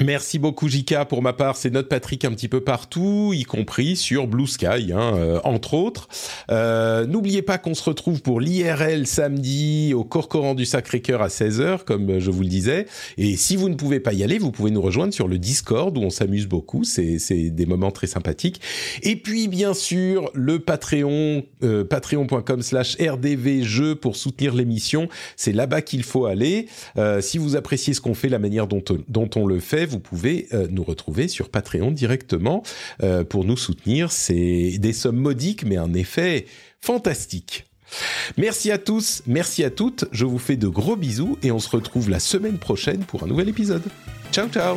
[0.04, 1.04] Merci beaucoup Jika.
[1.04, 4.92] Pour ma part, c'est notre Patrick un petit peu partout, y compris sur Blue Sky,
[4.92, 6.08] hein, euh, entre autres.
[6.50, 11.84] Euh, N'oubliez pas qu'on se retrouve pour l'IRL samedi au Corcoran du Sacré-Cœur à 16h,
[11.84, 12.86] comme je vous le disais.
[13.16, 15.96] Et si vous ne pouvez pas y aller, vous pouvez nous rejoindre sur le Discord
[15.98, 16.84] où on s'amuse beaucoup.
[16.84, 18.60] C'est des moments très sympathiques.
[19.02, 25.08] Et puis, bien sûr, le Patreon, euh, patreon.com slash rdvjeux pour soutenir l'émission.
[25.36, 26.66] C'est là-bas qu'il faut aller.
[26.96, 30.00] Euh, si vous appréciez ce qu'on fait, la manière dont, dont on le fait, vous
[30.00, 32.62] pouvez euh, nous retrouver sur Patreon directement
[33.02, 34.12] euh, pour nous soutenir.
[34.12, 36.46] C'est des sommes modiques, mais un effet
[36.80, 37.64] fantastique.
[38.36, 40.04] Merci à tous, merci à toutes.
[40.12, 43.26] Je vous fais de gros bisous et on se retrouve la semaine prochaine pour un
[43.26, 43.82] nouvel épisode.
[44.30, 44.76] Ciao, ciao